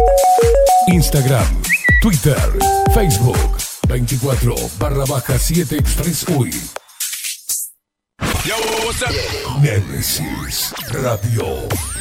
Instagram, 0.89 1.47
Twitter, 2.03 2.37
Facebook, 2.93 3.39
24 3.89 4.55
barra 4.79 5.07
baja 5.07 5.39
7 5.39 5.79
Express 5.79 6.29
UI. 6.29 6.51
Nemesis 9.63 10.75
Radio. 10.91 11.92